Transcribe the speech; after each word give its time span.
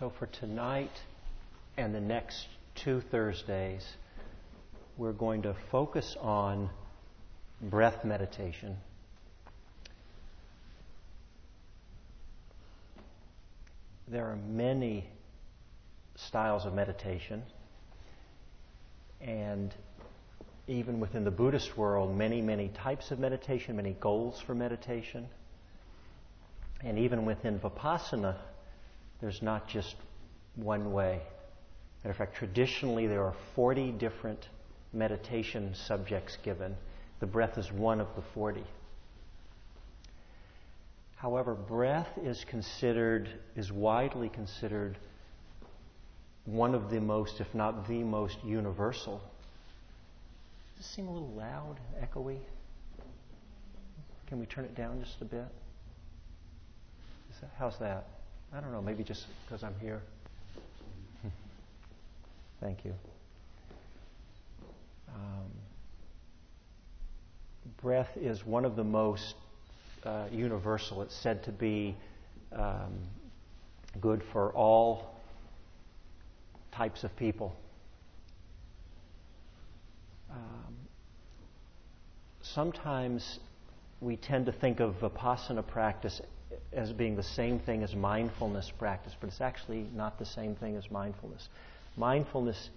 So 0.00 0.08
for 0.18 0.24
tonight 0.28 1.02
and 1.76 1.94
the 1.94 2.00
next 2.00 2.46
two 2.74 3.02
Thursdays, 3.10 3.86
we're 4.96 5.12
going 5.12 5.42
to 5.42 5.54
focus 5.70 6.16
on 6.18 6.70
breath 7.60 8.02
meditation. 8.02 8.78
There 14.08 14.24
are 14.24 14.36
many 14.36 15.04
styles 16.16 16.64
of 16.64 16.72
meditation, 16.72 17.42
and 19.20 19.74
even 20.66 20.98
within 20.98 21.24
the 21.24 21.30
Buddhist 21.30 21.76
world, 21.76 22.16
many, 22.16 22.40
many 22.40 22.68
types 22.68 23.10
of 23.10 23.18
meditation, 23.18 23.76
many 23.76 23.94
goals 24.00 24.40
for 24.40 24.54
meditation. 24.54 25.28
And 26.82 26.98
even 26.98 27.26
within 27.26 27.58
Vipassana, 27.58 28.36
there's 29.20 29.42
not 29.42 29.68
just 29.68 29.96
one 30.56 30.92
way. 30.92 31.20
Matter 32.02 32.10
of 32.10 32.16
fact, 32.16 32.36
traditionally 32.36 33.06
there 33.06 33.22
are 33.22 33.34
40 33.54 33.92
different 33.92 34.48
meditation 34.92 35.74
subjects 35.74 36.36
given. 36.42 36.74
The 37.20 37.26
breath 37.26 37.58
is 37.58 37.70
one 37.70 38.00
of 38.00 38.08
the 38.16 38.22
40. 38.34 38.64
However, 41.16 41.54
breath 41.54 42.08
is 42.22 42.44
considered, 42.44 43.28
is 43.54 43.70
widely 43.70 44.30
considered 44.30 44.96
one 46.46 46.74
of 46.74 46.90
the 46.90 46.98
most, 46.98 47.40
if 47.40 47.54
not 47.54 47.86
the 47.86 48.02
most 48.02 48.38
universal. 48.42 49.20
Does 50.76 50.86
this 50.86 50.86
seem 50.86 51.08
a 51.08 51.12
little 51.12 51.34
loud, 51.36 51.76
echoey? 52.02 52.38
Can 54.26 54.40
we 54.40 54.46
turn 54.46 54.64
it 54.64 54.74
down 54.74 55.02
just 55.02 55.20
a 55.20 55.26
bit? 55.26 55.44
That, 57.40 57.50
how's 57.58 57.78
that? 57.78 58.06
I 58.52 58.60
don't 58.60 58.72
know, 58.72 58.82
maybe 58.82 59.04
just 59.04 59.26
because 59.44 59.62
I'm 59.62 59.78
here. 59.80 60.02
Thank 62.60 62.84
you. 62.84 62.94
Um, 65.08 65.50
breath 67.80 68.10
is 68.16 68.44
one 68.44 68.64
of 68.64 68.74
the 68.74 68.82
most 68.82 69.36
uh, 70.04 70.24
universal. 70.32 71.02
It's 71.02 71.14
said 71.14 71.44
to 71.44 71.52
be 71.52 71.94
um, 72.52 72.98
good 74.00 74.22
for 74.32 74.52
all 74.52 75.14
types 76.72 77.04
of 77.04 77.14
people. 77.16 77.54
Um, 80.28 80.74
sometimes 82.42 83.38
we 84.00 84.16
tend 84.16 84.46
to 84.46 84.52
think 84.52 84.80
of 84.80 84.94
vipassana 85.00 85.66
practice 85.66 86.20
as 86.72 86.92
being 86.92 87.16
the 87.16 87.22
same 87.22 87.58
thing 87.58 87.82
as 87.82 87.94
mindfulness 87.94 88.70
practice, 88.78 89.12
but 89.20 89.28
it's 89.28 89.40
actually 89.40 89.86
not 89.94 90.18
the 90.18 90.24
same 90.24 90.54
thing 90.54 90.76
as 90.76 90.90
mindfulness. 90.90 91.48
Mindfulness 91.96 92.70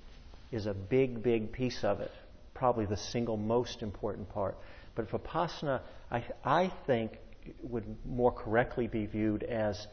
is 0.51 0.65
a 0.65 0.73
big, 0.73 1.21
big 1.21 1.51
piece 1.51 1.83
of 1.83 1.99
it, 1.99 2.11
probably 2.53 2.85
the 2.85 2.97
single 2.97 3.37
most 3.37 3.81
important 3.81 4.29
part. 4.29 4.57
But 4.95 5.09
Vipassana, 5.09 5.81
I, 6.11 6.23
I 6.43 6.71
think, 6.87 7.17
would 7.61 7.83
more 8.05 8.31
correctly 8.31 8.87
be 8.87 9.05
viewed 9.05 9.43
as 9.43 9.87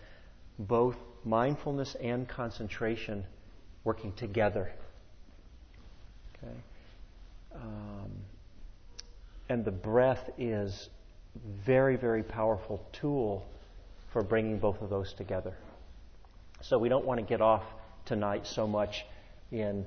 both 0.59 0.97
mindfulness 1.25 1.97
and 2.01 2.29
concentration 2.29 3.25
working 3.85 4.13
together. 4.13 4.71
Okay? 6.37 6.53
Um, 7.55 8.11
and 9.49 9.65
the 9.65 9.71
breath 9.71 10.31
is 10.39 10.89
very, 11.67 11.97
very 11.97 12.23
powerful 12.23 12.87
tool 12.93 13.45
for 14.13 14.23
bringing 14.23 14.59
both 14.59 14.81
of 14.81 14.91
those 14.91 15.13
together. 15.13 15.55
So 16.63 16.79
we 16.79 16.89
don't 16.89 17.05
want 17.05 17.21
to 17.21 17.27
get 17.27 17.41
off 17.41 17.65
tonight 18.05 18.47
so 18.47 18.67
much 18.67 19.05
in 19.51 19.85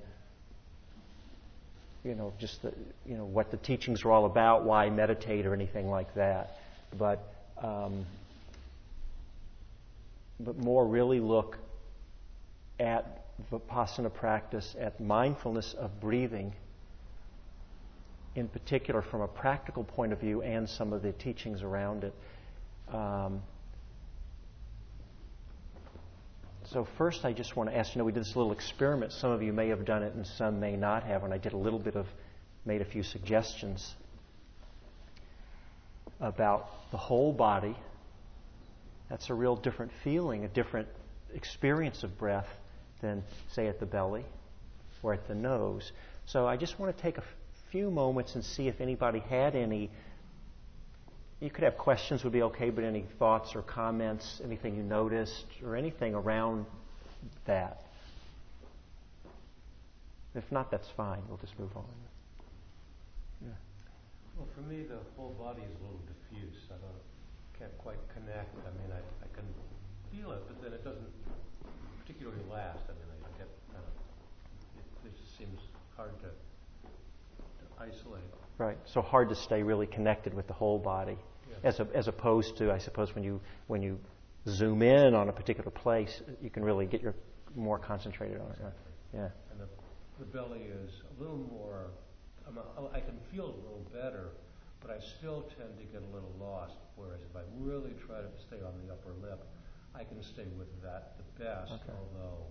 you 2.04 2.16
know 2.16 2.34
just 2.38 2.62
the, 2.62 2.74
you 3.06 3.18
know 3.18 3.26
what 3.26 3.52
the 3.52 3.58
teachings 3.58 4.04
are 4.04 4.12
all 4.12 4.26
about, 4.26 4.64
why 4.64 4.89
meditate 4.89 5.45
or 5.45 5.54
anything 5.54 5.89
like 5.89 6.14
that, 6.16 6.58
but 6.98 7.33
um, 7.62 8.06
but 10.39 10.58
more 10.58 10.86
really 10.86 11.20
look 11.20 11.58
at 12.80 13.23
vipassana 13.52 14.14
practice, 14.14 14.76
at 14.80 15.00
mindfulness 15.00 15.73
of 15.78 16.00
breathing, 16.02 16.54
in 18.36 18.48
particular 18.48 19.02
from 19.02 19.22
a 19.22 19.28
practical 19.28 19.83
point 19.83 20.12
of 20.12 20.20
view, 20.20 20.42
and 20.42 20.67
some 20.67 20.92
of 20.92 21.02
the 21.02 21.12
teachings 21.14 21.62
around 21.62 22.04
it. 22.04 22.14
Um, 22.94 23.42
So, 26.73 26.88
first, 26.98 27.23
I 27.23 27.34
just 27.34 27.56
want 27.56 27.70
to 27.70 27.78
ask 27.78 27.94
you 27.94 28.00
know, 28.00 28.06
we 28.06 28.11
did 28.11 28.22
this 28.22 28.36
little 28.36 28.52
experiment. 28.52 29.11
Some 29.11 29.30
of 29.30 29.44
you 29.44 29.54
may 29.54 29.67
have 29.67 29.86
done 29.86 30.02
it 30.02 30.16
and 30.16 30.26
some 30.26 30.60
may 30.60 30.76
not 30.76 31.04
have. 31.04 31.23
And 31.23 31.32
I 31.32 31.38
did 31.38 31.54
a 31.54 31.58
little 31.58 31.78
bit 31.78 31.95
of, 31.95 32.08
made 32.66 32.82
a 32.82 32.86
few 32.86 33.04
suggestions 33.04 33.94
about 36.20 36.67
the 36.89 36.98
whole 36.98 37.32
body. 37.32 37.76
That's 39.08 39.30
a 39.30 39.36
real 39.36 39.56
different 39.56 39.92
feeling, 40.04 40.45
a 40.45 40.48
different 40.48 40.88
experience 41.36 42.02
of 42.02 42.17
breath 42.17 42.50
than, 43.02 43.23
say, 43.52 43.67
at 43.67 43.80
the 43.80 43.86
belly 43.86 44.26
or 45.04 45.14
at 45.14 45.28
the 45.28 45.36
nose. 45.36 45.92
So, 46.26 46.48
I 46.48 46.58
just 46.58 46.80
want 46.80 46.98
to 46.98 47.00
take 47.04 47.20
a 47.20 47.23
few 47.70 47.92
moments 47.92 48.33
and 48.33 48.44
see 48.44 48.67
if 48.67 48.82
anybody 48.82 49.20
had 49.20 49.56
any 49.56 49.92
you 51.43 51.49
could 51.49 51.65
have 51.65 51.77
questions, 51.77 52.23
would 52.23 52.31
be 52.31 52.42
okay, 52.42 52.70
but 52.70 52.86
any 52.86 53.04
thoughts 53.20 53.54
or 53.54 53.61
comments, 53.64 54.39
anything 54.45 54.77
you 54.77 54.81
noticed, 54.81 55.45
or 55.61 55.76
anything 55.76 56.15
around 56.15 56.65
that? 57.45 57.83
If 60.36 60.49
not, 60.53 60.71
that's 60.71 60.87
fine. 60.95 61.21
We'll 61.27 61.37
just 61.37 61.59
move 61.59 61.76
on. 61.76 61.83
Yeah. 63.42 63.49
Well, 64.37 64.48
for 64.55 64.61
me, 64.61 64.83
the 64.83 64.99
whole 65.17 65.36
body 65.37 65.61
is 65.61 65.76
a 65.82 65.83
little 65.83 65.99
diffuse. 66.08 66.64
I 66.70 66.80
don't, 66.80 67.59
can't 67.59 67.77
quite 67.77 67.99
connect. 68.14 68.55
I 68.64 68.71
mean, 68.80 68.95
I, 68.95 69.03
I 69.26 69.27
can 69.36 69.45
feel 70.15 70.32
it, 70.32 70.43
but 70.48 70.64
then 70.64 70.71
it 70.71 70.86
doesn't 70.86 71.11
particularly 71.99 72.42
last. 72.49 72.87
I 72.87 72.95
mean, 72.95 73.20
I 73.20 73.37
get 73.37 73.49
kind 73.67 73.83
of, 73.83 73.93
it, 74.80 75.09
it 75.09 75.17
just 75.20 75.37
seems 75.37 75.59
hard 75.98 76.17
to, 76.21 76.32
to 76.87 77.83
isolate. 77.83 78.23
Right. 78.58 78.77
So 78.86 79.02
hard 79.02 79.27
to 79.27 79.36
stay 79.36 79.61
really 79.61 79.87
connected 79.87 80.33
with 80.33 80.48
the 80.48 80.53
whole 80.53 80.80
body 80.80 81.17
as, 81.64 81.80
a, 81.80 81.88
as 81.94 82.08
opposed 82.08 82.58
to, 82.58 82.72
I 82.72 82.78
suppose, 82.78 83.16
when 83.16 83.24
you, 83.24 83.40
when 83.68 83.82
you 83.82 84.00
zoom 84.48 84.82
in 84.82 85.14
on 85.14 85.30
a 85.30 85.32
particular 85.32 85.72
place, 85.72 86.22
you 86.42 86.50
can 86.50 86.64
really 86.64 86.86
get 86.86 87.02
your 87.02 87.16
more 87.56 87.80
concentrated 87.80 88.40
on 88.40 88.52
it. 88.52 88.60
Yeah. 89.14 89.30
And 89.52 89.60
the, 89.60 89.68
the 90.20 90.26
belly 90.26 90.62
is 90.62 90.92
a 91.18 91.22
little 91.22 91.38
more, 91.38 91.92
I'm 92.48 92.58
a, 92.58 92.90
I 92.94 93.00
can 93.00 93.18
feel 93.32 93.46
it 93.46 93.56
a 93.56 93.62
little 93.62 93.88
better, 93.94 94.32
but 94.82 94.92
I 94.92 95.00
still 95.00 95.44
tend 95.58 95.78
to 95.78 95.84
get 95.86 96.02
a 96.02 96.14
little 96.14 96.34
lost. 96.40 96.76
Whereas 96.96 97.22
if 97.22 97.36
I 97.36 97.42
really 97.60 97.94
try 98.06 98.18
to 98.18 98.28
stay 98.45 98.58
on 98.58 98.74
the 98.86 98.92
upper 98.94 99.14
lip, 99.22 99.45
I 99.95 100.04
can 100.04 100.22
stay 100.22 100.45
with 100.58 100.68
that 100.82 101.14
the 101.18 101.44
best, 101.44 101.72
okay. 101.72 101.94
although. 101.98 102.44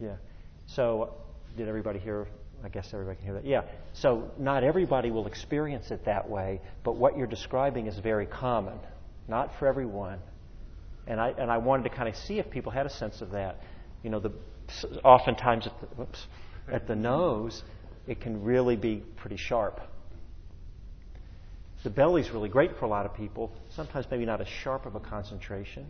Yeah. 0.00 0.08
yeah. 0.08 0.16
So, 0.66 1.14
did 1.56 1.68
everybody 1.68 1.98
hear 1.98 2.28
I 2.64 2.68
guess 2.68 2.92
everybody 2.92 3.16
can 3.16 3.24
hear 3.24 3.34
that. 3.34 3.46
Yeah. 3.46 3.62
So 3.92 4.30
not 4.38 4.64
everybody 4.64 5.10
will 5.10 5.26
experience 5.26 5.90
it 5.90 6.04
that 6.04 6.28
way, 6.28 6.60
but 6.84 6.96
what 6.96 7.16
you're 7.16 7.26
describing 7.26 7.86
is 7.86 7.98
very 7.98 8.26
common, 8.26 8.78
not 9.28 9.58
for 9.58 9.66
everyone. 9.66 10.18
And 11.06 11.20
I 11.20 11.30
and 11.30 11.50
I 11.50 11.58
wanted 11.58 11.84
to 11.84 11.90
kind 11.90 12.08
of 12.08 12.16
see 12.16 12.38
if 12.38 12.50
people 12.50 12.70
had 12.70 12.86
a 12.86 12.90
sense 12.90 13.22
of 13.22 13.30
that. 13.30 13.62
You 14.02 14.10
know, 14.10 14.20
the 14.20 14.32
oftentimes 15.02 15.66
at 15.66 15.80
the, 15.80 15.86
whoops, 15.86 16.26
at 16.70 16.86
the 16.86 16.94
nose, 16.94 17.62
it 18.06 18.20
can 18.20 18.42
really 18.44 18.76
be 18.76 19.02
pretty 19.16 19.36
sharp. 19.36 19.80
The 21.82 21.90
belly's 21.90 22.30
really 22.30 22.50
great 22.50 22.78
for 22.78 22.84
a 22.84 22.88
lot 22.88 23.06
of 23.06 23.14
people. 23.14 23.52
Sometimes 23.70 24.06
maybe 24.10 24.26
not 24.26 24.40
as 24.40 24.48
sharp 24.48 24.84
of 24.84 24.94
a 24.94 25.00
concentration, 25.00 25.86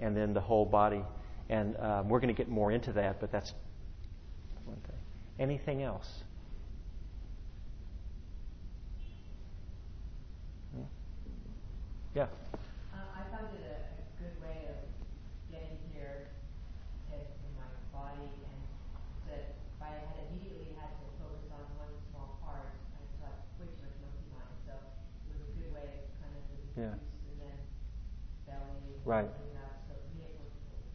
and 0.00 0.16
then 0.16 0.34
the 0.34 0.40
whole 0.40 0.66
body. 0.66 1.02
And 1.48 1.76
um, 1.76 2.08
we're 2.08 2.18
going 2.18 2.34
to 2.34 2.38
get 2.38 2.48
more 2.48 2.72
into 2.72 2.92
that, 2.94 3.20
but 3.20 3.30
that's 3.30 3.52
one 4.64 4.78
thing. 4.78 5.01
Anything 5.38 5.82
else? 5.82 6.24
Yeah. 12.14 12.28
Uh, 12.92 13.08
I 13.16 13.24
found 13.32 13.56
it 13.56 13.64
a, 13.64 13.88
a, 13.96 14.04
good 14.20 14.36
way 14.44 14.68
of 14.68 14.76
getting 15.48 15.80
here 15.96 16.28
in, 17.08 17.24
my 17.56 17.64
body, 17.88 18.28
and 18.28 18.60
that 19.32 19.56
I 19.80 19.96
had 20.12 20.28
immediately 20.28 20.76
had 20.76 20.92
to 21.00 21.08
focus 21.16 21.48
on 21.48 21.64
one 21.80 21.88
small 22.12 22.36
part. 22.44 22.68
I 22.68 23.00
thought 23.16 23.48
way 23.56 23.72
too 23.72 23.88
much 23.88 23.96
monkey 24.04 24.28
mind, 24.28 24.60
so 24.68 24.76
it 24.76 25.40
was 25.40 25.48
a 25.48 25.56
good 25.56 25.72
way 25.72 25.88
of 25.88 26.04
kind 26.20 26.36
of 26.36 26.44
yeah. 26.76 27.00
and 27.00 27.36
then 27.40 27.56
belly. 28.44 28.92
Right. 29.08 29.32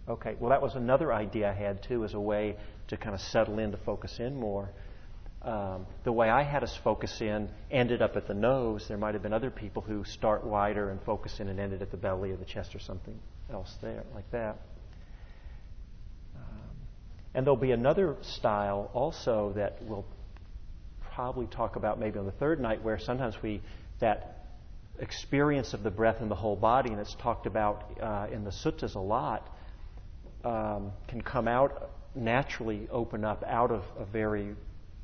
Okay, 0.10 0.36
well, 0.40 0.52
that 0.52 0.62
was 0.62 0.76
another 0.76 1.12
idea 1.12 1.50
I 1.50 1.54
had 1.54 1.84
too, 1.84 2.06
as 2.06 2.14
a 2.14 2.20
way 2.20 2.56
to 2.88 2.98
kind 2.98 3.14
of 3.14 3.20
settle 3.20 3.60
in, 3.60 3.72
to 3.72 3.78
focus 3.78 4.20
in 4.20 4.40
more. 4.40 4.70
Um, 5.42 5.86
the 6.04 6.12
way 6.12 6.30
I 6.30 6.44
had 6.44 6.64
us 6.64 6.76
focus 6.84 7.22
in 7.22 7.50
ended 7.70 8.02
up 8.02 8.16
at 8.16 8.28
the 8.28 8.34
nose. 8.34 8.86
There 8.88 8.98
might 8.98 9.14
have 9.16 9.24
been 9.24 9.34
other 9.34 9.52
people 9.52 9.82
who 9.82 10.04
start 10.06 10.46
wider 10.46 10.90
and 10.90 11.02
focus 11.04 11.40
in 11.40 11.50
and 11.50 11.60
ended 11.60 11.82
at 11.82 11.92
the 11.92 11.98
belly 11.98 12.32
or 12.32 12.38
the 12.38 12.46
chest 12.46 12.74
or 12.74 12.80
something 12.80 13.18
else 13.52 13.76
there, 13.82 14.04
like 14.16 14.30
that. 14.32 14.58
Um, 16.36 16.70
and 17.34 17.46
there'll 17.46 17.58
be 17.58 17.72
another 17.72 18.16
style 18.22 18.90
also 18.94 19.54
that 19.56 19.78
we'll 19.84 20.06
probably 21.14 21.48
talk 21.48 21.76
about 21.76 22.00
maybe 22.00 22.18
on 22.18 22.26
the 22.26 22.32
third 22.32 22.60
night, 22.60 22.82
where 22.84 22.98
sometimes 22.98 23.36
we 23.42 23.62
that 24.00 24.46
experience 25.00 25.74
of 25.74 25.84
the 25.84 25.92
breath 25.92 26.22
in 26.22 26.30
the 26.30 26.36
whole 26.36 26.56
body, 26.56 26.92
and 26.92 27.00
it's 27.00 27.16
talked 27.16 27.46
about 27.46 28.00
uh, 28.02 28.28
in 28.32 28.44
the 28.44 28.52
suttas 28.52 28.96
a 28.96 29.00
lot, 29.00 29.50
um, 30.44 30.92
can 31.08 31.22
come 31.22 31.48
out 31.48 31.92
naturally, 32.16 32.88
open 32.92 33.24
up 33.24 33.44
out 33.46 33.72
of 33.72 33.84
a 33.98 34.06
very 34.06 34.56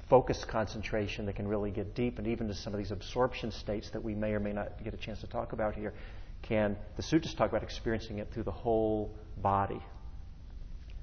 focused 0.10 0.48
concentration 0.48 1.26
that 1.26 1.36
can 1.36 1.48
really 1.48 1.72
get 1.72 1.96
deep, 1.96 2.18
and 2.18 2.28
even 2.28 2.48
to 2.48 2.54
some 2.54 2.74
of 2.74 2.78
these 2.78 2.92
absorption 2.92 3.52
states 3.52 3.90
that 3.92 4.04
we 4.04 4.14
may 4.14 4.34
or 4.34 4.40
may 4.40 4.54
not 4.54 4.84
get 4.84 4.94
a 4.94 4.98
chance 4.98 5.22
to 5.22 5.28
talk 5.28 5.54
about 5.54 5.76
here, 5.76 5.94
can 6.42 6.76
the 6.98 7.04
sutras 7.04 7.34
talk 7.34 7.50
about 7.50 7.64
experiencing 7.64 8.20
it 8.20 8.28
through 8.34 8.44
the 8.44 8.52
whole 8.52 9.16
body. 9.38 9.82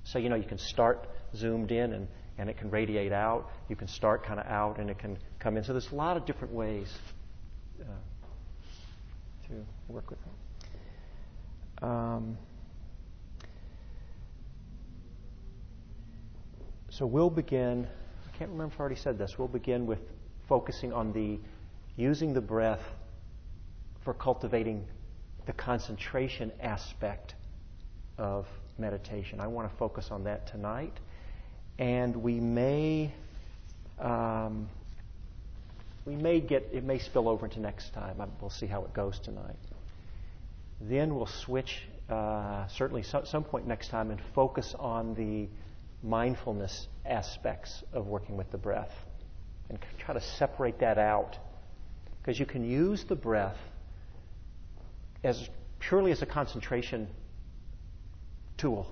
So 0.04 0.18
you 0.18 0.28
know 0.28 0.36
you 0.36 0.48
can 0.48 0.58
start 0.58 1.08
zoomed 1.34 1.72
in 1.72 1.92
and, 1.92 2.08
and 2.38 2.50
it 2.50 2.58
can 2.58 2.70
radiate 2.70 3.12
out. 3.12 3.50
You 3.68 3.76
can 3.76 3.88
start 3.88 4.24
kind 4.24 4.40
of 4.40 4.46
out 4.46 4.78
and 4.78 4.90
it 4.90 4.98
can 4.98 5.18
come 5.38 5.56
in. 5.56 5.64
So 5.64 5.72
there's 5.72 5.90
a 5.92 5.94
lot 5.94 6.16
of 6.16 6.26
different 6.26 6.54
ways. 6.54 6.92
Uh, 7.80 7.84
to 9.50 9.92
work 9.92 10.10
with 10.10 10.18
them. 10.20 11.90
Um, 11.90 12.38
so 17.00 17.06
we'll 17.06 17.30
begin, 17.30 17.86
I 18.28 18.36
can't 18.36 18.50
remember 18.50 18.74
if 18.74 18.78
I 18.78 18.80
already 18.80 19.00
said 19.00 19.16
this, 19.16 19.38
we'll 19.38 19.48
begin 19.48 19.86
with 19.86 20.00
focusing 20.50 20.92
on 20.92 21.14
the 21.14 21.38
using 21.96 22.34
the 22.34 22.42
breath 22.42 22.82
for 24.04 24.12
cultivating 24.12 24.86
the 25.46 25.54
concentration 25.54 26.52
aspect 26.60 27.36
of 28.18 28.46
meditation. 28.76 29.40
I 29.40 29.46
want 29.46 29.70
to 29.70 29.74
focus 29.78 30.10
on 30.10 30.24
that 30.24 30.46
tonight. 30.46 30.92
And 31.78 32.16
we 32.16 32.38
may 32.38 33.14
um, 33.98 34.68
we 36.04 36.16
may 36.16 36.38
get, 36.38 36.68
it 36.70 36.84
may 36.84 36.98
spill 36.98 37.30
over 37.30 37.46
into 37.46 37.60
next 37.60 37.94
time. 37.94 38.20
We'll 38.42 38.50
see 38.50 38.66
how 38.66 38.84
it 38.84 38.92
goes 38.92 39.18
tonight. 39.20 39.56
Then 40.82 41.14
we'll 41.14 41.24
switch, 41.24 41.80
uh, 42.10 42.66
certainly 42.66 43.04
some, 43.04 43.24
some 43.24 43.44
point 43.44 43.66
next 43.66 43.88
time, 43.88 44.10
and 44.10 44.20
focus 44.34 44.74
on 44.78 45.14
the 45.14 45.48
mindfulness 46.02 46.88
aspects 47.04 47.82
of 47.92 48.06
working 48.06 48.36
with 48.36 48.50
the 48.50 48.58
breath 48.58 48.92
and 49.68 49.78
try 49.98 50.14
to 50.14 50.20
separate 50.20 50.80
that 50.80 50.98
out. 50.98 51.36
Because 52.20 52.38
you 52.38 52.46
can 52.46 52.64
use 52.64 53.04
the 53.04 53.16
breath 53.16 53.56
as 55.22 55.48
purely 55.78 56.12
as 56.12 56.22
a 56.22 56.26
concentration 56.26 57.08
tool. 58.58 58.90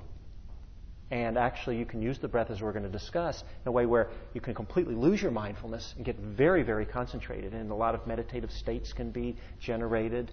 And 1.10 1.38
actually, 1.38 1.78
you 1.78 1.87
can 1.87 2.02
use 2.02 2.19
the 2.19 2.28
breath, 2.28 2.50
as 2.50 2.60
we're 2.60 2.72
going 2.72 2.84
to 2.84 2.90
discuss, 2.90 3.43
in 3.43 3.69
a 3.69 3.72
way 3.72 3.87
where 3.87 4.10
you 4.34 4.43
can 4.43 4.55
completely 4.55 4.94
lose 4.94 5.22
your 5.22 5.31
mindfulness 5.31 5.94
and 5.96 6.05
get 6.05 6.16
very, 6.16 6.62
very 6.62 6.84
concentrated. 6.84 7.55
And 7.55 7.70
a 7.70 7.75
lot 7.75 7.94
of 7.94 8.06
meditative 8.06 8.50
states 8.50 8.93
can 8.93 9.10
be 9.10 9.37
generated. 9.58 10.31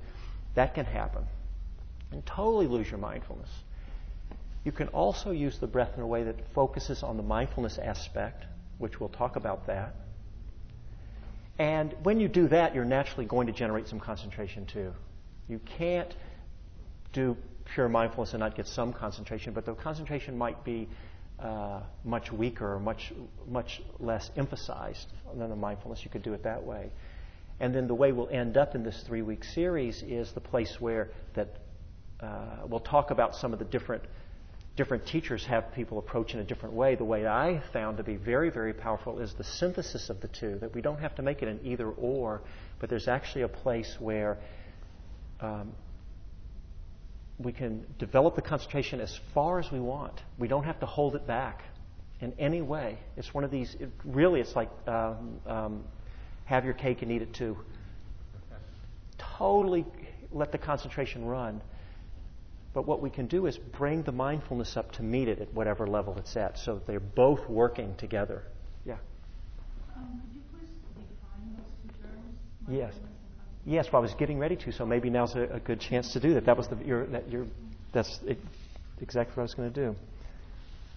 That 0.55 0.75
can 0.75 0.85
happen. 0.85 1.23
And 2.11 2.25
totally 2.25 2.67
lose 2.67 2.89
your 2.89 2.99
mindfulness. 2.99 3.49
You 4.65 4.71
can 4.71 4.87
also 4.89 5.29
use 5.29 5.59
the 5.59 5.67
breath 5.67 5.91
in 5.95 6.01
a 6.01 6.07
way 6.07 6.23
that 6.23 6.35
focuses 6.53 7.03
on 7.03 7.17
the 7.17 7.23
mindfulness 7.23 7.77
aspect, 7.77 8.45
which 8.79 8.99
we'll 8.99 9.09
talk 9.09 9.35
about 9.35 9.67
that. 9.67 9.95
And 11.59 11.93
when 12.03 12.19
you 12.19 12.27
do 12.27 12.47
that, 12.49 12.75
you're 12.75 12.83
naturally 12.83 13.25
going 13.25 13.47
to 13.47 13.53
generate 13.53 13.87
some 13.87 13.99
concentration 13.99 14.65
too. 14.65 14.91
You 15.47 15.59
can't 15.77 16.13
do 17.13 17.37
pure 17.75 17.87
mindfulness 17.87 18.33
and 18.33 18.39
not 18.39 18.55
get 18.55 18.67
some 18.67 18.91
concentration, 18.91 19.53
but 19.53 19.65
the 19.65 19.75
concentration 19.75 20.37
might 20.37 20.63
be 20.63 20.89
uh, 21.39 21.81
much 22.03 22.31
weaker 22.31 22.73
or 22.73 22.79
much, 22.79 23.13
much 23.47 23.81
less 23.99 24.31
emphasized 24.35 25.07
than 25.35 25.49
the 25.49 25.55
mindfulness. 25.55 26.03
You 26.03 26.09
could 26.09 26.23
do 26.23 26.33
it 26.33 26.43
that 26.43 26.63
way. 26.63 26.91
And 27.59 27.73
then 27.73 27.87
the 27.87 27.95
way 27.95 28.11
we'll 28.11 28.29
end 28.29 28.57
up 28.57 28.73
in 28.73 28.83
this 28.83 29.03
three 29.03 29.21
week 29.21 29.43
series 29.43 30.01
is 30.01 30.31
the 30.31 30.41
place 30.41 30.81
where 30.81 31.11
that 31.35 31.55
uh, 32.19 32.65
we'll 32.67 32.79
talk 32.79 33.11
about 33.11 33.35
some 33.35 33.53
of 33.53 33.59
the 33.59 33.65
different 33.65 34.03
different 34.75 35.05
teachers 35.07 35.45
have 35.45 35.73
people 35.73 35.97
approach 35.99 36.33
in 36.33 36.39
a 36.39 36.43
different 36.43 36.75
way. 36.75 36.95
The 36.95 37.05
way 37.05 37.25
I 37.25 37.61
found 37.71 37.97
to 37.97 38.03
be 38.03 38.17
very, 38.17 38.49
very 38.49 38.73
powerful 38.73 39.19
is 39.19 39.33
the 39.33 39.43
synthesis 39.43 40.09
of 40.09 40.19
the 40.21 40.27
two, 40.27 40.57
that 40.59 40.73
we 40.75 40.81
don't 40.81 40.99
have 40.99 41.15
to 41.15 41.21
make 41.21 41.41
it 41.41 41.47
an 41.47 41.59
either 41.63 41.89
or, 41.89 42.41
but 42.79 42.89
there's 42.89 43.07
actually 43.07 43.43
a 43.43 43.47
place 43.47 43.95
where 43.99 44.37
um, 45.39 45.71
we 47.39 47.51
can 47.51 47.85
develop 47.99 48.35
the 48.35 48.41
concentration 48.41 48.99
as 48.99 49.17
far 49.33 49.59
as 49.59 49.71
we 49.71 49.79
want. 49.79 50.21
We 50.37 50.47
don't 50.47 50.65
have 50.65 50.79
to 50.81 50.85
hold 50.85 51.15
it 51.15 51.25
back 51.25 51.63
in 52.19 52.33
any 52.39 52.61
way. 52.61 52.97
It's 53.17 53.33
one 53.33 53.43
of 53.43 53.51
these, 53.51 53.75
it, 53.79 53.89
really, 54.03 54.41
it's 54.41 54.55
like 54.55 54.69
um, 54.87 55.39
um, 55.45 55.83
have 56.45 56.65
your 56.65 56.73
cake 56.73 57.01
and 57.01 57.11
eat 57.11 57.21
it 57.21 57.33
too. 57.33 57.57
Totally 59.37 59.85
let 60.31 60.51
the 60.51 60.57
concentration 60.57 61.25
run. 61.25 61.61
But 62.75 62.85
what 62.85 63.01
we 63.01 63.09
can 63.09 63.27
do 63.27 63.45
is 63.45 63.57
bring 63.57 64.03
the 64.03 64.11
mindfulness 64.11 64.75
up 64.75 64.91
to 64.97 65.01
meet 65.01 65.29
it 65.29 65.39
at 65.39 65.53
whatever 65.53 65.87
level 65.87 66.17
it's 66.17 66.35
at 66.35 66.59
so 66.59 66.81
they're 66.85 66.99
both 66.99 67.47
working 67.49 67.95
together. 67.95 68.43
Yeah. 68.85 68.97
Um, 69.95 70.21
could 70.21 70.35
you 70.35 70.41
please 70.51 70.69
define 70.93 71.55
those 71.55 71.71
two 71.81 72.03
terms? 72.03 72.77
Yes. 72.77 72.93
Yes, 73.65 73.87
well, 73.91 74.01
I 74.01 74.03
was 74.03 74.13
getting 74.15 74.39
ready 74.39 74.57
to, 74.57 74.73
so 74.73 74.85
maybe 74.85 75.09
now's 75.09 75.35
a, 75.35 75.43
a 75.53 75.59
good 75.61 75.79
chance 75.79 76.11
to 76.13 76.19
do 76.19 76.33
that. 76.33 76.45
That 76.47 76.57
was 76.57 76.67
the, 76.67 76.75
your, 76.85 77.05
that 77.07 77.31
your, 77.31 77.47
that's 77.93 78.19
it, 78.27 78.37
exactly 78.99 79.31
what 79.35 79.43
I 79.43 79.45
was 79.45 79.53
going 79.53 79.71
to 79.71 79.85
do. 79.85 79.95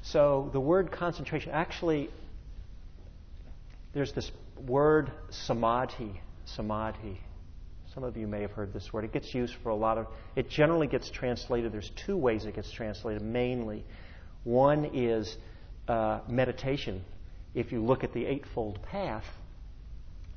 So 0.03 0.51
the 0.53 0.61
word 0.61 0.91
concentration, 0.91 1.53
actually, 1.53 2.11
there's 3.95 4.13
this 4.13 4.33
word 4.67 5.13
samadhi, 5.31 6.21
samadhi. 6.45 7.21
Some 7.99 8.05
of 8.05 8.17
you 8.17 8.29
may 8.29 8.43
have 8.43 8.53
heard 8.53 8.73
this 8.73 8.93
word. 8.93 9.05
It 9.05 9.13
gets 9.13 9.35
used 9.35 9.57
for 9.65 9.71
a 9.71 9.75
lot 9.75 9.99
of, 9.99 10.07
it 10.37 10.49
generally 10.49 10.87
gets 10.87 11.11
translated, 11.11 11.73
there's 11.73 11.91
two 12.07 12.17
ways 12.17 12.45
it 12.45 12.55
gets 12.55 12.71
translated 12.71 13.23
mainly. 13.23 13.85
One 14.45 14.85
is 14.95 15.37
uh, 15.89 16.21
meditation. 16.29 17.03
If 17.57 17.73
you 17.73 17.85
look 17.85 18.05
at 18.05 18.13
the 18.13 18.25
Eightfold 18.25 18.81
Path, 18.85 19.25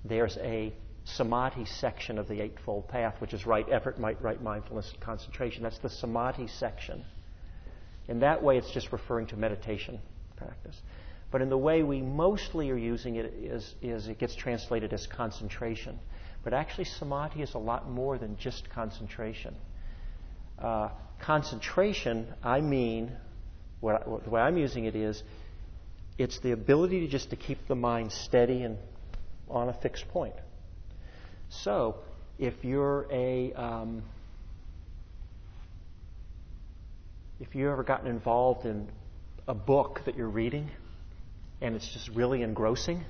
there's 0.04 0.38
a 0.38 0.74
samadhi 1.04 1.66
section 1.66 2.18
of 2.18 2.28
the 2.28 2.42
Eightfold 2.42 2.88
Path, 2.88 3.22
which 3.22 3.32
is 3.32 3.46
right 3.46 3.68
effort, 3.70 3.96
right 4.00 4.42
mindfulness, 4.42 4.92
concentration. 5.00 5.62
That's 5.62 5.78
the 5.78 5.90
samadhi 5.92 6.48
section. 6.48 7.06
In 8.08 8.22
that 8.22 8.42
way, 8.42 8.58
it's 8.58 8.72
just 8.72 8.92
referring 8.92 9.28
to 9.28 9.38
meditation 9.38 10.00
practice. 10.36 10.82
But 11.30 11.44
in 11.44 11.50
the 11.50 11.60
way 11.60 11.84
we 11.84 12.02
mostly 12.02 12.72
are 12.72 12.76
using 12.76 13.18
it 13.18 13.26
is, 13.26 13.76
is 13.84 14.08
it 14.08 14.18
gets 14.18 14.34
translated 14.34 14.94
as 14.94 15.06
concentration. 15.06 16.00
But 16.44 16.54
actually, 16.54 16.86
samadhi 16.86 17.42
is 17.42 17.54
a 17.54 17.60
lot 17.60 17.90
more 17.90 18.18
than 18.18 18.38
just 18.38 18.70
concentration. 18.70 19.56
Uh, 20.58 20.90
concentration, 21.20 22.28
I 22.44 22.62
mean, 22.62 23.12
what, 23.80 24.24
the 24.24 24.30
way 24.30 24.42
I'm 24.42 24.58
using 24.58 24.86
it 24.86 24.96
is, 24.96 25.22
it's 26.18 26.40
the 26.40 26.52
ability 26.52 27.02
to 27.02 27.08
just 27.08 27.30
to 27.30 27.36
keep 27.36 27.68
the 27.68 27.76
mind 27.76 28.12
steady 28.12 28.64
and 28.64 28.78
on 29.50 29.70
a 29.70 29.74
fixed 29.74 30.08
point. 30.10 30.36
So, 31.50 31.98
if 32.40 32.64
you're 32.64 33.06
a 33.12 33.54
um, 33.54 34.04
if 37.40 37.56
you've 37.56 37.72
ever 37.72 37.84
gotten 37.84 38.08
involved 38.08 38.66
in 38.66 38.88
a 39.48 39.54
book 39.54 40.02
that 40.06 40.16
you're 40.16 40.30
reading 40.30 40.70
and 41.60 41.76
it's 41.76 41.92
just 41.92 42.08
really 42.10 42.44
engrossing, 42.44 43.04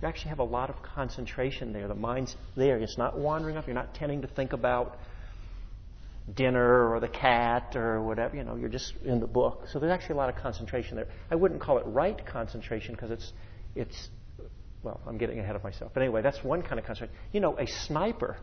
you 0.00 0.08
actually 0.08 0.30
have 0.30 0.40
a 0.40 0.44
lot 0.44 0.70
of 0.70 0.82
concentration 0.82 1.72
there. 1.72 1.88
The 1.88 1.94
mind's 1.94 2.36
there. 2.56 2.78
It's 2.78 2.98
not 2.98 3.18
wandering 3.18 3.56
off. 3.56 3.66
You're 3.66 3.74
not 3.74 3.94
tending 3.94 4.22
to 4.22 4.28
think 4.28 4.52
about 4.52 4.98
dinner 6.34 6.90
or 6.92 7.00
the 7.00 7.08
cat 7.08 7.76
or 7.76 8.02
whatever. 8.02 8.36
You 8.36 8.44
know, 8.44 8.56
you're 8.56 8.68
just 8.68 8.92
in 9.04 9.20
the 9.20 9.26
book. 9.26 9.64
So 9.72 9.78
there's 9.78 9.92
actually 9.92 10.14
a 10.14 10.18
lot 10.18 10.28
of 10.28 10.36
concentration 10.36 10.96
there. 10.96 11.06
I 11.30 11.34
wouldn't 11.36 11.60
call 11.60 11.78
it 11.78 11.84
right 11.86 12.20
concentration 12.26 12.94
because 12.94 13.10
it's 13.10 13.32
it's 13.74 14.08
well, 14.82 15.00
I'm 15.06 15.18
getting 15.18 15.38
ahead 15.38 15.56
of 15.56 15.64
myself. 15.64 15.92
But 15.94 16.02
anyway, 16.02 16.22
that's 16.22 16.44
one 16.44 16.62
kind 16.62 16.78
of 16.78 16.84
concentration. 16.84 17.18
You 17.32 17.40
know, 17.40 17.58
a 17.58 17.66
sniper, 17.66 18.36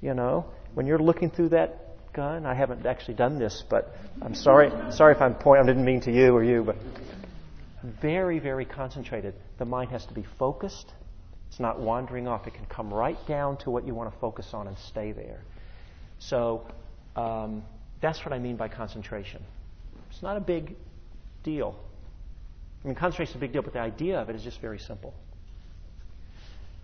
you 0.00 0.14
know, 0.14 0.46
when 0.74 0.86
you're 0.86 0.98
looking 0.98 1.30
through 1.30 1.50
that 1.50 2.12
gun, 2.14 2.46
I 2.46 2.54
haven't 2.54 2.86
actually 2.86 3.14
done 3.14 3.38
this, 3.38 3.62
but 3.68 3.94
I'm 4.22 4.34
sorry, 4.34 4.70
sorry 4.92 5.14
if 5.14 5.20
I'm 5.20 5.34
pointing, 5.34 5.64
I 5.64 5.66
didn't 5.66 5.84
mean 5.84 6.00
to 6.02 6.12
you 6.12 6.34
or 6.34 6.42
you, 6.42 6.62
but 6.64 6.76
very, 8.00 8.38
very 8.38 8.64
concentrated. 8.64 9.34
The 9.58 9.64
mind 9.64 9.90
has 9.90 10.06
to 10.06 10.14
be 10.14 10.24
focused. 10.38 10.92
It's 11.48 11.60
not 11.60 11.80
wandering 11.80 12.26
off. 12.26 12.46
It 12.46 12.54
can 12.54 12.66
come 12.66 12.92
right 12.92 13.18
down 13.26 13.56
to 13.58 13.70
what 13.70 13.86
you 13.86 13.94
want 13.94 14.12
to 14.12 14.18
focus 14.18 14.50
on 14.52 14.66
and 14.66 14.76
stay 14.78 15.12
there. 15.12 15.40
So 16.18 16.66
um, 17.14 17.62
that's 18.00 18.24
what 18.24 18.32
I 18.32 18.38
mean 18.38 18.56
by 18.56 18.68
concentration. 18.68 19.42
It's 20.10 20.22
not 20.22 20.36
a 20.36 20.40
big 20.40 20.76
deal. 21.42 21.78
I 22.84 22.88
mean, 22.88 22.96
concentration 22.96 23.32
is 23.32 23.36
a 23.36 23.40
big 23.40 23.52
deal, 23.52 23.62
but 23.62 23.72
the 23.72 23.80
idea 23.80 24.18
of 24.18 24.28
it 24.30 24.36
is 24.36 24.42
just 24.42 24.60
very 24.60 24.78
simple. 24.78 25.14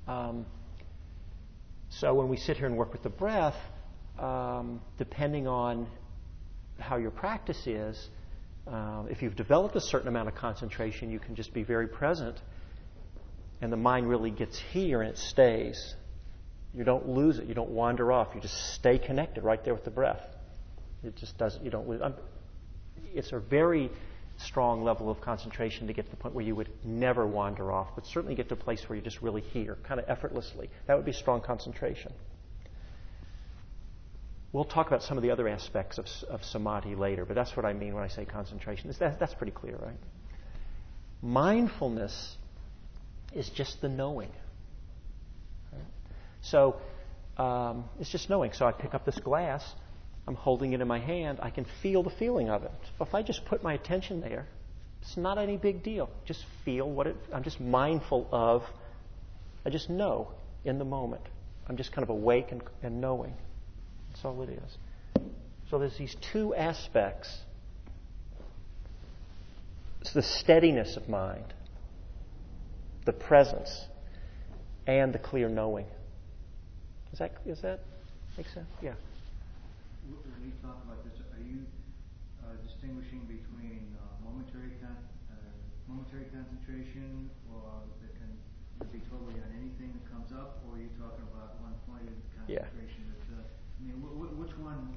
Um, 0.09 0.47
so 1.91 2.15
when 2.15 2.29
we 2.29 2.37
sit 2.37 2.57
here 2.57 2.67
and 2.67 2.77
work 2.77 2.93
with 2.93 3.03
the 3.03 3.11
breath, 3.11 3.57
um, 4.19 4.81
depending 4.99 5.47
on 5.47 5.87
how 6.79 6.97
your 6.97 7.11
practice 7.11 7.67
is, 7.67 8.09
uh, 8.67 9.05
if 9.11 9.23
you've 9.23 9.37
developed 9.37 9.75
a 9.77 9.81
certain 9.81 10.09
amount 10.09 10.29
of 10.29 10.35
concentration, 10.35 11.11
you 11.11 11.19
can 11.19 11.35
just 11.35 11.53
be 11.53 11.63
very 11.63 11.89
present, 11.89 12.41
and 13.61 13.73
the 13.73 13.77
mind 13.77 14.09
really 14.09 14.31
gets 14.31 14.59
here 14.73 15.03
and 15.03 15.11
it 15.11 15.19
stays. 15.19 15.95
You 16.75 16.85
don't 16.85 17.09
lose 17.09 17.39
it. 17.39 17.47
You 17.47 17.55
don't 17.55 17.71
wander 17.71 18.13
off. 18.13 18.29
You 18.35 18.41
just 18.41 18.75
stay 18.75 18.99
connected 18.99 19.45
right 19.45 19.63
there 19.65 19.75
with 19.75 19.85
the 19.85 19.91
breath. 19.91 20.23
It 21.05 21.17
just 21.17 21.37
doesn't. 21.37 21.65
You 21.65 21.71
don't 21.71 21.89
lose. 21.89 22.01
I'm, 22.03 22.15
it's 23.15 23.33
a 23.33 23.39
very 23.39 23.91
strong 24.39 24.83
level 24.83 25.11
of 25.11 25.21
concentration 25.21 25.87
to 25.87 25.93
get 25.93 26.07
to 26.07 26.11
the 26.11 26.17
point 26.17 26.35
where 26.35 26.45
you 26.45 26.55
would 26.55 26.71
never 26.85 27.27
wander 27.27 27.71
off, 27.71 27.89
but 27.95 28.07
certainly 28.07 28.35
get 28.35 28.49
to 28.49 28.55
a 28.55 28.57
place 28.57 28.89
where 28.89 28.97
you're 28.97 29.05
just 29.05 29.21
really 29.23 29.43
here, 29.43 29.77
kind 29.85 30.01
of 30.01 30.09
effortlessly. 30.09 30.71
That 30.87 30.97
would 30.97 31.05
be 31.05 31.13
strong 31.13 31.41
concentration. 31.41 32.13
We'll 34.53 34.65
talk 34.65 34.87
about 34.87 35.03
some 35.03 35.17
of 35.17 35.23
the 35.23 35.31
other 35.31 35.49
aspects 35.49 35.99
of, 35.99 36.07
of 36.29 36.45
samadhi 36.45 36.95
later, 36.95 37.25
but 37.25 37.35
that's 37.35 37.57
what 37.57 37.65
I 37.65 37.73
mean 37.73 37.95
when 37.95 38.05
I 38.05 38.09
say 38.09 38.27
concentration. 38.27 38.95
That, 38.99 39.19
that's 39.19 39.35
pretty 39.35 39.53
clear, 39.53 39.77
right? 39.77 39.97
Mindfulness 41.23 42.37
is 43.33 43.49
just 43.49 43.81
the 43.81 43.89
knowing. 43.89 44.31
Right? 45.73 45.83
So 46.43 46.77
um, 47.39 47.85
it's 47.99 48.11
just 48.11 48.29
knowing. 48.29 48.53
So 48.53 48.67
I 48.67 48.73
pick 48.73 48.93
up 48.93 49.07
this 49.07 49.19
glass, 49.19 49.65
I'm 50.29 50.35
holding 50.35 50.75
it 50.75 50.83
in 50.83 50.89
my 50.89 50.99
hand, 50.99 51.39
I 51.41 51.49
can 51.49 51.65
feel 51.81 52.03
the 52.03 52.11
feeling 52.11 52.51
of 52.51 52.65
it. 52.65 52.71
If 53.01 53.15
I 53.15 53.23
just 53.23 53.47
put 53.47 53.63
my 53.63 53.73
attention 53.73 54.21
there, 54.21 54.47
it's 55.01 55.17
not 55.17 55.39
any 55.39 55.57
big 55.57 55.83
deal. 55.83 56.11
Just 56.27 56.45
feel 56.65 56.89
what 56.89 57.07
it, 57.07 57.17
I'm 57.33 57.43
just 57.43 57.59
mindful 57.59 58.29
of, 58.31 58.63
I 59.65 59.71
just 59.71 59.89
know 59.89 60.29
in 60.65 60.79
the 60.79 60.85
moment. 60.85 61.23
I'm 61.69 61.77
just 61.77 61.93
kind 61.93 62.03
of 62.03 62.11
awake 62.11 62.49
and, 62.51 62.63
and 62.83 63.01
knowing. 63.01 63.35
That's 64.13 64.25
all 64.25 64.43
it 64.43 64.51
is. 64.51 64.77
So 65.71 65.79
there's 65.79 65.97
these 65.97 66.15
two 66.33 66.55
aspects. 66.55 67.35
It's 70.03 70.13
the 70.13 70.23
steadiness 70.23 70.97
of 70.97 71.09
mind, 71.09 71.55
the 73.07 73.13
presence, 73.13 73.87
and 74.87 75.15
the 75.15 75.19
clear 75.19 75.49
knowing. 75.49 75.87
Is 77.13 77.21
that 77.21 77.33
is 77.47 77.61
that 77.63 77.81
make 78.37 78.49
sense? 78.49 78.67
Yeah. 78.83 78.95
When 80.05 80.45
you 80.45 80.53
talk 80.61 80.77
about 80.85 81.01
this, 81.05 81.15
are 81.33 81.41
you 81.41 81.65
uh, 82.43 82.57
distinguishing 82.67 83.25
between 83.25 83.97
uh, 83.97 84.29
momentary 84.29 84.77
con- 84.83 85.09
uh, 85.31 85.37
momentary 85.89 86.27
concentration, 86.29 87.31
or 87.49 87.87
that 88.03 88.13
can 88.19 88.33
be 88.93 89.01
totally 89.09 89.39
on 89.41 89.49
anything 89.57 89.95
that 89.97 90.05
comes 90.11 90.33
up, 90.37 90.61
or 90.67 90.77
are 90.77 90.83
you 90.83 90.91
talking 91.01 91.25
about 91.33 91.57
one 91.63 91.73
pointed 91.87 92.17
concentration? 92.37 92.61
Yeah. 92.61 93.02
Which 94.03 94.57
one? 94.59 94.89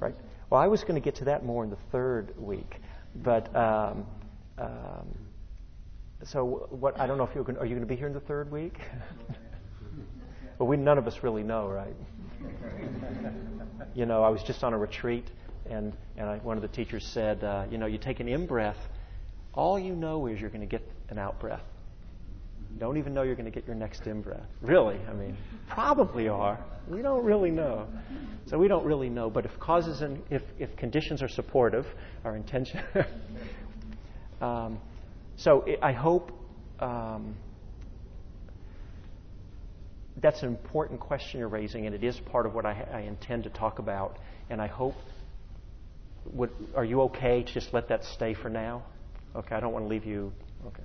right. 0.00 0.14
Well, 0.50 0.60
I 0.60 0.66
was 0.66 0.82
going 0.82 0.94
to 0.94 1.00
get 1.00 1.16
to 1.16 1.26
that 1.26 1.44
more 1.44 1.64
in 1.64 1.70
the 1.70 1.78
third 1.92 2.34
week, 2.38 2.80
but 3.14 3.54
um, 3.54 4.06
um, 4.58 5.06
so 6.24 6.66
what? 6.70 6.98
I 6.98 7.06
don't 7.06 7.18
know 7.18 7.24
if 7.24 7.34
you're 7.34 7.44
going. 7.44 7.58
Are 7.58 7.64
you 7.64 7.74
going 7.74 7.86
to 7.86 7.86
be 7.86 7.96
here 7.96 8.06
in 8.06 8.12
the 8.12 8.20
third 8.20 8.50
week? 8.50 8.78
well, 10.58 10.68
we 10.68 10.76
none 10.76 10.98
of 10.98 11.06
us 11.06 11.22
really 11.22 11.42
know, 11.42 11.68
right? 11.68 11.94
you 13.94 14.06
know, 14.06 14.22
I 14.22 14.28
was 14.28 14.42
just 14.42 14.64
on 14.64 14.72
a 14.72 14.78
retreat, 14.78 15.26
and 15.68 15.92
and 16.16 16.28
I, 16.28 16.38
one 16.38 16.56
of 16.56 16.62
the 16.62 16.68
teachers 16.68 17.06
said, 17.06 17.44
uh, 17.44 17.64
you 17.70 17.78
know, 17.78 17.86
you 17.86 17.98
take 17.98 18.20
an 18.20 18.28
in 18.28 18.46
breath, 18.46 18.78
all 19.54 19.78
you 19.78 19.94
know 19.94 20.26
is 20.26 20.40
you're 20.40 20.50
going 20.50 20.60
to 20.60 20.66
get 20.66 20.82
an 21.08 21.18
out 21.18 21.38
breath. 21.38 21.62
Don't 22.76 22.98
even 22.98 23.14
know 23.14 23.22
you're 23.22 23.34
going 23.34 23.50
to 23.50 23.50
get 23.50 23.66
your 23.66 23.74
next 23.74 24.06
in 24.06 24.20
breath. 24.20 24.46
Really, 24.60 24.98
I 25.08 25.12
mean, 25.14 25.36
probably 25.68 26.28
are. 26.28 26.62
We 26.86 27.02
don't 27.02 27.24
really 27.24 27.50
know. 27.50 27.88
So 28.46 28.58
we 28.58 28.68
don't 28.68 28.84
really 28.84 29.08
know. 29.08 29.30
But 29.30 29.46
if 29.46 29.58
causes 29.58 30.02
and 30.02 30.22
if, 30.30 30.42
if 30.58 30.76
conditions 30.76 31.22
are 31.22 31.28
supportive, 31.28 31.86
our 32.24 32.36
intention. 32.36 32.80
um, 34.40 34.78
so 35.36 35.64
I 35.82 35.92
hope 35.92 36.30
um, 36.78 37.34
that's 40.20 40.42
an 40.42 40.48
important 40.48 41.00
question 41.00 41.40
you're 41.40 41.48
raising, 41.48 41.86
and 41.86 41.94
it 41.94 42.04
is 42.04 42.18
part 42.20 42.46
of 42.46 42.54
what 42.54 42.66
I, 42.66 42.86
I 42.92 43.00
intend 43.00 43.44
to 43.44 43.50
talk 43.50 43.78
about. 43.78 44.18
And 44.50 44.60
I 44.60 44.66
hope. 44.66 44.94
Would, 46.32 46.50
are 46.76 46.84
you 46.84 47.00
okay 47.02 47.42
to 47.42 47.52
just 47.52 47.72
let 47.72 47.88
that 47.88 48.04
stay 48.04 48.34
for 48.34 48.50
now? 48.50 48.84
Okay, 49.34 49.54
I 49.54 49.60
don't 49.60 49.72
want 49.72 49.86
to 49.86 49.88
leave 49.88 50.04
you. 50.04 50.32
Okay, 50.66 50.82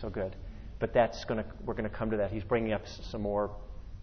so 0.00 0.08
good. 0.08 0.34
But 0.80 0.94
that's 0.94 1.24
going 1.26 1.44
to. 1.44 1.48
We're 1.64 1.74
going 1.74 1.88
to 1.88 1.94
come 1.94 2.10
to 2.10 2.16
that. 2.16 2.32
He's 2.32 2.42
bringing 2.42 2.72
up 2.72 2.82
some 2.88 3.20
more 3.20 3.50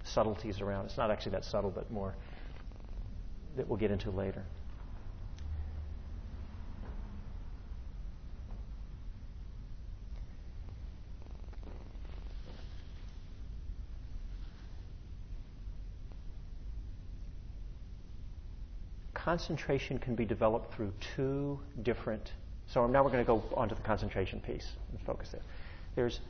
subtleties 0.03 0.62
around. 0.62 0.86
It's 0.86 0.98
not 0.98 1.12
actually 1.12 1.34
that 1.34 1.43
subtle, 1.43 1.72
but 1.72 1.91
more 1.91 2.15
that 3.57 3.67
we'll 3.67 3.79
get 3.79 3.91
into 3.91 4.12
later. 4.12 4.43
Concentration 19.13 19.98
can 19.98 20.15
be 20.15 20.24
developed 20.24 20.74
through 20.74 20.93
two 21.15 21.60
different. 21.84 22.31
So 22.67 22.88
now 22.88 23.03
we're 23.03 23.10
going 23.10 23.25
to 23.25 23.27
go 23.27 23.43
on 23.55 23.67
to 23.67 23.75
the 23.75 23.81
concentration 23.81 24.39
piece 24.39 24.72
and 24.91 25.01
focus 25.01 25.29
there. 25.31 25.41
There's 25.96 26.22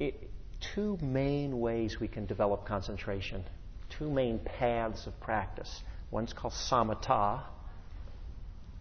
it, 0.00 0.30
two 0.74 0.98
main 1.00 1.60
ways 1.60 2.00
we 2.00 2.08
can 2.08 2.26
develop 2.26 2.66
concentration, 2.66 3.44
two 3.90 4.10
main 4.10 4.40
paths 4.40 5.06
of 5.06 5.18
practice. 5.20 5.82
One's 6.10 6.32
called 6.32 6.54
samatha, 6.54 7.42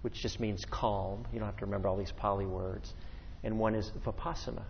which 0.02 0.16
just 0.16 0.40
means 0.40 0.66
calm. 0.66 1.28
You 1.32 1.40
don't 1.40 1.48
have 1.48 1.58
to 1.58 1.66
remember 1.66 1.90
all 1.90 1.98
these 1.98 2.14
Pali 2.14 2.46
words. 2.46 2.94
And 3.44 3.60
one 3.60 3.76
is 3.76 3.92
vipassana. 4.04 4.64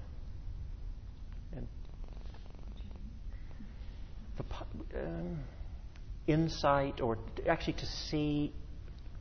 And 1.56 1.68
um, 4.96 5.40
insight, 6.28 7.00
or 7.00 7.18
actually 7.48 7.74
to 7.74 7.86
see, 7.86 8.54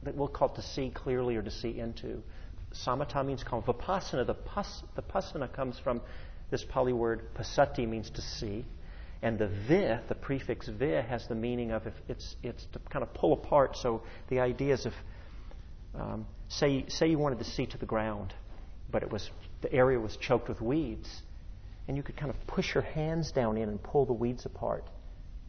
that 0.03 0.15
we'll 0.15 0.29
call 0.29 0.49
it 0.49 0.55
to 0.57 0.63
see 0.63 0.91
clearly 0.91 1.37
or 1.37 1.43
to 1.43 1.51
see 1.51 1.79
into. 1.79 2.23
Samatha 2.73 3.25
means 3.25 3.45
calm. 3.45 3.63
Vipassana, 3.63 4.27
the, 4.27 4.35
pas, 4.35 4.83
the 4.97 5.03
passana 5.03 5.53
comes 5.53 5.79
from 5.79 6.01
this 6.51 6.65
Pali 6.65 6.93
word 6.93 7.35
passati 7.35 7.87
means 7.87 8.11
to 8.11 8.23
see. 8.23 8.65
And 9.21 9.39
the 9.39 9.49
vi, 9.49 10.01
the 10.09 10.15
prefix 10.15 10.69
vi, 10.69 11.03
has 11.03 11.27
the 11.27 11.35
meaning 11.35 11.73
of 11.73 11.87
if 11.87 11.95
it's, 12.09 12.37
it's 12.43 12.65
to 12.73 12.79
kind 12.91 13.03
of 13.03 13.13
pull 13.15 13.33
apart. 13.33 13.77
So 13.77 14.03
the 14.29 14.41
idea 14.41 14.75
is 14.75 14.87
if, 14.87 14.95
um, 15.95 16.27
say, 16.49 16.87
say 16.89 17.09
you 17.09 17.19
wanted 17.19 17.41
to 17.41 17.45
see 17.45 17.67
to 17.67 17.79
the 17.79 17.87
ground, 17.87 18.33
but 18.91 19.03
it 19.03 19.11
was, 19.11 19.29
the 19.61 19.73
area 19.73 19.99
was 19.99 20.17
choked 20.17 20.49
with 20.49 20.61
weeds, 20.61 21.23
and 21.89 21.97
you 21.97 22.03
could 22.03 22.17
kind 22.17 22.31
of 22.31 22.37
push 22.47 22.75
your 22.75 22.85
hands 22.85 23.33
down 23.33 23.57
in 23.57 23.69
and 23.69 23.83
pull 23.83 24.07
the 24.07 24.13
weeds 24.13 24.47
apart 24.47 24.85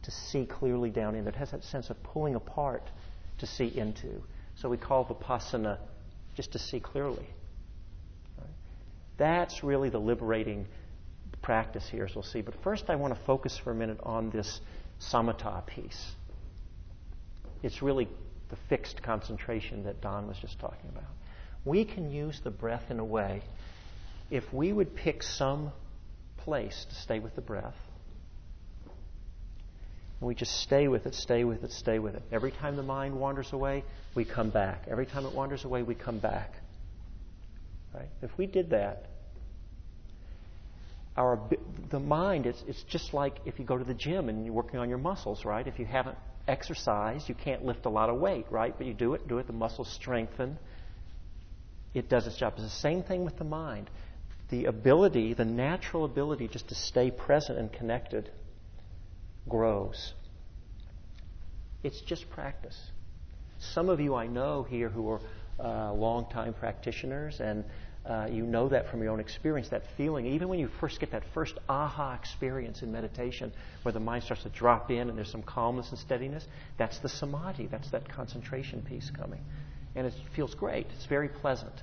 to 0.02 0.10
see 0.10 0.46
clearly 0.46 0.90
down 0.90 1.14
in. 1.14 1.28
It 1.28 1.36
has 1.36 1.52
that 1.52 1.62
sense 1.62 1.90
of 1.90 2.02
pulling 2.02 2.34
apart 2.34 2.82
to 3.38 3.46
see 3.46 3.66
into. 3.66 4.22
So 4.56 4.68
we 4.68 4.78
call 4.78 5.04
vipassana 5.04 5.78
just 6.34 6.52
to 6.52 6.58
see 6.58 6.80
clearly. 6.80 7.26
Right? 8.38 8.48
That's 9.16 9.62
really 9.62 9.90
the 9.90 9.98
liberating 10.00 10.66
practice 11.42 11.88
here, 11.90 12.04
as 12.04 12.14
we'll 12.14 12.22
see. 12.22 12.40
But 12.40 12.54
first, 12.62 12.84
I 12.88 12.96
want 12.96 13.14
to 13.14 13.20
focus 13.24 13.58
for 13.62 13.70
a 13.70 13.74
minute 13.74 13.98
on 14.02 14.30
this 14.30 14.60
samatha 15.00 15.66
piece. 15.66 16.12
It's 17.62 17.82
really 17.82 18.08
the 18.50 18.56
fixed 18.68 19.02
concentration 19.02 19.84
that 19.84 20.00
Don 20.00 20.26
was 20.26 20.36
just 20.38 20.58
talking 20.58 20.88
about. 20.90 21.10
We 21.64 21.84
can 21.84 22.10
use 22.10 22.40
the 22.42 22.50
breath 22.50 22.90
in 22.90 22.98
a 22.98 23.04
way, 23.04 23.42
if 24.30 24.52
we 24.52 24.72
would 24.72 24.94
pick 24.94 25.22
some 25.22 25.72
place 26.38 26.86
to 26.88 26.94
stay 26.94 27.18
with 27.18 27.34
the 27.34 27.40
breath, 27.40 27.74
we 30.20 30.34
just 30.34 30.60
stay 30.60 30.86
with 30.86 31.06
it, 31.06 31.14
stay 31.14 31.44
with 31.44 31.64
it, 31.64 31.72
stay 31.72 31.98
with 31.98 32.14
it. 32.14 32.22
Every 32.30 32.50
time 32.50 32.76
the 32.76 32.82
mind 32.82 33.18
wanders 33.18 33.52
away, 33.52 33.84
we 34.14 34.24
come 34.26 34.50
back. 34.50 34.84
Every 34.88 35.06
time 35.06 35.24
it 35.24 35.32
wanders 35.32 35.64
away, 35.64 35.82
we 35.82 35.94
come 35.94 36.18
back. 36.18 36.52
Right? 37.94 38.08
If 38.20 38.30
we 38.36 38.46
did 38.46 38.70
that, 38.70 39.06
our 41.20 41.38
the 41.90 42.00
mind 42.00 42.46
it's, 42.46 42.62
it's 42.66 42.82
just 42.84 43.12
like 43.12 43.36
if 43.44 43.58
you 43.58 43.64
go 43.64 43.76
to 43.76 43.84
the 43.84 43.94
gym 43.94 44.28
and 44.28 44.44
you're 44.44 44.54
working 44.54 44.80
on 44.80 44.88
your 44.88 44.98
muscles 44.98 45.44
right? 45.44 45.66
If 45.66 45.78
you 45.78 45.84
haven't 45.84 46.16
exercised 46.48 47.28
you 47.28 47.34
can't 47.34 47.64
lift 47.64 47.84
a 47.84 47.90
lot 47.90 48.08
of 48.08 48.16
weight 48.18 48.46
right? 48.50 48.74
But 48.76 48.86
you 48.86 48.94
do 48.94 49.12
it 49.14 49.28
do 49.28 49.38
it 49.38 49.46
the 49.46 49.52
muscles 49.52 49.92
strengthen. 49.92 50.58
It 51.92 52.08
does 52.08 52.26
its 52.26 52.36
job. 52.36 52.54
It's 52.56 52.62
the 52.62 52.70
same 52.70 53.02
thing 53.02 53.24
with 53.24 53.36
the 53.36 53.44
mind. 53.44 53.90
The 54.48 54.64
ability 54.64 55.34
the 55.34 55.44
natural 55.44 56.04
ability 56.06 56.48
just 56.48 56.68
to 56.68 56.74
stay 56.74 57.10
present 57.10 57.58
and 57.58 57.70
connected 57.70 58.30
grows. 59.48 60.14
It's 61.82 62.00
just 62.00 62.30
practice. 62.30 62.78
Some 63.74 63.90
of 63.90 64.00
you 64.00 64.14
i 64.14 64.26
know 64.26 64.62
here 64.62 64.88
who 64.88 65.10
are 65.10 65.20
uh, 65.62 65.92
long 65.92 66.26
time 66.30 66.54
practitioners 66.54 67.40
and 67.40 67.64
uh, 68.06 68.26
you 68.30 68.44
know 68.44 68.68
that 68.68 68.90
from 68.90 69.02
your 69.02 69.12
own 69.12 69.20
experience, 69.20 69.68
that 69.68 69.82
feeling. 69.96 70.26
Even 70.26 70.48
when 70.48 70.58
you 70.58 70.68
first 70.80 71.00
get 71.00 71.12
that 71.12 71.22
first 71.34 71.58
aha 71.68 72.14
experience 72.14 72.82
in 72.82 72.90
meditation, 72.90 73.52
where 73.82 73.92
the 73.92 74.00
mind 74.00 74.24
starts 74.24 74.42
to 74.44 74.48
drop 74.48 74.90
in 74.90 75.08
and 75.08 75.18
there's 75.18 75.30
some 75.30 75.42
calmness 75.42 75.90
and 75.90 75.98
steadiness, 75.98 76.46
that's 76.78 76.98
the 77.00 77.08
samadhi. 77.08 77.66
That's 77.66 77.90
that 77.90 78.08
concentration 78.08 78.82
piece 78.82 79.10
coming. 79.10 79.40
And 79.94 80.06
it 80.06 80.14
feels 80.34 80.54
great. 80.54 80.86
It's 80.96 81.06
very 81.06 81.28
pleasant. 81.28 81.74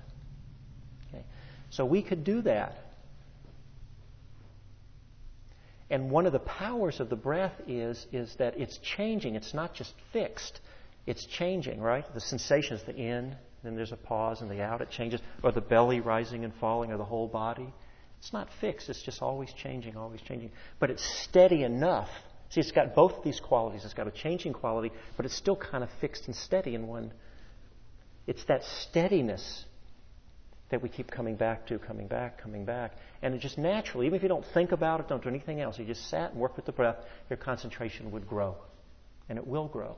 Okay? 1.09 1.23
So 1.69 1.85
we 1.85 2.01
could 2.01 2.23
do 2.23 2.41
that. 2.41 2.75
And 5.89 6.09
one 6.11 6.25
of 6.25 6.33
the 6.33 6.39
powers 6.39 6.99
of 6.99 7.09
the 7.09 7.15
breath 7.15 7.53
is, 7.67 8.05
is 8.11 8.35
that 8.39 8.59
it's 8.59 8.77
changing. 8.79 9.35
It's 9.35 9.53
not 9.53 9.73
just 9.73 9.93
fixed. 10.11 10.59
It's 11.05 11.25
changing, 11.25 11.79
right? 11.79 12.05
The 12.13 12.19
sensation 12.19 12.75
is 12.75 12.83
the 12.83 12.95
in, 12.95 13.35
then 13.63 13.75
there's 13.75 13.91
a 13.91 13.97
pause 13.97 14.41
and 14.41 14.49
the 14.49 14.61
out. 14.61 14.81
It 14.81 14.89
changes. 14.89 15.21
Or 15.43 15.51
the 15.51 15.61
belly 15.61 15.99
rising 15.99 16.43
and 16.43 16.53
falling, 16.55 16.91
or 16.91 16.97
the 16.97 17.05
whole 17.05 17.27
body. 17.27 17.73
It's 18.19 18.33
not 18.33 18.49
fixed. 18.61 18.89
It's 18.89 19.01
just 19.01 19.21
always 19.21 19.51
changing, 19.53 19.95
always 19.97 20.21
changing. 20.21 20.51
But 20.79 20.89
it's 20.89 21.03
steady 21.23 21.63
enough. 21.63 22.09
See, 22.49 22.61
it's 22.61 22.71
got 22.71 22.95
both 22.95 23.23
these 23.23 23.39
qualities. 23.39 23.83
It's 23.83 23.93
got 23.93 24.07
a 24.07 24.11
changing 24.11 24.53
quality, 24.53 24.91
but 25.17 25.25
it's 25.25 25.35
still 25.35 25.55
kind 25.55 25.83
of 25.83 25.89
fixed 25.99 26.27
and 26.27 26.35
steady 26.35 26.75
in 26.75 26.87
one. 26.87 27.11
It's 28.25 28.43
that 28.45 28.63
steadiness 28.63 29.65
that 30.69 30.81
we 30.81 30.89
keep 30.89 31.09
coming 31.09 31.35
back 31.35 31.67
to, 31.67 31.79
coming 31.79 32.07
back, 32.07 32.41
coming 32.41 32.65
back. 32.65 32.93
And 33.21 33.33
it 33.33 33.39
just 33.39 33.57
naturally, 33.57 34.05
even 34.05 34.17
if 34.17 34.23
you 34.23 34.29
don't 34.29 34.45
think 34.53 34.71
about 34.71 34.99
it, 34.99 35.07
don't 35.07 35.23
do 35.23 35.29
anything 35.29 35.61
else, 35.61 35.79
you 35.79 35.85
just 35.85 36.09
sat 36.09 36.31
and 36.31 36.39
worked 36.39 36.57
with 36.57 36.65
the 36.65 36.71
breath, 36.71 36.97
your 37.29 37.37
concentration 37.37 38.11
would 38.11 38.27
grow. 38.27 38.55
And 39.29 39.37
it 39.37 39.47
will 39.47 39.67
grow. 39.67 39.95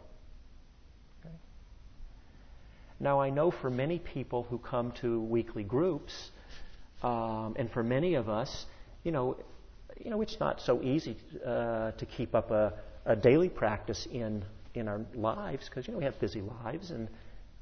Now, 2.99 3.21
I 3.21 3.29
know 3.29 3.51
for 3.51 3.69
many 3.69 3.99
people 3.99 4.43
who 4.43 4.57
come 4.57 4.91
to 5.01 5.21
weekly 5.21 5.63
groups, 5.63 6.31
um, 7.01 7.55
and 7.57 7.71
for 7.71 7.81
many 7.81 8.15
of 8.15 8.27
us, 8.27 8.65
you 9.03 9.11
know, 9.11 9.37
you 9.97 10.09
know, 10.09 10.21
it's 10.21 10.39
not 10.39 10.61
so 10.61 10.81
easy 10.81 11.17
uh, 11.45 11.91
to 11.91 12.05
keep 12.05 12.35
up 12.35 12.51
a, 12.51 12.73
a 13.05 13.15
daily 13.15 13.49
practice 13.49 14.07
in 14.11 14.43
in 14.75 14.87
our 14.87 15.01
lives 15.15 15.67
because 15.67 15.87
you 15.87 15.93
know 15.93 15.99
we 15.99 16.05
have 16.05 16.19
busy 16.19 16.41
lives, 16.41 16.91
and 16.91 17.07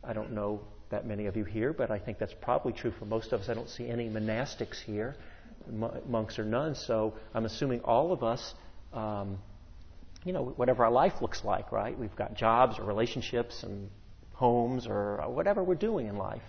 I 0.04 0.14
don't 0.14 0.32
know 0.32 0.62
that 0.90 1.06
many 1.06 1.26
of 1.26 1.36
you 1.36 1.44
here, 1.44 1.74
but 1.74 1.92
I 1.92 2.00
think 2.00 2.18
that's 2.18 2.34
probably 2.42 2.74
true 2.74 2.92
for 2.98 3.06
most 3.06 3.32
of 3.32 3.42
us. 3.42 3.50
I 3.50 3.54
don't 3.54 3.70
see 3.70 3.90
any 3.90 4.10
monastics 4.10 4.82
here, 4.82 5.16
monks 6.08 6.40
or 6.40 6.46
nuns, 6.46 6.84
so 6.86 7.14
I'm 7.34 7.46
assuming 7.46 7.82
all 7.82 8.12
of 8.12 8.24
us, 8.24 8.54
um, 8.94 9.38
you 10.24 10.34
know, 10.34 10.44
whatever 10.56 10.86
our 10.86 10.92
life 10.92 11.22
looks 11.22 11.44
like, 11.44 11.72
right? 11.72 11.98
We've 11.98 12.16
got 12.16 12.36
jobs 12.36 12.80
or 12.80 12.86
relationships 12.86 13.64
and 13.64 13.90
homes 14.38 14.86
or 14.88 15.22
uh, 15.22 15.28
whatever 15.30 15.64
we're 15.64 15.76
doing 15.76 16.08
in 16.08 16.16
life. 16.16 16.44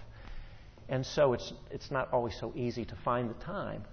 And 0.88 1.04
so 1.04 1.32
it's, 1.32 1.52
it's 1.70 1.90
not 1.90 2.12
always 2.12 2.34
so 2.38 2.52
easy 2.54 2.84
to 2.84 2.96
find 3.04 3.28
the 3.28 3.44
time. 3.44 3.84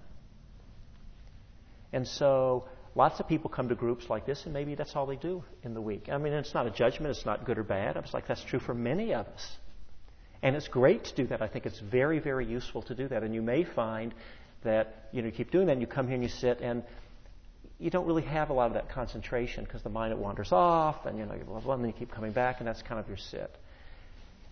And 1.92 2.06
so 2.06 2.68
lots 2.94 3.20
of 3.20 3.28
people 3.28 3.50
come 3.50 3.68
to 3.70 3.74
groups 3.74 4.08
like 4.08 4.26
this, 4.26 4.44
and 4.44 4.52
maybe 4.52 4.74
that's 4.74 4.94
all 4.94 5.06
they 5.06 5.16
do 5.16 5.42
in 5.62 5.72
the 5.74 5.80
week. 5.80 6.08
I 6.10 6.18
mean, 6.18 6.32
it's 6.34 6.54
not 6.54 6.66
a 6.66 6.70
judgment, 6.70 7.16
it's 7.16 7.26
not 7.26 7.44
good 7.44 7.58
or 7.58 7.64
bad. 7.64 7.96
I 7.96 8.00
was 8.00 8.12
like, 8.12 8.26
that's 8.28 8.44
true 8.44 8.60
for 8.60 8.74
many 8.74 9.14
of 9.14 9.26
us. 9.26 9.56
And 10.42 10.54
it's 10.54 10.68
great 10.68 11.04
to 11.04 11.14
do 11.14 11.26
that. 11.28 11.40
I 11.40 11.48
think 11.48 11.64
it's 11.64 11.80
very, 11.80 12.18
very 12.18 12.46
useful 12.46 12.82
to 12.82 12.94
do 12.94 13.08
that. 13.08 13.22
And 13.22 13.34
you 13.34 13.42
may 13.42 13.64
find 13.64 14.14
that 14.64 15.08
you 15.12 15.22
know 15.22 15.28
you 15.28 15.32
keep 15.32 15.50
doing 15.50 15.66
that, 15.66 15.72
and 15.72 15.80
you 15.80 15.86
come 15.86 16.06
here 16.06 16.14
and 16.14 16.22
you 16.22 16.28
sit, 16.28 16.60
and 16.60 16.82
you 17.78 17.90
don't 17.90 18.06
really 18.06 18.22
have 18.22 18.50
a 18.50 18.52
lot 18.52 18.66
of 18.66 18.74
that 18.74 18.90
concentration 18.90 19.64
because 19.64 19.82
the 19.82 19.90
mind 19.90 20.12
it 20.12 20.18
wanders 20.18 20.52
off, 20.52 21.06
and 21.06 21.18
you 21.18 21.24
know 21.24 21.34
you 21.34 21.44
blah, 21.44 21.60
blah, 21.60 21.74
and 21.74 21.82
then 21.82 21.90
you 21.90 21.96
keep 21.96 22.10
coming 22.10 22.32
back, 22.32 22.56
and 22.58 22.66
that's 22.66 22.82
kind 22.82 23.00
of 23.00 23.08
your 23.08 23.16
sit. 23.16 23.56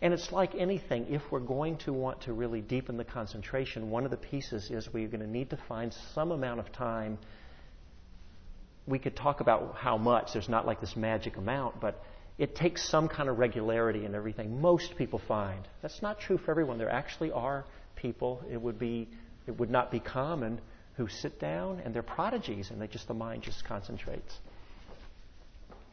And 0.04 0.12
it's 0.12 0.30
like 0.32 0.54
anything. 0.54 1.06
If 1.08 1.22
we're 1.30 1.40
going 1.40 1.78
to 1.78 1.92
want 1.94 2.20
to 2.24 2.34
really 2.34 2.60
deepen 2.60 2.98
the 2.98 3.06
concentration, 3.06 3.90
one 3.90 4.04
of 4.04 4.10
the 4.10 4.18
pieces 4.18 4.70
is 4.70 4.86
we're 4.92 5.08
going 5.08 5.22
to 5.22 5.26
need 5.26 5.48
to 5.48 5.56
find 5.66 5.94
some 6.12 6.30
amount 6.30 6.60
of 6.60 6.70
time. 6.72 7.16
We 8.86 8.98
could 8.98 9.16
talk 9.16 9.40
about 9.40 9.76
how 9.76 9.96
much. 9.96 10.34
There's 10.34 10.50
not 10.50 10.66
like 10.66 10.78
this 10.82 10.94
magic 10.94 11.38
amount, 11.38 11.80
but 11.80 12.04
it 12.36 12.54
takes 12.54 12.86
some 12.86 13.08
kind 13.08 13.30
of 13.30 13.38
regularity 13.38 14.04
and 14.04 14.14
everything. 14.14 14.60
Most 14.60 14.94
people 14.98 15.22
find 15.26 15.66
that's 15.80 16.02
not 16.02 16.20
true 16.20 16.36
for 16.36 16.50
everyone. 16.50 16.76
There 16.76 16.90
actually 16.90 17.32
are 17.32 17.64
people. 17.96 18.44
It 18.52 18.60
would 18.60 18.78
be 18.78 19.08
it 19.46 19.58
would 19.58 19.70
not 19.70 19.90
be 19.90 20.00
common 20.00 20.60
who 20.98 21.08
sit 21.08 21.40
down 21.40 21.80
and 21.82 21.94
they're 21.94 22.02
prodigies 22.02 22.70
and 22.70 22.78
they 22.78 22.88
just 22.88 23.08
the 23.08 23.14
mind 23.14 23.42
just 23.42 23.64
concentrates. 23.64 24.34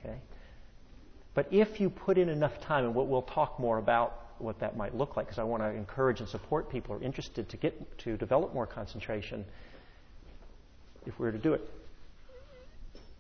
Okay. 0.04 0.17
But 1.34 1.48
if 1.52 1.80
you 1.80 1.89
put 1.89 2.17
in 2.17 2.30
enough 2.30 2.60
time, 2.62 2.86
and 2.86 2.96
what 2.96 3.08
we'll 3.08 3.22
talk 3.22 3.60
more 3.60 3.78
about 3.78 4.17
what 4.38 4.60
that 4.60 4.76
might 4.76 4.96
look 4.96 5.15
like, 5.15 5.28
because 5.28 5.39
I 5.39 5.44
want 5.44 5.63
to 5.63 5.70
encourage 5.70 6.20
and 6.20 6.28
support 6.28 6.70
people 6.70 6.96
who 6.96 7.02
are 7.02 7.06
interested 7.06 7.50
to 7.50 7.58
get 7.58 8.00
to 8.00 8.17
develop 8.17 8.54
more 8.54 8.67
concentration. 8.67 9.46
If 11.06 11.17
we 11.20 11.26
were 11.26 11.32
to 11.32 11.38
do 11.38 11.54
it, 11.54 11.62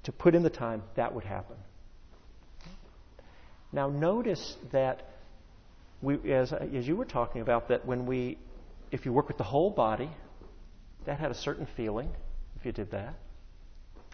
to 0.03 0.11
put 0.11 0.35
in 0.35 0.43
the 0.43 0.49
time, 0.49 0.83
that 0.95 1.13
would 1.13 1.23
happen. 1.23 1.55
Now, 3.71 3.89
notice 3.89 4.57
that 4.71 5.07
we, 6.01 6.33
as, 6.33 6.51
as 6.51 6.87
you 6.87 6.95
were 6.95 7.05
talking 7.05 7.41
about, 7.41 7.69
that 7.69 7.85
when 7.85 8.05
we, 8.05 8.37
if 8.91 9.05
you 9.05 9.13
work 9.13 9.27
with 9.27 9.37
the 9.37 9.43
whole 9.43 9.69
body, 9.69 10.09
that 11.05 11.19
had 11.19 11.31
a 11.31 11.35
certain 11.35 11.67
feeling 11.77 12.09
if 12.59 12.65
you 12.65 12.71
did 12.71 12.91
that. 12.91 13.15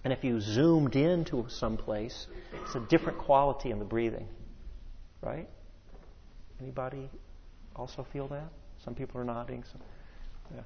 And 0.03 0.13
if 0.13 0.23
you 0.23 0.39
zoomed 0.39 0.95
into 0.95 1.45
some 1.49 1.77
place, 1.77 2.27
it's 2.63 2.75
a 2.75 2.79
different 2.81 3.17
quality 3.17 3.71
in 3.71 3.79
the 3.79 3.85
breathing. 3.85 4.27
Right? 5.21 5.49
Anybody 6.61 7.09
also 7.75 8.05
feel 8.11 8.27
that? 8.29 8.49
Some 8.83 8.95
people 8.95 9.19
are 9.19 9.25
nodding. 9.25 9.63
Some, 9.63 9.81
yeah. 10.55 10.61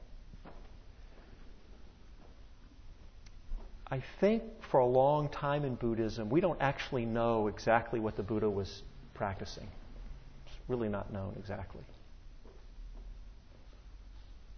I 3.89 4.01
think 4.19 4.43
for 4.69 4.79
a 4.79 4.85
long 4.85 5.27
time 5.29 5.65
in 5.65 5.75
Buddhism, 5.75 6.29
we 6.29 6.39
don't 6.39 6.61
actually 6.61 7.05
know 7.05 7.47
exactly 7.47 7.99
what 7.99 8.15
the 8.15 8.23
Buddha 8.23 8.49
was 8.49 8.83
practicing. 9.13 9.67
It's 10.45 10.55
really 10.67 10.87
not 10.87 11.11
known 11.11 11.35
exactly. 11.37 11.83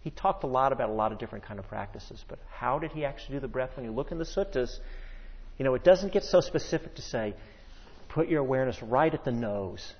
He 0.04 0.10
talked 0.10 0.44
a 0.44 0.46
lot 0.46 0.70
about 0.72 0.90
a 0.90 0.92
lot 0.92 1.12
of 1.12 1.18
different 1.18 1.46
kind 1.46 1.58
of 1.58 1.66
practices, 1.66 2.22
but 2.28 2.38
how 2.50 2.78
did 2.78 2.92
he 2.92 3.06
actually 3.06 3.36
do 3.36 3.40
the 3.40 3.48
breath? 3.48 3.70
When 3.74 3.86
you 3.86 3.90
look 3.90 4.12
in 4.12 4.18
the 4.18 4.26
suttas, 4.26 4.78
you 5.56 5.64
know, 5.64 5.74
it 5.74 5.82
doesn't 5.82 6.12
get 6.12 6.24
so 6.24 6.42
specific 6.42 6.96
to 6.96 7.02
say, 7.02 7.34
put 8.10 8.28
your 8.28 8.40
awareness 8.40 8.82
right 8.82 9.12
at 9.12 9.24
the 9.24 9.32
nose 9.32 9.94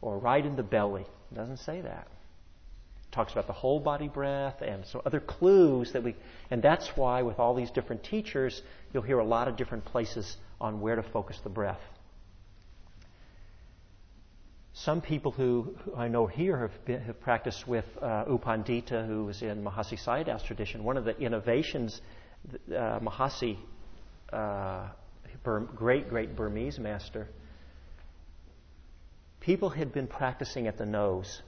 or 0.00 0.16
right 0.16 0.46
in 0.46 0.54
the 0.54 0.62
belly. 0.62 1.04
It 1.32 1.34
doesn't 1.34 1.56
say 1.56 1.80
that 1.80 2.06
It 2.06 3.12
talks 3.12 3.32
about 3.32 3.48
the 3.48 3.52
whole 3.52 3.80
body 3.80 4.06
breath 4.06 4.62
and 4.62 4.86
some 4.86 5.02
other 5.04 5.18
clues 5.18 5.92
that 5.92 6.04
we, 6.04 6.14
and 6.52 6.62
that's 6.62 6.96
why 6.96 7.22
with 7.22 7.40
all 7.40 7.56
these 7.56 7.72
different 7.72 8.04
teachers, 8.04 8.62
you'll 8.92 9.02
hear 9.02 9.18
a 9.18 9.24
lot 9.24 9.48
of 9.48 9.56
different 9.56 9.84
places 9.86 10.36
on 10.60 10.80
where 10.80 10.94
to 10.94 11.02
focus 11.02 11.40
the 11.42 11.50
breath. 11.50 11.80
Some 14.80 15.00
people 15.00 15.32
who, 15.32 15.74
I 15.96 16.08
know 16.08 16.26
here 16.26 16.58
have, 16.58 16.84
been, 16.84 17.00
have 17.00 17.18
practiced 17.18 17.66
with 17.66 17.86
uh, 18.02 18.24
U 18.28 18.38
Pandita, 18.38 19.06
who 19.06 19.26
is 19.30 19.40
in 19.40 19.64
Mahasi 19.64 19.98
Sayadaw's 19.98 20.42
tradition. 20.42 20.84
One 20.84 20.98
of 20.98 21.06
the 21.06 21.16
innovations, 21.18 21.98
uh, 22.52 23.00
Mahasi, 23.00 23.56
uh, 24.30 24.88
great, 25.74 26.10
great 26.10 26.36
Burmese 26.36 26.78
master, 26.78 27.26
people 29.40 29.70
had 29.70 29.94
been 29.94 30.06
practicing 30.06 30.66
at 30.66 30.76
the 30.76 30.84
nose 30.84 31.40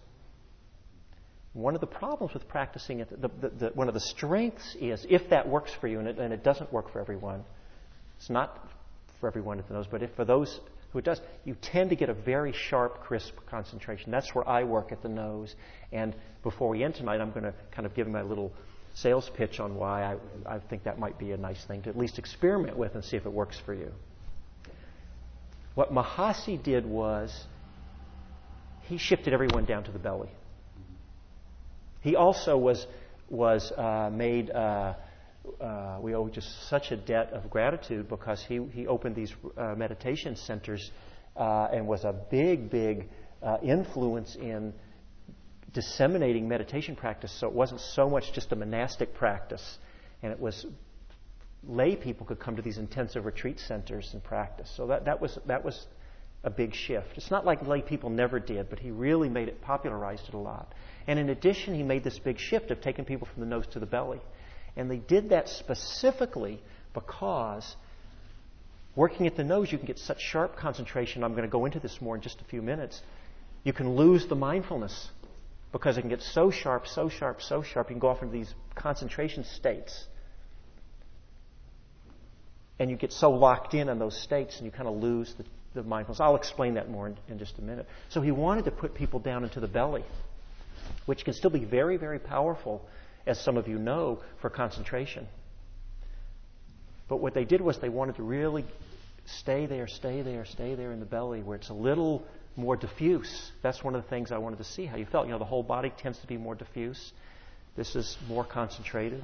one 1.53 1.75
of 1.75 1.81
the 1.81 1.87
problems 1.87 2.33
with 2.35 2.47
practicing 2.47 3.01
it, 3.01 3.11
the, 3.11 3.29
the, 3.41 3.49
the, 3.49 3.67
one 3.75 3.89
of 3.89 3.95
the 3.95 4.01
strengths 4.01 4.77
is 4.81 5.05
if 5.11 5.29
that 5.31 5.49
works 5.49 5.73
for 5.81 5.89
you, 5.89 5.99
and 5.99 6.07
it, 6.07 6.19
and 6.19 6.33
it, 6.33 6.45
doesn't 6.45 6.73
work 6.73 6.93
for 6.93 7.01
everyone, 7.01 7.43
it's 8.17 8.31
not 8.31 8.69
for 9.19 9.29
everyone 9.29 9.59
at 9.59 9.67
the 9.67 9.75
nose, 9.75 9.87
but 9.91 10.03
if 10.03 10.15
for 10.15 10.25
those 10.25 10.61
who 10.91 10.99
it 10.99 11.05
does, 11.05 11.21
you 11.45 11.55
tend 11.61 11.91
to 11.91 11.97
get 11.97 12.09
a 12.09 12.15
very 12.15 12.53
sharp, 12.53 13.01
crisp 13.01 13.35
concentration. 13.47 14.11
That's 14.11 14.35
where 14.35 14.49
I 14.49 14.65
work 14.65 14.91
at 14.91 15.03
the 15.03 15.09
nose. 15.09 15.55
And 15.93 16.15
before 16.43 16.71
we 16.71 16.83
end 16.83 16.95
tonight, 16.95 17.21
I'm 17.21 17.31
going 17.31 17.45
to 17.45 17.55
kind 17.71 17.85
of 17.85 17.95
give 17.95 18.09
my 18.09 18.23
little 18.23 18.53
sales 18.95 19.31
pitch 19.37 19.61
on 19.61 19.77
why 19.77 20.03
I, 20.03 20.55
I 20.55 20.59
think 20.59 20.85
that 20.85 20.99
might 20.99 21.19
be 21.19 21.33
a 21.33 21.37
nice 21.37 21.63
thing 21.67 21.83
to 21.83 21.91
at 21.91 21.97
least 21.97 22.19
experiment 22.19 22.77
with 22.77 22.95
and 22.95 23.05
see 23.05 23.17
if 23.17 23.27
it 23.27 23.33
works 23.33 23.61
for 23.65 23.75
you. 23.75 23.93
What 25.75 25.93
Mahasi 25.93 26.61
did 26.61 26.87
was 26.87 27.47
he 28.83 28.99
shifted 28.99 29.33
everyone 29.33 29.67
down 29.67 29.85
to 29.85 29.93
the 29.93 29.99
belly. 29.99 30.31
He 32.01 32.17
also 32.17 32.57
was, 32.57 32.87
was 33.29 33.71
uh, 33.73 34.11
made, 34.13 34.51
uh, 34.51 34.95
uh, 35.61 35.99
we 36.01 36.15
owe 36.15 36.29
just 36.29 36.69
such 36.69 36.91
a 36.91 36.97
debt 36.97 37.33
of 37.33 37.51
gratitude 37.51 38.09
because 38.09 38.45
he, 38.45 38.61
he 38.73 38.87
opened 38.87 39.15
these 39.15 39.33
uh, 39.57 39.75
meditation 39.77 40.37
centers 40.37 40.91
uh, 41.37 41.69
and 41.73 41.87
was 41.87 42.05
a 42.05 42.15
big, 42.31 42.71
big 42.71 43.09
uh, 43.43 43.59
influence 43.63 44.37
in 44.37 44.73
disseminating 45.73 46.49
meditation 46.49 46.97
practice. 46.97 47.33
So 47.39 47.47
it 47.47 47.53
wasn't 47.53 47.81
so 47.81 48.09
much 48.09 48.33
just 48.33 48.53
a 48.53 48.57
monastic 48.57 49.15
practice, 49.15 49.79
and 50.23 50.33
it 50.33 50.41
was 50.41 50.67
lay 51.67 51.97
people 51.97 52.27
could 52.27 52.39
come 52.39 52.57
to 52.57 52.63
these 52.63 52.79
intensive 52.79 53.25
retreat 53.25 53.59
centers 53.61 54.11
and 54.13 54.23
practice. 54.23 54.73
So 54.77 54.87
that, 54.89 55.05
that, 55.07 55.21
was, 55.21 55.39
that 55.47 55.65
was 55.65 55.87
a 56.45 56.51
big 56.51 56.75
shift. 56.75 57.09
It's 57.17 57.31
not 57.31 57.45
like 57.45 57.67
lay 57.67 57.83
people 57.83 58.11
never 58.11 58.39
did, 58.39 58.71
but 58.71 58.79
he 58.79 58.91
really 58.91 59.29
made 59.29 59.49
it, 59.49 59.61
popularized 59.61 60.29
it 60.29 60.35
a 60.35 60.39
lot. 60.39 60.73
And 61.07 61.19
in 61.19 61.31
addition, 61.31 61.75
he 61.75 61.83
made 61.83 62.05
this 62.05 62.19
big 62.19 62.39
shift 62.39 62.71
of 62.71 62.81
taking 62.81 63.05
people 63.05 63.29
from 63.33 63.41
the 63.41 63.49
nose 63.49 63.67
to 63.73 63.81
the 63.81 63.87
belly. 63.87 64.21
And 64.79 64.89
they 64.89 64.97
did 64.97 65.31
that 65.31 65.49
specifically 65.49 66.61
because 66.95 67.77
working 68.95 69.27
at 69.27 69.37
the 69.37 69.43
nose, 69.45 69.71
you 69.71 69.77
can 69.77 69.89
get 69.89 69.99
such 69.99 70.21
sharp 70.21 70.57
concentration. 70.57 71.25
I'm 71.25 71.33
going 71.33 71.43
to 71.43 71.51
go 71.51 71.67
into 71.67 71.81
this 71.81 72.01
more 72.01 72.15
in 72.15 72.23
just 72.23 72.41
a 72.41 72.45
few 72.45 72.63
minutes. 72.63 73.03
You 73.65 73.73
can 73.73 73.97
lose 73.97 74.27
the 74.29 74.37
mindfulness 74.37 75.11
because 75.73 75.99
it 75.99 76.03
can 76.03 76.11
get 76.11 76.23
so 76.23 76.53
sharp, 76.53 76.87
so 76.87 77.09
sharp, 77.09 77.43
so 77.43 77.63
sharp, 77.63 77.91
you 77.91 77.95
can 77.95 78.01
go 78.01 78.09
off 78.09 78.23
into 78.23 78.33
these 78.33 78.55
concentration 78.77 79.45
states. 79.45 80.07
And 82.79 82.89
you 82.89 82.97
get 82.97 83.13
so 83.13 83.31
locked 83.33 83.75
in 83.75 83.89
on 83.89 83.99
those 83.99 84.17
states 84.23 84.59
and 84.59 84.65
you 84.65 84.71
kind 84.71 84.89
of 84.89 84.95
lose 84.95 85.35
the, 85.37 85.45
the 85.75 85.83
mindfulness. 85.83 86.21
I'll 86.21 86.37
explain 86.37 86.75
that 86.75 86.89
more 86.89 87.09
in, 87.09 87.17
in 87.29 87.41
just 87.41 87.59
a 87.59 87.63
minute. 87.63 87.87
So 88.11 88.21
he 88.21 88.31
wanted 88.31 88.67
to 88.67 88.71
put 88.71 88.95
people 88.95 89.19
down 89.19 89.43
into 89.43 89.59
the 89.59 89.67
belly, 89.67 90.05
which 91.07 91.25
can 91.25 91.35
still 91.35 91.51
be 91.51 91.65
very, 91.65 91.97
very 91.97 92.21
powerful, 92.21 92.89
as 93.27 93.41
some 93.41 93.57
of 93.57 93.69
you 93.69 93.79
know, 93.79 94.21
for 94.41 94.51
concentration. 94.51 95.27
But 97.09 97.17
what 97.17 97.35
they 97.35 97.45
did 97.45 97.61
was 97.61 97.79
they 97.79 97.89
wanted 97.89 98.17
to 98.17 98.23
really 98.23 98.65
stay 99.27 99.67
there, 99.67 99.87
stay 99.87 100.23
there, 100.23 100.45
stay 100.45 100.75
there 100.75 100.93
in 100.93 101.01
the 101.01 101.07
belly 101.07 101.43
where 101.43 101.57
it's 101.57 101.71
a 101.71 101.75
little 101.75 102.25
more 102.57 102.77
diffuse. 102.77 103.53
That's 103.63 103.83
one 103.83 103.95
of 103.95 104.03
the 104.03 104.09
things 104.09 104.33
I 104.33 104.39
wanted 104.39 104.59
to 104.59 104.65
see 104.65 104.87
how 104.87 104.97
you 104.97 105.07
felt. 105.07 105.27
You 105.27 105.33
know, 105.33 105.39
the 105.39 105.45
whole 105.45 105.63
body 105.63 105.93
tends 105.99 106.19
to 106.21 106.27
be 106.27 106.37
more 106.37 106.55
diffuse. 106.55 107.13
This 107.77 107.95
is 107.95 108.17
more 108.29 108.45
concentrated. 108.45 109.23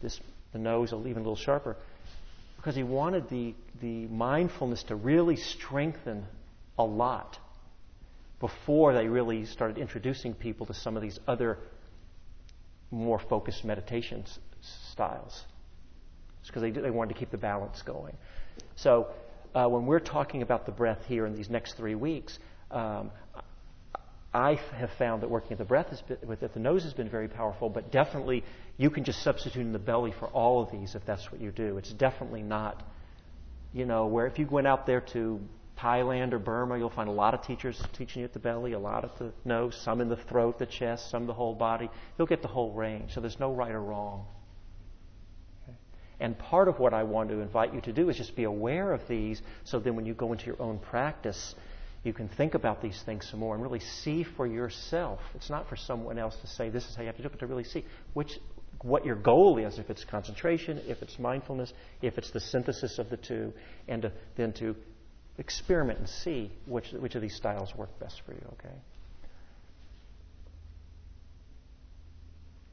This 0.00 0.20
the 0.52 0.58
nose 0.58 0.92
even 0.92 1.12
a 1.12 1.18
little 1.18 1.36
sharper. 1.36 1.76
Because 2.56 2.74
he 2.74 2.82
wanted 2.82 3.28
the, 3.28 3.54
the 3.80 4.06
mindfulness 4.06 4.82
to 4.84 4.96
really 4.96 5.36
strengthen 5.36 6.26
a 6.78 6.84
lot 6.84 7.38
before 8.40 8.94
they 8.94 9.06
really 9.08 9.46
started 9.46 9.78
introducing 9.78 10.34
people 10.34 10.66
to 10.66 10.74
some 10.74 10.96
of 10.96 11.02
these 11.02 11.18
other 11.26 11.58
more 12.90 13.18
focused 13.18 13.64
meditation 13.64 14.24
styles. 14.92 15.44
Because 16.46 16.62
they, 16.62 16.70
they 16.70 16.90
wanted 16.90 17.12
to 17.12 17.18
keep 17.18 17.30
the 17.30 17.36
balance 17.38 17.82
going. 17.82 18.16
So 18.76 19.08
uh, 19.54 19.66
when 19.68 19.84
we're 19.84 20.00
talking 20.00 20.42
about 20.42 20.64
the 20.64 20.72
breath 20.72 21.04
here 21.06 21.26
in 21.26 21.34
these 21.34 21.50
next 21.50 21.74
three 21.74 21.94
weeks, 21.94 22.38
um, 22.70 23.10
I 24.32 24.58
have 24.76 24.90
found 24.98 25.22
that 25.22 25.30
working 25.30 25.52
at 25.52 25.58
the 25.58 25.64
breath 25.64 25.88
has 25.88 26.02
been, 26.02 26.18
with 26.26 26.40
the 26.40 26.60
nose 26.60 26.84
has 26.84 26.92
been 26.92 27.08
very 27.08 27.28
powerful, 27.28 27.68
but 27.68 27.90
definitely 27.90 28.44
you 28.76 28.90
can 28.90 29.04
just 29.04 29.22
substitute 29.22 29.62
in 29.62 29.72
the 29.72 29.78
belly 29.78 30.12
for 30.18 30.28
all 30.28 30.62
of 30.62 30.70
these 30.70 30.94
if 30.94 31.04
that's 31.06 31.30
what 31.32 31.40
you 31.40 31.50
do. 31.50 31.78
It's 31.78 31.92
definitely 31.92 32.42
not, 32.42 32.82
you 33.72 33.86
know, 33.86 34.06
where 34.06 34.26
if 34.26 34.38
you 34.38 34.46
went 34.46 34.66
out 34.66 34.86
there 34.86 35.00
to 35.12 35.40
Thailand 35.78 36.32
or 36.32 36.38
Burma, 36.38 36.76
you'll 36.76 36.90
find 36.90 37.08
a 37.08 37.12
lot 37.12 37.34
of 37.34 37.42
teachers 37.42 37.80
teaching 37.92 38.20
you 38.20 38.24
at 38.24 38.32
the 38.32 38.38
belly, 38.38 38.72
a 38.72 38.78
lot 38.78 39.04
at 39.04 39.16
the 39.18 39.32
nose, 39.44 39.80
some 39.84 40.00
in 40.00 40.08
the 40.08 40.16
throat, 40.16 40.58
the 40.58 40.66
chest, 40.66 41.10
some 41.10 41.26
the 41.26 41.34
whole 41.34 41.54
body. 41.54 41.88
You'll 42.16 42.26
get 42.26 42.42
the 42.42 42.48
whole 42.48 42.72
range. 42.72 43.12
So 43.14 43.20
there's 43.20 43.38
no 43.38 43.52
right 43.52 43.72
or 43.72 43.82
wrong. 43.82 44.26
And 46.20 46.36
part 46.36 46.66
of 46.66 46.80
what 46.80 46.92
I 46.92 47.04
want 47.04 47.30
to 47.30 47.40
invite 47.40 47.72
you 47.72 47.80
to 47.82 47.92
do 47.92 48.08
is 48.08 48.16
just 48.16 48.34
be 48.34 48.44
aware 48.44 48.92
of 48.92 49.06
these 49.06 49.40
so 49.64 49.78
then 49.78 49.94
when 49.94 50.04
you 50.04 50.14
go 50.14 50.32
into 50.32 50.46
your 50.46 50.60
own 50.60 50.80
practice, 50.80 51.54
you 52.02 52.12
can 52.12 52.28
think 52.28 52.54
about 52.54 52.82
these 52.82 53.00
things 53.04 53.28
some 53.30 53.40
more 53.40 53.54
and 53.54 53.62
really 53.62 53.80
see 53.80 54.24
for 54.24 54.46
yourself. 54.46 55.20
It's 55.34 55.50
not 55.50 55.68
for 55.68 55.76
someone 55.76 56.18
else 56.18 56.36
to 56.40 56.48
say 56.48 56.70
this 56.70 56.84
is 56.88 56.96
how 56.96 57.02
you 57.02 57.06
have 57.06 57.16
to 57.16 57.22
do 57.22 57.28
it, 57.28 57.32
but 57.32 57.40
to 57.40 57.46
really 57.46 57.64
see 57.64 57.84
which 58.14 58.32
what 58.82 59.04
your 59.04 59.16
goal 59.16 59.58
is, 59.58 59.78
if 59.78 59.90
it's 59.90 60.04
concentration, 60.04 60.80
if 60.86 61.02
it's 61.02 61.18
mindfulness, 61.18 61.72
if 62.00 62.16
it's 62.16 62.30
the 62.30 62.40
synthesis 62.40 62.98
of 62.98 63.10
the 63.10 63.16
two, 63.16 63.52
and 63.88 64.02
to, 64.02 64.12
then 64.36 64.52
to 64.52 64.76
experiment 65.38 66.00
and 66.00 66.08
see 66.08 66.50
which, 66.66 66.92
which 66.92 67.14
of 67.14 67.22
these 67.22 67.34
styles 67.34 67.74
work 67.74 67.96
best 68.00 68.20
for 68.26 68.32
you, 68.32 68.42
okay? 68.54 68.74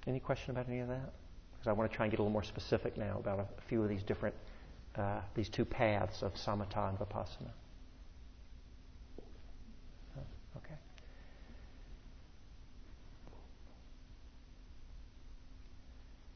Any 0.08 0.19
question 0.19 0.51
about 0.51 0.67
any 0.67 0.80
of 0.80 0.88
that? 0.88 1.13
Because 1.54 1.67
I 1.67 1.71
want 1.71 1.89
to 1.89 1.95
try 1.95 2.06
and 2.06 2.12
get 2.12 2.19
a 2.19 2.23
little 2.23 2.34
more 2.34 2.43
specific 2.43 2.97
now 2.97 3.17
about 3.19 3.39
a, 3.39 3.47
few 3.69 3.82
of 3.82 3.89
these 3.89 4.04
different, 4.04 4.36
uh, 4.95 5.21
these 5.36 5.49
two 5.49 5.65
paths 5.65 6.21
of 6.21 6.34
samatha 6.34 6.89
and 6.89 6.99
vipassana. 6.99 7.51
Okay. 10.58 10.75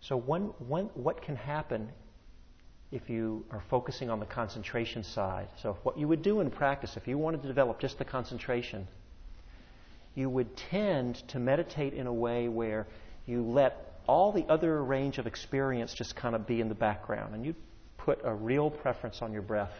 So, 0.02 0.18
one, 0.18 0.54
one, 0.60 0.86
what 0.96 1.22
can 1.22 1.36
happen 1.36 1.90
if 2.92 3.10
you 3.10 3.46
are 3.52 3.62
focusing 3.70 4.10
on 4.10 4.20
the 4.20 4.26
concentration 4.26 5.04
side? 5.04 5.48
So, 5.62 5.78
what 5.84 5.98
you 5.98 6.08
would 6.08 6.22
do 6.22 6.40
in 6.40 6.50
practice, 6.50 6.98
if 6.98 7.08
you 7.08 7.18
wanted 7.18 7.42
to 7.44 7.48
develop 7.48 7.80
just 7.80 7.98
the 7.98 8.06
concentration, 8.06 8.88
you 10.16 10.30
would 10.30 10.56
tend 10.58 11.16
to 11.30 11.40
meditate 11.40 11.94
in 11.94 12.08
a 12.08 12.14
way 12.14 12.48
where 12.48 12.88
you 13.26 13.44
let 13.44 14.02
all 14.08 14.32
the 14.32 14.46
other 14.46 14.84
range 14.84 15.18
of 15.18 15.28
experience 15.28 15.94
just 15.94 16.16
kind 16.16 16.36
of 16.36 16.48
be 16.48 16.62
in 16.62 16.70
the 16.70 16.76
background, 16.76 17.36
and 17.36 17.46
you 17.46 17.56
put 17.98 18.20
a 18.24 18.34
real 18.34 18.70
preference 18.70 19.22
on 19.22 19.34
your 19.34 19.44
breath 19.44 19.74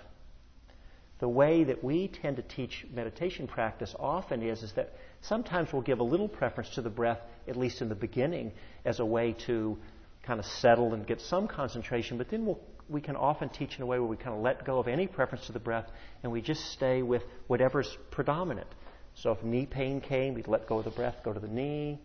the 1.20 1.28
way 1.28 1.66
that 1.66 1.84
we 1.84 2.08
tend 2.08 2.38
to 2.38 2.42
teach 2.42 2.86
meditation 2.94 3.46
practice 3.46 3.94
often 4.00 4.42
is, 4.42 4.64
is 4.64 4.72
that 4.74 4.94
sometimes 5.22 5.72
we'll 5.72 5.82
give 5.82 6.00
a 6.00 6.04
little 6.04 6.30
preference 6.30 6.70
to 6.72 6.82
the 6.82 6.90
breath, 6.90 7.20
at 7.48 7.58
least 7.58 7.82
in 7.82 7.90
the 7.90 7.96
beginning, 7.96 8.54
as 8.86 9.00
a 9.00 9.06
way 9.06 9.34
to 9.46 9.78
kind 10.24 10.40
of 10.40 10.46
settle 10.46 10.94
and 10.94 11.06
get 11.06 11.20
some 11.20 11.48
concentration, 11.48 12.18
but 12.18 12.30
then 12.30 12.46
we'll, 12.46 12.60
we 12.90 13.02
can 13.02 13.16
often 13.16 13.50
teach 13.50 13.76
in 13.78 13.84
a 13.84 13.86
way 13.86 14.00
where 14.00 14.08
we 14.08 14.18
kind 14.18 14.36
of 14.36 14.42
let 14.42 14.66
go 14.66 14.80
of 14.80 14.88
any 14.88 15.08
preference 15.08 15.46
to 15.46 15.52
the 15.52 15.60
breath 15.60 15.90
and 16.24 16.32
we 16.32 16.42
just 16.42 16.72
stay 16.72 17.02
with 17.02 17.24
whatever's 17.48 17.98
predominant. 18.12 18.68
So 19.16 19.32
if 19.32 19.44
knee 19.44 19.66
pain 19.66 20.02
came, 20.02 20.34
we'd 20.34 20.48
let 20.48 20.68
go 20.68 20.80
of 20.80 20.86
the 20.86 20.92
breath, 20.92 21.18
go 21.24 21.34
to 21.34 21.40
the 21.40 21.48
knee, 21.48 22.00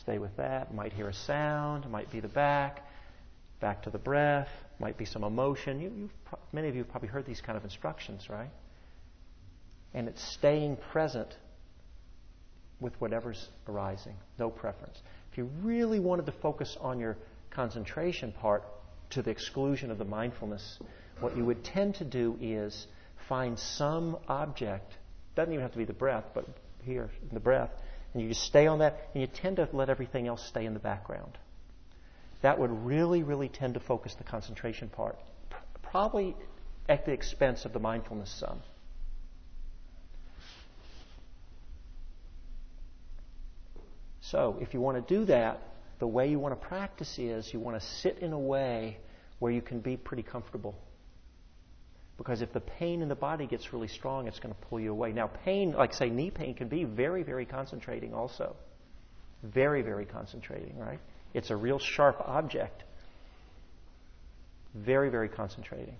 stay 0.00 0.18
with 0.18 0.36
that. 0.36 0.74
Might 0.74 0.92
hear 0.92 1.08
a 1.08 1.14
sound, 1.14 1.88
might 1.90 2.10
be 2.10 2.20
the 2.20 2.28
back, 2.28 2.86
back 3.60 3.82
to 3.84 3.90
the 3.90 3.98
breath, 3.98 4.48
might 4.78 4.98
be 4.98 5.04
some 5.04 5.24
emotion. 5.24 5.80
You, 5.80 6.10
many 6.52 6.68
of 6.68 6.74
you 6.74 6.82
have 6.82 6.90
probably 6.90 7.08
heard 7.08 7.24
these 7.24 7.40
kind 7.40 7.56
of 7.56 7.64
instructions, 7.64 8.28
right? 8.28 8.50
And 9.94 10.08
it's 10.08 10.22
staying 10.22 10.76
present 10.92 11.34
with 12.80 12.94
whatever's 13.00 13.48
arising, 13.66 14.16
no 14.38 14.50
preference. 14.50 15.00
If 15.32 15.38
you 15.38 15.50
really 15.62 15.98
wanted 15.98 16.26
to 16.26 16.32
focus 16.32 16.76
on 16.80 17.00
your 17.00 17.16
concentration 17.50 18.32
part 18.32 18.64
to 19.10 19.22
the 19.22 19.30
exclusion 19.30 19.90
of 19.90 19.98
the 19.98 20.04
mindfulness, 20.04 20.78
what 21.20 21.36
you 21.36 21.44
would 21.44 21.64
tend 21.64 21.96
to 21.96 22.04
do 22.04 22.36
is 22.40 22.86
find 23.28 23.58
some 23.58 24.16
object, 24.28 24.92
doesn't 25.34 25.52
even 25.52 25.62
have 25.62 25.72
to 25.72 25.78
be 25.78 25.84
the 25.84 25.92
breath, 25.92 26.24
but 26.34 26.46
here, 26.82 27.10
in 27.22 27.34
the 27.34 27.40
breath, 27.40 27.70
and 28.12 28.22
you 28.22 28.28
just 28.28 28.44
stay 28.44 28.66
on 28.66 28.78
that, 28.78 29.08
and 29.14 29.20
you 29.20 29.26
tend 29.26 29.56
to 29.56 29.68
let 29.72 29.88
everything 29.90 30.26
else 30.26 30.44
stay 30.46 30.64
in 30.64 30.74
the 30.74 30.80
background 30.80 31.38
that 32.42 32.58
would 32.58 32.70
really, 32.86 33.22
really 33.22 33.48
tend 33.48 33.74
to 33.74 33.80
focus 33.80 34.14
the 34.14 34.24
concentration 34.24 34.88
part, 34.88 35.18
probably 35.82 36.36
at 36.88 37.04
the 37.04 37.12
expense 37.12 37.64
of 37.64 37.72
the 37.72 37.80
mindfulness 37.80 38.30
some. 38.30 38.60
So, 44.20 44.58
if 44.60 44.74
you 44.74 44.80
want 44.80 45.06
to 45.06 45.14
do 45.14 45.24
that, 45.26 45.60
the 45.98 46.06
way 46.06 46.28
you 46.28 46.38
want 46.38 46.60
to 46.60 46.66
practice 46.68 47.18
is 47.18 47.52
you 47.52 47.60
want 47.60 47.80
to 47.80 47.86
sit 47.86 48.18
in 48.18 48.32
a 48.32 48.38
way 48.38 48.98
where 49.38 49.52
you 49.52 49.62
can 49.62 49.80
be 49.80 49.96
pretty 49.96 50.22
comfortable. 50.22 50.74
Because 52.16 52.40
if 52.40 52.52
the 52.52 52.60
pain 52.60 53.02
in 53.02 53.08
the 53.08 53.14
body 53.14 53.46
gets 53.46 53.72
really 53.72 53.88
strong, 53.88 54.26
it's 54.26 54.38
going 54.38 54.54
to 54.54 54.60
pull 54.68 54.80
you 54.80 54.90
away. 54.90 55.12
Now, 55.12 55.26
pain, 55.26 55.72
like 55.72 55.92
say 55.92 56.08
knee 56.08 56.30
pain, 56.30 56.54
can 56.54 56.68
be 56.68 56.84
very, 56.84 57.22
very 57.22 57.44
concentrating 57.44 58.14
also. 58.14 58.56
Very, 59.42 59.82
very 59.82 60.06
concentrating, 60.06 60.78
right? 60.78 60.98
It's 61.34 61.50
a 61.50 61.56
real 61.56 61.78
sharp 61.78 62.20
object. 62.20 62.84
Very, 64.74 65.10
very 65.10 65.28
concentrating. 65.28 65.96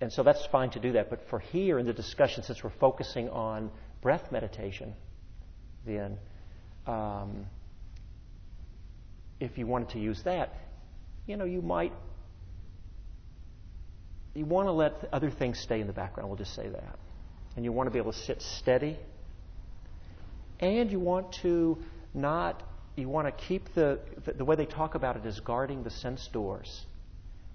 And 0.00 0.12
so 0.12 0.22
that's 0.22 0.44
fine 0.52 0.70
to 0.70 0.80
do 0.80 0.92
that. 0.92 1.08
But 1.08 1.28
for 1.30 1.38
here 1.38 1.78
in 1.78 1.86
the 1.86 1.94
discussion, 1.94 2.42
since 2.42 2.62
we're 2.62 2.70
focusing 2.78 3.30
on 3.30 3.70
breath 4.02 4.30
meditation, 4.30 4.92
then 5.86 6.18
um, 6.86 7.46
if 9.40 9.58
you 9.58 9.66
wanted 9.66 9.90
to 9.90 9.98
use 9.98 10.22
that, 10.24 10.54
you 11.26 11.36
know, 11.36 11.44
you 11.44 11.62
might. 11.62 11.92
You 14.34 14.44
want 14.44 14.66
to 14.66 14.72
let 14.72 15.08
other 15.12 15.30
things 15.30 15.60
stay 15.60 15.80
in 15.80 15.86
the 15.86 15.92
background, 15.92 16.28
we'll 16.28 16.38
just 16.38 16.54
say 16.54 16.68
that. 16.68 16.98
And 17.56 17.64
you 17.64 17.70
want 17.70 17.86
to 17.86 17.92
be 17.92 17.98
able 17.98 18.12
to 18.12 18.18
sit 18.18 18.42
steady. 18.42 18.98
And 20.58 20.90
you 20.90 20.98
want 20.98 21.32
to 21.42 21.78
not, 22.14 22.62
you 22.96 23.08
want 23.08 23.26
to 23.26 23.44
keep 23.44 23.74
the, 23.74 24.00
the, 24.24 24.32
the 24.32 24.44
way 24.44 24.56
they 24.56 24.66
talk 24.66 24.96
about 24.96 25.16
it 25.16 25.24
is 25.24 25.38
guarding 25.40 25.84
the 25.84 25.90
sense 25.90 26.28
doors, 26.32 26.84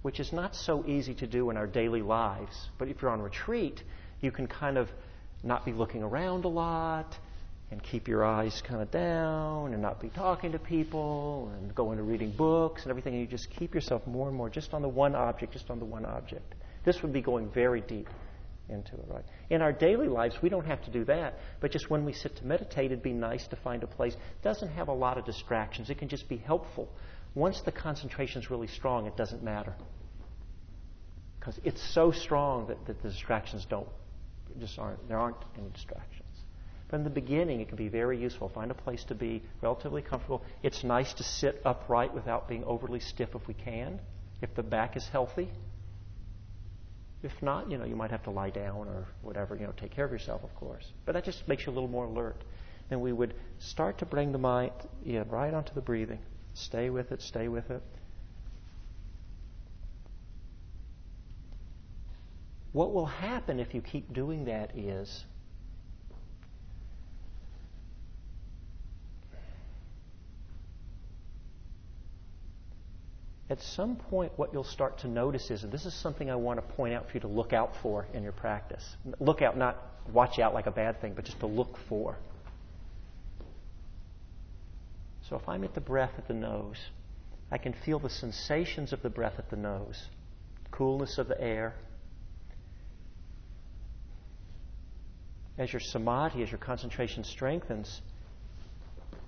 which 0.03 0.21
is 0.21 0.31
not 0.31 0.55
so 0.55 0.85
easy 0.87 1.13
to 1.15 1.27
do 1.27 1.49
in 1.49 1.57
our 1.57 1.67
daily 1.67 2.01
lives. 2.01 2.69
But 2.77 2.87
if 2.87 3.01
you're 3.01 3.11
on 3.11 3.21
retreat, 3.21 3.83
you 4.21 4.31
can 4.31 4.47
kind 4.47 4.77
of 4.77 4.89
not 5.43 5.65
be 5.65 5.73
looking 5.73 6.01
around 6.01 6.45
a 6.45 6.49
lot 6.49 7.17
and 7.71 7.83
keep 7.83 8.07
your 8.07 8.25
eyes 8.25 8.61
kind 8.67 8.81
of 8.81 8.89
down 8.89 9.73
and 9.73 9.81
not 9.81 10.01
be 10.01 10.09
talking 10.09 10.51
to 10.51 10.59
people 10.59 11.51
and 11.55 11.73
go 11.75 11.91
into 11.91 12.03
reading 12.03 12.31
books 12.31 12.81
and 12.83 12.89
everything. 12.89 13.13
And 13.13 13.21
you 13.21 13.27
just 13.27 13.49
keep 13.51 13.75
yourself 13.75 14.05
more 14.07 14.27
and 14.27 14.35
more 14.35 14.49
just 14.49 14.73
on 14.73 14.81
the 14.81 14.89
one 14.89 15.15
object, 15.15 15.53
just 15.53 15.69
on 15.69 15.77
the 15.79 15.85
one 15.85 16.05
object. 16.05 16.55
This 16.83 17.01
would 17.03 17.13
be 17.13 17.21
going 17.21 17.51
very 17.51 17.81
deep 17.81 18.07
into 18.69 18.93
it, 18.93 19.05
right? 19.07 19.25
In 19.49 19.61
our 19.61 19.71
daily 19.71 20.07
lives, 20.07 20.35
we 20.41 20.49
don't 20.49 20.65
have 20.65 20.83
to 20.85 20.91
do 20.91 21.03
that, 21.05 21.35
but 21.59 21.71
just 21.71 21.89
when 21.89 22.05
we 22.05 22.13
sit 22.13 22.35
to 22.37 22.45
meditate, 22.45 22.85
it'd 22.85 23.03
be 23.03 23.13
nice 23.13 23.45
to 23.47 23.55
find 23.57 23.83
a 23.83 23.87
place 23.87 24.13
that 24.15 24.41
doesn't 24.41 24.69
have 24.69 24.87
a 24.87 24.93
lot 24.93 25.17
of 25.17 25.25
distractions. 25.25 25.89
It 25.89 25.97
can 25.97 26.07
just 26.07 26.29
be 26.29 26.37
helpful. 26.37 26.89
Once 27.35 27.61
the 27.61 27.71
concentration 27.71 28.41
is 28.41 28.49
really 28.49 28.67
strong, 28.67 29.05
it 29.05 29.15
doesn't 29.15 29.43
matter. 29.43 29.75
Because 31.39 31.59
it's 31.63 31.81
so 31.93 32.11
strong 32.11 32.67
that, 32.67 32.85
that 32.87 33.01
the 33.01 33.09
distractions 33.09 33.65
don't, 33.69 33.87
just 34.59 34.77
aren't, 34.77 35.07
there 35.07 35.19
aren't 35.19 35.37
any 35.57 35.69
distractions. 35.69 36.28
From 36.89 37.03
the 37.03 37.09
beginning, 37.09 37.61
it 37.61 37.67
can 37.67 37.77
be 37.77 37.87
very 37.87 38.17
useful. 38.17 38.49
Find 38.49 38.71
a 38.71 38.73
place 38.75 39.03
to 39.05 39.15
be 39.15 39.43
relatively 39.61 40.01
comfortable. 40.01 40.43
It's 40.63 40.83
nice 40.83 41.13
to 41.13 41.23
sit 41.23 41.61
upright 41.63 42.13
without 42.13 42.47
being 42.47 42.63
overly 42.63 42.99
stiff 42.99 43.29
if 43.35 43.47
we 43.47 43.53
can, 43.53 43.99
if 44.41 44.55
the 44.55 44.63
back 44.63 44.97
is 44.97 45.07
healthy. 45.07 45.49
If 47.21 47.33
not, 47.41 47.69
you 47.69 47.77
know, 47.77 47.85
you 47.85 47.95
might 47.95 48.11
have 48.11 48.23
to 48.23 48.31
lie 48.31 48.49
down 48.49 48.87
or 48.87 49.05
whatever, 49.21 49.55
you 49.55 49.67
know, 49.67 49.73
take 49.77 49.91
care 49.91 50.05
of 50.05 50.11
yourself, 50.11 50.43
of 50.43 50.55
course. 50.55 50.91
But 51.05 51.13
that 51.13 51.25
just 51.25 51.47
makes 51.47 51.65
you 51.65 51.71
a 51.71 51.75
little 51.75 51.89
more 51.89 52.05
alert. 52.05 52.41
And 52.89 53.01
we 53.01 53.13
would 53.13 53.35
start 53.59 53.99
to 53.99 54.05
bring 54.05 54.31
the 54.31 54.37
mind 54.39 54.71
yeah, 55.05 55.23
right 55.29 55.53
onto 55.53 55.73
the 55.75 55.81
breathing. 55.81 56.19
Stay 56.55 56.89
with 56.89 57.11
it, 57.11 57.21
stay 57.21 57.47
with 57.49 57.69
it. 57.69 57.83
What 62.71 62.93
will 62.93 63.05
happen 63.05 63.59
if 63.59 63.75
you 63.75 63.81
keep 63.81 64.11
doing 64.13 64.45
that 64.45 64.75
is 64.75 65.25
at 73.49 73.59
some 73.61 73.95
point, 73.95 74.31
what 74.35 74.53
you'll 74.53 74.63
start 74.63 74.99
to 74.99 75.07
notice 75.07 75.49
is, 75.49 75.65
this 75.71 75.85
is 75.85 75.93
something 75.93 76.29
I 76.29 76.35
want 76.35 76.59
to 76.59 76.75
point 76.75 76.93
out 76.93 77.07
for 77.07 77.13
you 77.15 77.19
to 77.21 77.27
look 77.27 77.51
out 77.51 77.73
for 77.81 78.05
in 78.13 78.21
your 78.21 78.31
practice. 78.31 78.83
Look 79.19 79.41
out, 79.41 79.57
not 79.57 79.77
watch 80.13 80.37
out 80.37 80.53
like 80.53 80.67
a 80.67 80.71
bad 80.71 81.01
thing, 81.01 81.13
but 81.15 81.25
just 81.25 81.39
to 81.39 81.47
look 81.47 81.77
for. 81.87 82.15
So 85.27 85.35
if 85.35 85.49
I'm 85.49 85.63
at 85.63 85.73
the 85.73 85.81
breath 85.81 86.11
at 86.17 86.27
the 86.27 86.33
nose, 86.33 86.77
I 87.51 87.57
can 87.57 87.73
feel 87.85 87.97
the 87.97 88.09
sensations 88.09 88.93
of 88.93 89.01
the 89.01 89.09
breath 89.09 89.39
at 89.39 89.49
the 89.49 89.57
nose, 89.57 89.99
coolness 90.69 91.17
of 91.17 91.27
the 91.27 91.39
air. 91.41 91.73
As 95.57 95.73
your 95.73 95.79
samadhi, 95.79 96.43
as 96.43 96.51
your 96.51 96.59
concentration 96.59 97.23
strengthens, 97.23 98.01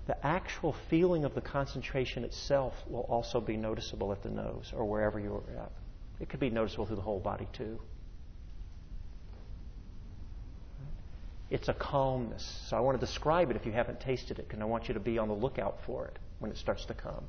the 0.06 0.26
actual 0.26 0.74
feeling 0.90 1.24
of 1.24 1.34
the 1.34 1.40
concentration 1.40 2.24
itself 2.24 2.74
will 2.88 3.06
also 3.08 3.40
be 3.40 3.56
noticeable 3.56 4.12
at 4.12 4.22
the 4.22 4.30
nose 4.30 4.72
or 4.74 4.84
wherever 4.84 5.20
you're 5.20 5.42
at. 5.56 5.70
It 6.20 6.28
could 6.28 6.40
be 6.40 6.50
noticeable 6.50 6.86
through 6.86 6.96
the 6.96 7.02
whole 7.02 7.20
body 7.20 7.48
too. 7.52 7.78
It's 11.50 11.68
a 11.68 11.74
calmness. 11.74 12.66
So 12.68 12.76
I 12.76 12.80
want 12.80 12.98
to 12.98 13.06
describe 13.06 13.50
it 13.50 13.56
if 13.56 13.66
you 13.66 13.72
haven't 13.72 14.00
tasted 14.00 14.38
it, 14.38 14.48
because 14.48 14.60
I 14.60 14.64
want 14.64 14.88
you 14.88 14.94
to 14.94 15.00
be 15.00 15.18
on 15.18 15.28
the 15.28 15.34
lookout 15.34 15.78
for 15.84 16.06
it 16.06 16.18
when 16.38 16.50
it 16.50 16.56
starts 16.56 16.86
to 16.86 16.94
come. 16.94 17.24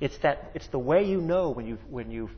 It's 0.00 0.16
that 0.18 0.52
it's 0.54 0.68
the 0.68 0.78
way 0.78 1.04
you 1.04 1.20
know 1.20 1.50
when 1.50 1.66
you've 1.66 1.84
when 1.90 2.10
you've 2.10 2.30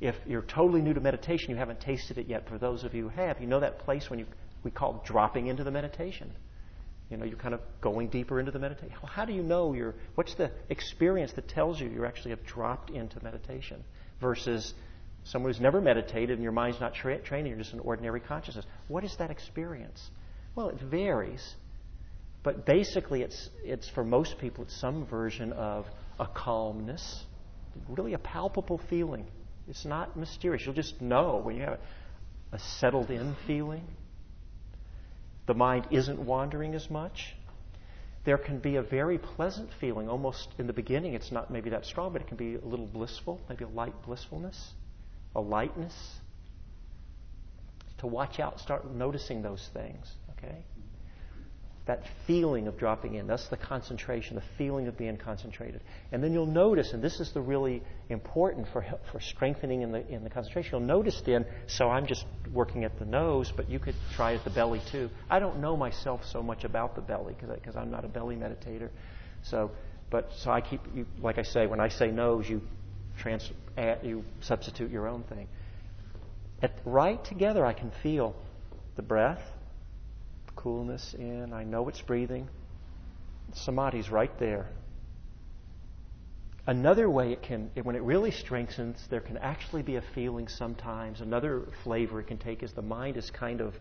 if 0.00 0.14
you're 0.26 0.42
totally 0.42 0.82
new 0.82 0.94
to 0.94 1.00
meditation, 1.00 1.50
you 1.50 1.56
haven't 1.56 1.80
tasted 1.80 2.18
it 2.18 2.28
yet. 2.28 2.48
For 2.48 2.58
those 2.58 2.84
of 2.84 2.94
you 2.94 3.04
who 3.04 3.08
have, 3.08 3.40
you 3.40 3.46
know 3.46 3.60
that 3.60 3.80
place 3.80 4.08
when 4.08 4.18
you 4.18 4.26
we 4.62 4.70
call 4.70 5.02
dropping 5.04 5.48
into 5.48 5.64
the 5.64 5.70
meditation. 5.70 6.32
You 7.10 7.16
know, 7.16 7.24
you're 7.24 7.38
kind 7.38 7.54
of 7.54 7.60
going 7.80 8.08
deeper 8.08 8.40
into 8.40 8.50
the 8.50 8.58
meditation. 8.58 8.92
How 9.04 9.24
do 9.24 9.32
you 9.32 9.42
know 9.42 9.74
you're, 9.74 9.94
what's 10.16 10.34
the 10.34 10.50
experience 10.70 11.32
that 11.34 11.48
tells 11.48 11.80
you 11.80 11.88
you 11.88 12.04
actually 12.04 12.30
have 12.30 12.44
dropped 12.44 12.90
into 12.90 13.22
meditation 13.22 13.84
versus 14.20 14.74
someone 15.24 15.52
who's 15.52 15.60
never 15.60 15.80
meditated 15.80 16.30
and 16.30 16.42
your 16.42 16.52
mind's 16.52 16.80
not 16.80 16.94
tra- 16.94 17.20
training, 17.20 17.50
you're 17.50 17.60
just 17.60 17.72
an 17.72 17.80
ordinary 17.80 18.18
consciousness? 18.18 18.66
What 18.88 19.04
is 19.04 19.14
that 19.18 19.30
experience? 19.30 20.10
Well, 20.56 20.68
it 20.68 20.80
varies, 20.80 21.54
but 22.42 22.66
basically 22.66 23.22
it's, 23.22 23.50
it's 23.62 23.88
for 23.88 24.02
most 24.02 24.38
people, 24.38 24.64
it's 24.64 24.80
some 24.80 25.06
version 25.06 25.52
of 25.52 25.86
a 26.18 26.26
calmness, 26.26 27.24
really 27.88 28.14
a 28.14 28.18
palpable 28.18 28.80
feeling. 28.90 29.26
It's 29.68 29.84
not 29.84 30.16
mysterious. 30.16 30.64
You'll 30.64 30.74
just 30.74 31.00
know 31.00 31.40
when 31.42 31.56
you 31.56 31.62
have 31.62 31.78
a, 32.52 32.56
a 32.56 32.58
settled 32.58 33.10
in 33.10 33.36
feeling 33.46 33.84
the 35.46 35.54
mind 35.54 35.86
isn't 35.90 36.18
wandering 36.18 36.74
as 36.74 36.90
much. 36.90 37.34
There 38.24 38.38
can 38.38 38.58
be 38.58 38.76
a 38.76 38.82
very 38.82 39.18
pleasant 39.18 39.70
feeling, 39.80 40.08
almost 40.08 40.48
in 40.58 40.66
the 40.66 40.72
beginning, 40.72 41.14
it's 41.14 41.30
not 41.30 41.50
maybe 41.50 41.70
that 41.70 41.86
strong, 41.86 42.12
but 42.12 42.22
it 42.22 42.28
can 42.28 42.36
be 42.36 42.56
a 42.56 42.64
little 42.64 42.86
blissful, 42.86 43.40
maybe 43.48 43.64
a 43.64 43.68
light 43.68 43.94
blissfulness, 44.04 44.72
a 45.36 45.40
lightness. 45.40 45.94
To 47.98 48.08
watch 48.08 48.40
out, 48.40 48.58
start 48.58 48.90
noticing 48.92 49.42
those 49.42 49.70
things, 49.72 50.12
okay? 50.32 50.64
That 51.86 52.02
feeling 52.26 52.66
of 52.66 52.76
dropping 52.76 53.14
in. 53.14 53.28
That's 53.28 53.46
the 53.48 53.56
concentration, 53.56 54.34
the 54.34 54.42
feeling 54.58 54.88
of 54.88 54.98
being 54.98 55.16
concentrated. 55.16 55.80
And 56.10 56.22
then 56.22 56.32
you'll 56.32 56.46
notice, 56.46 56.92
and 56.92 57.02
this 57.02 57.20
is 57.20 57.30
the 57.32 57.40
really 57.40 57.80
important 58.08 58.66
for, 58.72 58.84
for 59.12 59.20
strengthening 59.20 59.82
in 59.82 59.92
the, 59.92 60.06
in 60.08 60.24
the 60.24 60.30
concentration, 60.30 60.70
you'll 60.72 60.86
notice 60.86 61.22
then, 61.24 61.46
so 61.68 61.88
I'm 61.88 62.06
just 62.06 62.26
working 62.52 62.82
at 62.82 62.98
the 62.98 63.04
nose, 63.04 63.52
but 63.56 63.70
you 63.70 63.78
could 63.78 63.94
try 64.14 64.34
at 64.34 64.42
the 64.42 64.50
belly 64.50 64.80
too. 64.90 65.08
I 65.30 65.38
don't 65.38 65.60
know 65.60 65.76
myself 65.76 66.24
so 66.26 66.42
much 66.42 66.64
about 66.64 66.96
the 66.96 67.02
belly 67.02 67.36
because 67.38 67.76
I'm 67.76 67.90
not 67.90 68.04
a 68.04 68.08
belly 68.08 68.34
meditator. 68.34 68.90
So, 69.44 69.70
but, 70.10 70.30
so 70.38 70.50
I 70.50 70.60
keep, 70.60 70.80
you, 70.92 71.06
like 71.20 71.38
I 71.38 71.44
say, 71.44 71.68
when 71.68 71.78
I 71.78 71.88
say 71.88 72.10
nose, 72.10 72.48
you, 72.48 72.62
trans, 73.16 73.48
you 74.02 74.24
substitute 74.40 74.90
your 74.90 75.06
own 75.06 75.22
thing. 75.22 75.46
At, 76.62 76.72
right 76.84 77.24
together, 77.24 77.64
I 77.64 77.74
can 77.74 77.92
feel 78.02 78.34
the 78.96 79.02
breath, 79.02 79.42
coolness 80.56 81.14
in. 81.14 81.52
I 81.52 81.64
know 81.64 81.88
it's 81.88 82.00
breathing. 82.00 82.48
Samadhi's 83.52 84.10
right 84.10 84.36
there. 84.38 84.66
Another 86.66 87.08
way 87.08 87.32
it 87.32 87.42
can, 87.42 87.70
when 87.84 87.94
it 87.94 88.02
really 88.02 88.32
strengthens, 88.32 89.06
there 89.08 89.20
can 89.20 89.36
actually 89.36 89.82
be 89.82 89.96
a 89.96 90.02
feeling 90.16 90.48
sometimes. 90.48 91.20
Another 91.20 91.68
flavor 91.84 92.18
it 92.18 92.26
can 92.26 92.38
take 92.38 92.64
is 92.64 92.72
the 92.72 92.82
mind 92.82 93.16
is 93.16 93.30
kind 93.30 93.60
of 93.60 93.74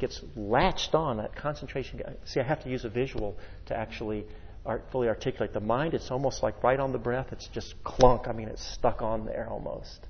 gets 0.00 0.20
latched 0.34 0.96
on 0.96 1.18
that 1.18 1.36
concentration. 1.36 2.02
See, 2.24 2.40
I 2.40 2.42
have 2.42 2.64
to 2.64 2.68
use 2.68 2.84
a 2.84 2.88
visual 2.88 3.36
to 3.66 3.76
actually 3.76 4.26
art, 4.66 4.84
fully 4.90 5.06
articulate 5.06 5.52
the 5.52 5.60
mind. 5.60 5.94
It's 5.94 6.10
almost 6.10 6.42
like 6.42 6.60
right 6.64 6.80
on 6.80 6.90
the 6.90 6.98
breath. 6.98 7.28
It's 7.30 7.46
just 7.46 7.76
clunk. 7.84 8.26
I 8.26 8.32
mean, 8.32 8.48
it's 8.48 8.64
stuck 8.64 9.00
on 9.00 9.26
there 9.26 9.46
almost. 9.48 10.00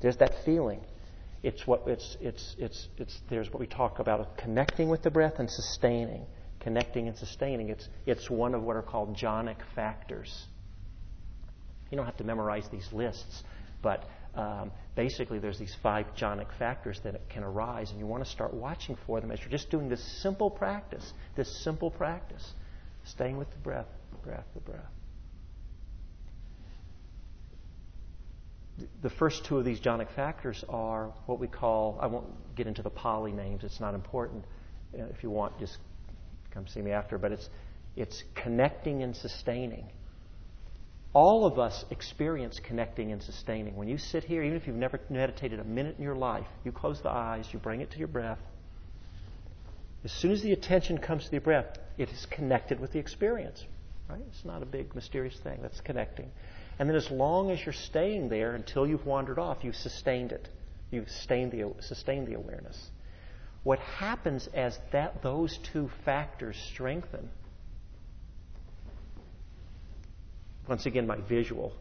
There's 0.00 0.16
that 0.16 0.32
feeling. 0.46 0.80
It's 1.42 1.66
what 1.66 1.82
it's 1.86 2.16
it's 2.20 2.54
it's 2.58 2.88
it's 2.98 3.20
there's 3.28 3.50
what 3.50 3.58
we 3.58 3.66
talk 3.66 3.98
about 3.98 4.36
connecting 4.36 4.88
with 4.88 5.02
the 5.02 5.10
breath 5.10 5.34
and 5.38 5.50
sustaining. 5.50 6.26
Connecting 6.60 7.08
and 7.08 7.16
sustaining. 7.16 7.68
It's 7.70 7.88
it's 8.06 8.30
one 8.30 8.54
of 8.54 8.62
what 8.62 8.76
are 8.76 8.82
called 8.82 9.16
jhanic 9.16 9.56
factors. 9.74 10.46
You 11.90 11.96
don't 11.96 12.06
have 12.06 12.16
to 12.18 12.24
memorize 12.24 12.68
these 12.70 12.88
lists, 12.92 13.42
but 13.82 14.04
um, 14.34 14.70
basically 14.94 15.40
there's 15.40 15.58
these 15.58 15.76
five 15.82 16.06
jhanic 16.16 16.46
factors 16.58 17.00
that 17.02 17.28
can 17.28 17.42
arise, 17.42 17.90
and 17.90 17.98
you 17.98 18.06
want 18.06 18.24
to 18.24 18.30
start 18.30 18.54
watching 18.54 18.96
for 19.06 19.20
them 19.20 19.30
as 19.30 19.40
you're 19.40 19.50
just 19.50 19.70
doing 19.70 19.88
this 19.88 20.22
simple 20.22 20.50
practice. 20.50 21.12
This 21.36 21.62
simple 21.64 21.90
practice, 21.90 22.52
staying 23.04 23.36
with 23.36 23.50
the 23.50 23.58
breath, 23.58 23.88
breath, 24.22 24.46
the 24.54 24.60
breath. 24.60 24.90
The 29.02 29.10
first 29.10 29.44
two 29.44 29.58
of 29.58 29.64
these 29.64 29.80
jhanic 29.80 30.10
factors 30.14 30.64
are 30.68 31.12
what 31.26 31.38
we 31.38 31.46
call, 31.46 31.98
I 32.00 32.06
won't 32.06 32.26
get 32.56 32.66
into 32.66 32.82
the 32.82 32.90
Pali 32.90 33.32
names, 33.32 33.64
it's 33.64 33.80
not 33.80 33.94
important. 33.94 34.44
If 34.92 35.22
you 35.22 35.30
want, 35.30 35.58
just 35.58 35.78
come 36.50 36.66
see 36.66 36.80
me 36.80 36.90
after, 36.90 37.18
but 37.18 37.32
it's, 37.32 37.48
it's 37.96 38.22
connecting 38.34 39.02
and 39.02 39.14
sustaining. 39.14 39.86
All 41.14 41.44
of 41.44 41.58
us 41.58 41.84
experience 41.90 42.58
connecting 42.58 43.12
and 43.12 43.22
sustaining. 43.22 43.76
When 43.76 43.88
you 43.88 43.98
sit 43.98 44.24
here, 44.24 44.42
even 44.42 44.56
if 44.56 44.66
you've 44.66 44.76
never 44.76 44.98
meditated 45.10 45.60
a 45.60 45.64
minute 45.64 45.96
in 45.98 46.04
your 46.04 46.16
life, 46.16 46.46
you 46.64 46.72
close 46.72 47.02
the 47.02 47.10
eyes, 47.10 47.46
you 47.52 47.58
bring 47.58 47.82
it 47.82 47.90
to 47.90 47.98
your 47.98 48.08
breath. 48.08 48.38
As 50.04 50.12
soon 50.12 50.32
as 50.32 50.42
the 50.42 50.52
attention 50.52 50.98
comes 50.98 51.24
to 51.26 51.30
the 51.30 51.38
breath, 51.38 51.76
it 51.98 52.08
is 52.08 52.26
connected 52.30 52.80
with 52.80 52.92
the 52.92 52.98
experience. 52.98 53.64
Right? 54.08 54.22
It's 54.28 54.44
not 54.44 54.62
a 54.62 54.66
big 54.66 54.94
mysterious 54.94 55.38
thing. 55.38 55.58
That's 55.62 55.80
connecting. 55.82 56.30
And 56.78 56.88
then 56.88 56.96
as 56.96 57.10
long 57.10 57.50
as 57.50 57.64
you're 57.64 57.72
staying 57.72 58.28
there 58.28 58.54
until 58.54 58.86
you've 58.86 59.06
wandered 59.06 59.38
off, 59.38 59.58
you've 59.62 59.76
sustained 59.76 60.32
it. 60.32 60.48
You've 60.90 61.08
sustained 61.08 61.52
the, 61.52 61.72
sustained 61.80 62.26
the 62.26 62.34
awareness. 62.34 62.90
What 63.62 63.78
happens 63.78 64.48
as 64.54 64.78
that, 64.90 65.22
those 65.22 65.58
two 65.72 65.90
factors 66.04 66.56
strengthen, 66.72 67.30
once 70.68 70.86
again, 70.86 71.06
my 71.06 71.18
visual, 71.28 71.72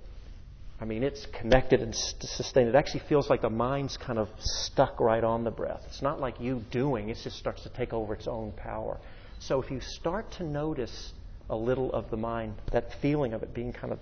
I 0.80 0.86
mean, 0.86 1.04
it's 1.04 1.28
connected 1.28 1.82
and 1.82 1.96
sustained. 1.96 2.70
It 2.70 2.76
actually 2.76 3.04
feels 3.08 3.30
like 3.30 3.42
the 3.42 3.50
mind's 3.50 3.98
kind 3.98 4.18
of 4.18 4.30
stuck 4.40 5.00
right 5.00 5.24
on 5.24 5.44
the 5.44 5.52
breath. 5.52 5.84
It's 5.88 6.02
not 6.02 6.20
like 6.20 6.40
you 6.40 6.64
doing, 6.72 7.10
it 7.10 7.18
just 7.24 7.38
starts 7.38 7.62
to 7.64 7.70
take 7.70 7.94
over 7.94 8.16
its 8.16 8.28
own 8.28 8.52
power. 8.54 9.00
So 9.40 9.62
if 9.62 9.70
you 9.70 9.80
start 9.80 10.32
to 10.34 10.44
notice 10.44 11.14
a 11.50 11.56
little 11.56 11.92
of 11.94 12.10
the 12.10 12.18
mind, 12.18 12.56
that 12.72 12.94
feeling 13.02 13.34
of 13.34 13.44
it 13.44 13.54
being 13.54 13.74
kind 13.74 13.94
of 13.94 14.00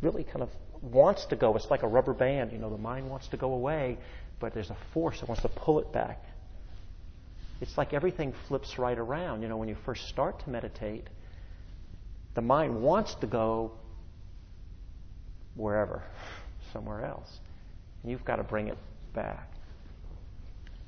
really 0.00 0.24
kind 0.24 0.42
of 0.42 0.50
wants 0.82 1.26
to 1.26 1.36
go. 1.36 1.56
It's 1.56 1.70
like 1.70 1.82
a 1.82 1.88
rubber 1.88 2.14
band. 2.14 2.52
You 2.52 2.58
know, 2.58 2.70
the 2.70 2.78
mind 2.78 3.08
wants 3.08 3.28
to 3.28 3.36
go 3.36 3.52
away, 3.52 3.98
but 4.38 4.54
there's 4.54 4.70
a 4.70 4.76
force 4.92 5.20
that 5.20 5.28
wants 5.28 5.42
to 5.42 5.48
pull 5.48 5.78
it 5.80 5.92
back. 5.92 6.24
It's 7.60 7.76
like 7.76 7.92
everything 7.92 8.32
flips 8.48 8.78
right 8.78 8.98
around. 8.98 9.42
You 9.42 9.48
know, 9.48 9.58
when 9.58 9.68
you 9.68 9.76
first 9.84 10.08
start 10.08 10.40
to 10.44 10.50
meditate, 10.50 11.06
the 12.34 12.40
mind 12.40 12.82
wants 12.82 13.14
to 13.16 13.26
go 13.26 13.72
wherever, 15.54 16.02
somewhere 16.72 17.04
else. 17.04 17.28
And 18.02 18.10
you've 18.10 18.24
got 18.24 18.36
to 18.36 18.42
bring 18.42 18.68
it 18.68 18.78
back. 19.14 19.52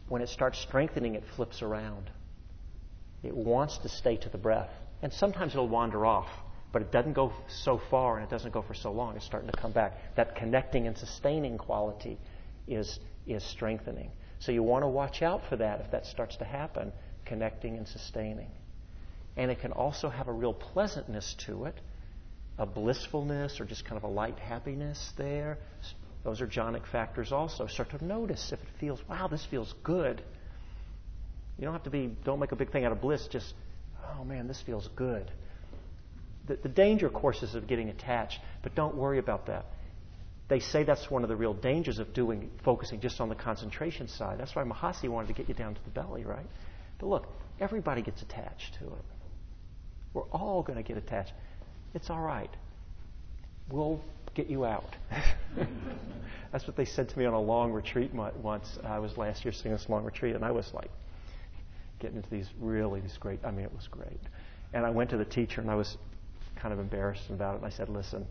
When 0.09 0.22
it 0.22 0.29
starts 0.29 0.59
strengthening, 0.59 1.14
it 1.14 1.25
flips 1.37 1.62
around. 1.62 2.11
It 3.22 3.37
wants 3.37 3.79
to 3.79 3.88
stay 3.88 4.16
to 4.16 4.29
the 4.29 4.38
breath. 4.38 4.70
And 5.03 5.12
sometimes 5.12 5.53
it'll 5.53 5.68
wander 5.68 6.07
off, 6.07 6.29
but 6.72 6.82
it 6.82 6.90
doesn't 6.90 7.12
go 7.12 7.32
so 7.48 7.80
far 7.90 8.16
and 8.16 8.24
it 8.24 8.30
doesn't 8.30 8.52
go 8.52 8.62
for 8.62 8.74
so 8.74 8.90
long. 8.90 9.14
It's 9.14 9.26
starting 9.26 9.48
to 9.48 9.54
come 9.54 9.72
back. 9.72 9.92
That 10.16 10.37
connecting 10.37 10.87
and 10.87 10.96
sustaining 10.96 11.58
quality 11.58 12.18
is, 12.66 12.98
is 13.26 13.44
strengthening. 13.44 14.11
So 14.38 14.52
you 14.52 14.62
want 14.62 14.82
to 14.82 14.88
watch 14.88 15.22
out 15.22 15.42
for 15.48 15.56
that 15.56 15.80
if 15.80 15.90
that 15.92 16.06
starts 16.06 16.37
to 16.38 16.44
happen, 16.44 16.92
connecting 17.26 17.76
and 17.76 17.87
sustaining. 17.87 18.50
And 19.37 19.50
it 19.50 19.61
can 19.61 19.72
also 19.72 20.08
have 20.08 20.28
a 20.28 20.32
real 20.32 20.54
pleasantness 20.54 21.37
to 21.46 21.66
it, 21.66 21.74
a 22.58 22.66
blissfulness 22.66 23.61
or 23.61 23.64
just 23.64 23.85
kind 23.85 23.96
of 23.96 24.04
a 24.04 24.12
light 24.12 24.38
happiness 24.38 25.12
there. 25.16 25.58
Those 26.24 26.40
are 26.40 26.46
jhanic 26.46 26.87
factors 26.90 27.32
also. 27.32 27.66
Start 27.66 27.90
to 27.90 28.04
notice 28.04 28.52
if 28.52 28.61
it 28.61 28.68
feels, 28.80 29.00
wow, 29.08 29.28
this 29.28 29.44
feels 29.50 29.74
good. 29.85 30.22
You 31.58 31.64
don't 31.64 31.72
have 31.74 31.85
to 31.85 31.90
be, 31.90 32.11
don't 32.24 32.40
make 32.40 32.52
a 32.52 32.56
big 32.56 32.72
thing 32.72 32.85
out 32.85 32.92
of 32.92 33.00
bliss, 33.00 33.26
just, 33.28 33.54
oh 34.16 34.24
man, 34.24 34.48
this 34.48 34.62
feels 34.64 34.88
good. 34.96 35.30
The, 36.46 36.57
the 36.57 36.68
danger, 36.68 37.07
of 37.07 37.12
course, 37.12 37.42
is 37.42 37.55
of 37.55 37.66
getting 37.66 37.88
attached, 37.88 38.40
but 38.62 38.74
don't 38.74 38.96
worry 38.96 39.18
about 39.18 39.46
that. 39.46 39.66
They 40.48 40.61
say 40.61 40.83
that's 40.85 41.11
one 41.11 41.22
of 41.22 41.28
the 41.28 41.37
real 41.37 41.55
dangers 41.55 41.98
of 41.98 42.12
doing, 42.12 42.50
focusing 42.64 43.00
just 43.00 43.20
on 43.20 43.28
the 43.28 43.35
concentration 43.35 44.09
side. 44.09 44.38
That's 44.38 44.55
why 44.55 44.64
Mahasi 44.64 45.09
wanted 45.09 45.28
to 45.28 45.35
get 45.35 45.48
you 45.48 45.55
down 45.55 45.74
to 45.74 45.85
the 45.85 45.90
belly, 45.90 46.24
right? 46.24 46.46
But 46.98 47.07
look, 47.07 47.26
everybody 47.61 48.02
gets 48.02 48.22
attached 48.22 48.74
to 48.81 48.87
it. 48.87 49.05
We're 50.14 50.28
all 50.31 50.62
going 50.62 50.76
to 50.76 50.83
get 50.83 50.96
attached. 50.96 51.33
It's 51.94 52.11
all 52.11 52.20
right. 52.20 52.50
We'll 53.70 54.00
get 54.35 54.48
you 54.48 54.64
out. 54.64 54.94
That's 56.52 56.66
what 56.66 56.76
they 56.76 56.85
said 56.85 57.09
to 57.09 57.18
me 57.18 57.24
on 57.24 57.33
a 57.33 57.40
long 57.40 57.72
retreat 57.72 58.12
once. 58.12 58.78
I 58.85 58.98
was 58.98 59.16
last 59.16 59.44
year 59.44 59.52
sitting 59.52 59.72
this 59.72 59.88
long 59.88 60.05
retreat, 60.05 60.35
and 60.35 60.44
I 60.44 60.50
was 60.50 60.70
like 60.74 60.90
getting 61.98 62.16
into 62.16 62.28
these 62.28 62.48
really 62.61 63.00
these 63.00 63.16
great. 63.18 63.40
I 63.44 63.50
mean, 63.50 63.64
it 63.64 63.74
was 63.74 63.88
great. 63.88 64.20
And 64.74 64.85
I 64.85 64.90
went 64.90 65.11
to 65.11 65.16
the 65.16 65.24
teacher, 65.24 65.61
and 65.61 65.70
I 65.70 65.76
was 65.76 65.96
kind 66.62 66.72
of 66.72 66.81
embarrassed 66.81 67.29
about 67.29 67.55
it. 67.55 67.57
And 67.59 67.66
I 67.66 67.70
said, 67.70 67.88
"Listen, 67.88 68.27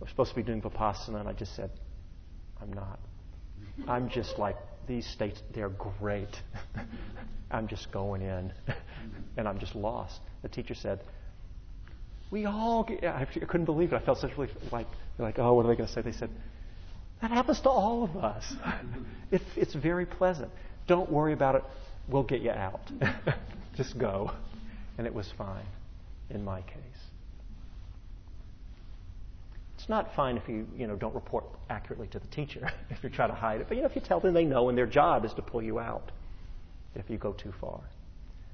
we're 0.00 0.08
supposed 0.08 0.30
to 0.30 0.36
be 0.36 0.42
doing 0.42 0.62
vipassana," 0.62 1.20
and 1.20 1.28
I 1.28 1.32
just 1.32 1.54
said, 1.54 1.70
"I'm 2.60 2.72
not. 2.72 2.98
I'm 3.86 4.08
just 4.08 4.38
like 4.38 4.56
these 4.88 5.06
states. 5.06 5.42
They're 5.54 5.68
great. 5.68 6.34
I'm 7.50 7.68
just 7.68 7.92
going 7.92 8.22
in, 8.22 8.52
and 9.36 9.46
I'm 9.46 9.58
just 9.58 9.74
lost." 9.74 10.20
The 10.42 10.48
teacher 10.48 10.74
said, 10.74 11.00
we 12.30 12.44
all 12.44 12.84
get, 12.84 13.04
I 13.04 13.24
couldn't 13.24 13.66
believe 13.66 13.92
it. 13.92 13.96
I 13.96 14.04
felt 14.04 14.18
such 14.18 14.32
relief. 14.36 14.50
Like, 14.72 14.86
like, 15.18 15.38
oh, 15.38 15.54
what 15.54 15.64
are 15.64 15.68
they 15.68 15.76
going 15.76 15.88
to 15.88 15.92
say? 15.92 16.02
They 16.02 16.12
said, 16.12 16.30
that 17.22 17.30
happens 17.30 17.60
to 17.62 17.70
all 17.70 18.04
of 18.04 18.16
us. 18.16 18.52
It's, 19.32 19.44
it's 19.56 19.74
very 19.74 20.06
pleasant. 20.06 20.52
Don't 20.86 21.10
worry 21.10 21.32
about 21.32 21.56
it. 21.56 21.64
We'll 22.08 22.22
get 22.22 22.42
you 22.42 22.52
out. 22.52 22.80
Just 23.76 23.98
go. 23.98 24.30
And 24.98 25.04
it 25.04 25.12
was 25.12 25.28
fine 25.36 25.66
in 26.30 26.44
my 26.44 26.62
case. 26.62 26.95
It's 29.86 29.90
not 29.90 30.16
fine 30.16 30.36
if 30.36 30.48
you, 30.48 30.66
you 30.76 30.88
know, 30.88 30.96
don't 30.96 31.14
report 31.14 31.44
accurately 31.70 32.08
to 32.08 32.18
the 32.18 32.26
teacher, 32.26 32.68
if 32.90 33.04
you 33.04 33.08
try 33.08 33.28
to 33.28 33.32
hide 33.32 33.60
it. 33.60 33.68
But 33.68 33.76
you 33.76 33.84
know, 33.84 33.88
if 33.88 33.94
you 33.94 34.02
tell 34.02 34.18
them 34.18 34.34
they 34.34 34.44
know 34.44 34.68
and 34.68 34.76
their 34.76 34.84
job 34.84 35.24
is 35.24 35.32
to 35.34 35.42
pull 35.42 35.62
you 35.62 35.78
out 35.78 36.10
if 36.96 37.08
you 37.08 37.18
go 37.18 37.32
too 37.32 37.52
far. 37.60 37.78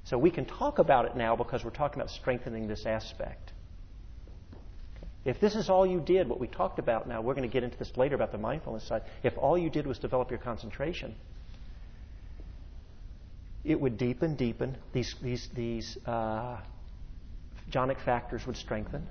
So 0.05 0.19
we 0.19 0.31
can 0.31 0.45
talk 0.45 0.79
about 0.79 1.07
it 1.07 1.17
now 1.17 1.35
because 1.35 1.65
we're 1.65 1.71
talking 1.71 2.03
about 2.03 2.11
strengthening 2.11 2.69
this 2.69 2.85
aspect. 2.85 3.51
If 5.25 5.41
this 5.41 5.55
is 5.55 5.71
all 5.71 5.87
you 5.87 6.01
did, 6.01 6.29
what 6.29 6.39
we 6.39 6.49
talked 6.49 6.79
about 6.79 7.09
now, 7.09 7.23
we're 7.23 7.33
going 7.33 7.49
to 7.49 7.53
get 7.53 7.65
into 7.65 7.79
this 7.79 7.97
later 7.97 8.15
about 8.15 8.31
the 8.31 8.37
mindfulness 8.37 8.87
side. 8.87 9.01
If 9.23 9.39
all 9.39 9.57
you 9.57 9.71
did 9.71 9.87
was 9.87 9.99
develop 9.99 10.29
your 10.29 10.39
concentration, 10.39 11.15
it 13.65 13.81
would 13.81 13.97
deepen, 13.97 14.37
deepen. 14.37 14.77
These, 14.93 15.15
these, 15.23 15.49
these 15.55 15.97
uh, 16.05 16.59
jhanic 17.71 18.05
factors 18.05 18.47
would 18.47 18.59
strengthen. 18.59 19.07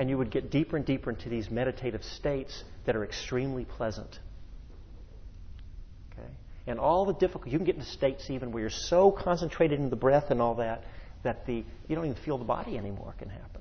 And 0.00 0.08
you 0.08 0.16
would 0.16 0.30
get 0.30 0.50
deeper 0.50 0.78
and 0.78 0.86
deeper 0.86 1.10
into 1.10 1.28
these 1.28 1.50
meditative 1.50 2.02
states 2.02 2.64
that 2.86 2.96
are 2.96 3.04
extremely 3.04 3.66
pleasant. 3.66 4.18
Okay? 6.12 6.26
And 6.66 6.80
all 6.80 7.04
the 7.04 7.12
difficult, 7.12 7.48
you 7.48 7.58
can 7.58 7.66
get 7.66 7.74
into 7.74 7.86
states 7.86 8.30
even 8.30 8.50
where 8.50 8.62
you're 8.62 8.70
so 8.70 9.10
concentrated 9.10 9.78
in 9.78 9.90
the 9.90 9.96
breath 9.96 10.30
and 10.30 10.40
all 10.40 10.54
that, 10.54 10.84
that 11.22 11.44
the, 11.44 11.62
you 11.86 11.94
don't 11.94 12.06
even 12.06 12.16
feel 12.24 12.38
the 12.38 12.46
body 12.46 12.78
anymore 12.78 13.14
can 13.18 13.28
happen. 13.28 13.60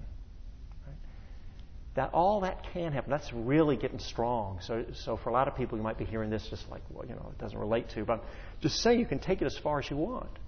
That 1.95 2.11
all 2.13 2.39
that 2.39 2.65
can 2.71 2.93
happen. 2.93 3.11
That's 3.11 3.33
really 3.33 3.75
getting 3.75 3.99
strong. 3.99 4.59
So, 4.61 4.85
so 5.03 5.17
for 5.17 5.31
a 5.31 5.33
lot 5.33 5.49
of 5.49 5.57
people, 5.57 5.77
you 5.77 5.83
might 5.83 5.97
be 5.97 6.05
hearing 6.05 6.29
this 6.29 6.47
just 6.49 6.69
like, 6.69 6.83
well, 6.89 7.05
you 7.05 7.15
know, 7.15 7.33
it 7.33 7.41
doesn't 7.41 7.59
relate 7.59 7.89
to. 7.95 8.05
But 8.05 8.23
just 8.61 8.77
say 8.77 8.97
you 8.97 9.05
can 9.05 9.19
take 9.19 9.41
it 9.41 9.45
as 9.45 9.57
far 9.57 9.79
as 9.79 9.89
you 9.89 9.97
want. 9.97 10.39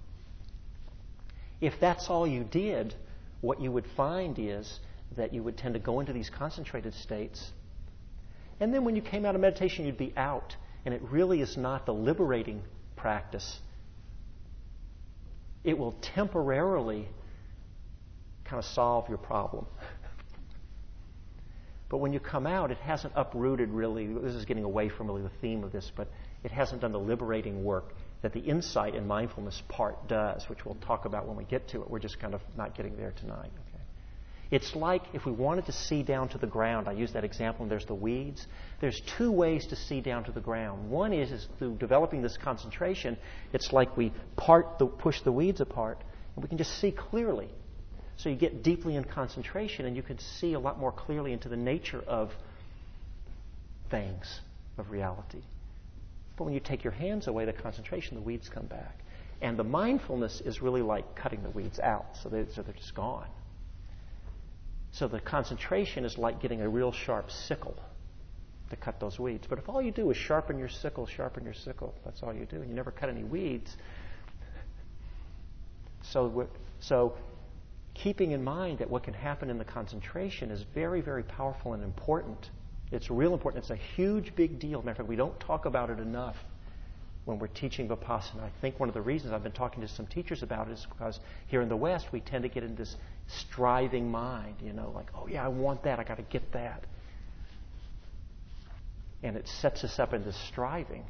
If 1.60 1.74
that's 1.82 2.08
all 2.08 2.26
you 2.26 2.44
did, 2.44 2.94
what 3.42 3.60
you 3.60 3.70
would 3.70 3.84
find 3.94 4.38
is 4.38 4.80
that 5.16 5.32
you 5.32 5.42
would 5.42 5.56
tend 5.56 5.74
to 5.74 5.80
go 5.80 6.00
into 6.00 6.12
these 6.12 6.30
concentrated 6.30 6.94
states. 6.94 7.52
And 8.60 8.72
then 8.72 8.84
when 8.84 8.96
you 8.96 9.02
came 9.02 9.24
out 9.24 9.34
of 9.34 9.40
meditation, 9.40 9.86
you'd 9.86 9.98
be 9.98 10.12
out. 10.16 10.56
And 10.84 10.94
it 10.94 11.02
really 11.02 11.40
is 11.40 11.56
not 11.56 11.86
the 11.86 11.94
liberating 11.94 12.62
practice. 12.96 13.60
It 15.64 15.78
will 15.78 15.92
temporarily 16.14 17.08
kind 18.44 18.58
of 18.58 18.64
solve 18.64 19.08
your 19.08 19.18
problem. 19.18 19.66
But 21.92 21.98
when 21.98 22.14
you 22.14 22.20
come 22.20 22.46
out, 22.46 22.70
it 22.70 22.78
hasn't 22.78 23.12
uprooted 23.16 23.68
really. 23.68 24.06
This 24.06 24.32
is 24.32 24.46
getting 24.46 24.64
away 24.64 24.88
from 24.88 25.08
really 25.08 25.20
the 25.20 25.30
theme 25.42 25.62
of 25.62 25.72
this, 25.72 25.92
but 25.94 26.08
it 26.42 26.50
hasn't 26.50 26.80
done 26.80 26.92
the 26.92 26.98
liberating 26.98 27.64
work 27.64 27.92
that 28.22 28.32
the 28.32 28.40
insight 28.40 28.94
and 28.94 29.06
mindfulness 29.06 29.62
part 29.68 30.08
does, 30.08 30.48
which 30.48 30.64
we'll 30.64 30.76
talk 30.76 31.04
about 31.04 31.28
when 31.28 31.36
we 31.36 31.44
get 31.44 31.68
to 31.68 31.82
it. 31.82 31.90
We're 31.90 31.98
just 31.98 32.18
kind 32.18 32.32
of 32.32 32.40
not 32.56 32.74
getting 32.74 32.96
there 32.96 33.12
tonight. 33.20 33.50
It's 34.52 34.76
like 34.76 35.02
if 35.12 35.26
we 35.26 35.32
wanted 35.32 35.66
to 35.66 35.72
see 35.72 36.04
down 36.04 36.28
to 36.28 36.38
the 36.38 36.46
ground. 36.46 36.86
I 36.86 36.92
use 36.92 37.12
that 37.14 37.24
example, 37.24 37.64
and 37.64 37.70
there's 37.70 37.86
the 37.86 37.94
weeds. 37.94 38.46
There's 38.80 39.00
two 39.18 39.32
ways 39.32 39.66
to 39.68 39.76
see 39.76 40.00
down 40.00 40.22
to 40.24 40.32
the 40.32 40.40
ground. 40.40 40.90
One 40.90 41.12
is, 41.12 41.32
is 41.32 41.48
through 41.58 41.78
developing 41.78 42.22
this 42.22 42.36
concentration. 42.36 43.16
It's 43.52 43.72
like 43.72 43.96
we 43.96 44.12
part 44.36 44.78
the, 44.78 44.86
push 44.86 45.22
the 45.22 45.32
weeds 45.32 45.60
apart, 45.60 45.98
and 46.36 46.44
we 46.44 46.48
can 46.48 46.58
just 46.58 46.78
see 46.78 46.92
clearly 46.92 47.48
so 48.22 48.28
you 48.28 48.36
get 48.36 48.62
deeply 48.62 48.94
in 48.94 49.04
concentration 49.04 49.84
and 49.84 49.96
you 49.96 50.02
can 50.02 50.18
see 50.18 50.52
a 50.52 50.60
lot 50.60 50.78
more 50.78 50.92
clearly 50.92 51.32
into 51.32 51.48
the 51.48 51.56
nature 51.56 52.02
of 52.06 52.30
things, 53.90 54.40
of 54.78 54.90
reality. 54.90 55.42
But 56.36 56.44
when 56.44 56.54
you 56.54 56.60
take 56.60 56.84
your 56.84 56.92
hands 56.92 57.26
away, 57.26 57.44
the 57.46 57.52
concentration, 57.52 58.14
the 58.14 58.22
weeds 58.22 58.48
come 58.48 58.66
back. 58.66 58.98
And 59.40 59.58
the 59.58 59.64
mindfulness 59.64 60.40
is 60.40 60.62
really 60.62 60.82
like 60.82 61.16
cutting 61.16 61.42
the 61.42 61.50
weeds 61.50 61.80
out, 61.80 62.06
so 62.22 62.28
they're, 62.28 62.46
so 62.54 62.62
they're 62.62 62.74
just 62.74 62.94
gone. 62.94 63.26
So 64.92 65.08
the 65.08 65.20
concentration 65.20 66.04
is 66.04 66.18
like 66.18 66.40
getting 66.40 66.60
a 66.60 66.68
real 66.68 66.92
sharp 66.92 67.30
sickle 67.30 67.76
to 68.70 68.76
cut 68.76 69.00
those 69.00 69.18
weeds. 69.18 69.46
But 69.48 69.58
if 69.58 69.68
all 69.68 69.82
you 69.82 69.90
do 69.90 70.10
is 70.10 70.16
sharpen 70.16 70.58
your 70.58 70.68
sickle, 70.68 71.06
sharpen 71.06 71.44
your 71.44 71.54
sickle, 71.54 71.94
that's 72.04 72.22
all 72.22 72.32
you 72.32 72.44
do, 72.44 72.56
and 72.56 72.68
you 72.68 72.74
never 72.74 72.90
cut 72.90 73.08
any 73.08 73.24
weeds. 73.24 73.74
So, 76.02 76.48
so 76.80 77.16
keeping 77.94 78.32
in 78.32 78.44
mind 78.44 78.78
that 78.78 78.90
what 78.90 79.02
can 79.02 79.14
happen 79.14 79.48
in 79.48 79.58
the 79.58 79.64
concentration 79.64 80.50
is 80.50 80.62
very, 80.74 81.00
very 81.00 81.22
powerful 81.22 81.72
and 81.72 81.82
important. 81.82 82.50
It's 82.90 83.10
real 83.10 83.32
important. 83.32 83.64
It's 83.64 83.70
a 83.70 83.96
huge, 83.96 84.34
big 84.36 84.58
deal. 84.58 84.80
Matter 84.80 84.90
of 84.90 84.96
fact, 84.98 85.08
we 85.08 85.16
don't 85.16 85.38
talk 85.40 85.64
about 85.64 85.88
it 85.88 86.00
enough 86.00 86.36
when 87.24 87.38
we're 87.38 87.46
teaching 87.46 87.88
Vipassana. 87.88 88.42
I 88.42 88.50
think 88.60 88.80
one 88.80 88.88
of 88.88 88.94
the 88.94 89.00
reasons 89.00 89.32
I've 89.32 89.42
been 89.42 89.52
talking 89.52 89.80
to 89.82 89.88
some 89.88 90.06
teachers 90.06 90.42
about 90.42 90.68
it 90.68 90.72
is 90.72 90.86
because 90.88 91.20
here 91.46 91.62
in 91.62 91.68
the 91.68 91.76
West, 91.76 92.06
we 92.12 92.20
tend 92.20 92.42
to 92.42 92.48
get 92.48 92.64
in 92.64 92.74
this 92.74 92.96
striving 93.28 94.10
mind, 94.10 94.56
you 94.62 94.72
know, 94.72 94.92
like, 94.94 95.10
oh, 95.14 95.26
yeah, 95.26 95.44
I 95.44 95.48
want 95.48 95.84
that. 95.84 96.00
I 96.00 96.04
got 96.04 96.16
to 96.16 96.24
get 96.24 96.52
that. 96.52 96.84
And 99.22 99.36
it 99.36 99.46
sets 99.46 99.84
us 99.84 99.98
up 99.98 100.12
into 100.12 100.32
striving 100.32 101.04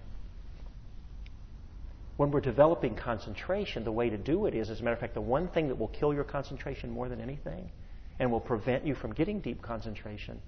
when 2.17 2.31
we're 2.31 2.41
developing 2.41 2.95
concentration, 2.95 3.85
the 3.85 3.93
way 3.93 4.11
to 4.11 4.19
do 4.19 4.47
it 4.47 4.55
is, 4.55 4.71
as 4.71 4.81
a 4.81 4.83
matter 4.85 4.95
of 4.95 5.01
fact, 5.01 5.15
the 5.15 5.21
one 5.21 5.49
thing 5.49 5.69
that 5.69 5.79
will 5.79 5.89
kill 5.89 6.13
your 6.13 6.25
concentration 6.25 6.91
more 6.91 7.09
than 7.09 7.21
anything 7.21 7.71
and 8.19 8.31
will 8.31 8.41
prevent 8.41 8.87
you 8.87 8.95
from 8.95 9.13
getting 9.13 9.41
deep 9.41 9.63
concentration 9.63 10.41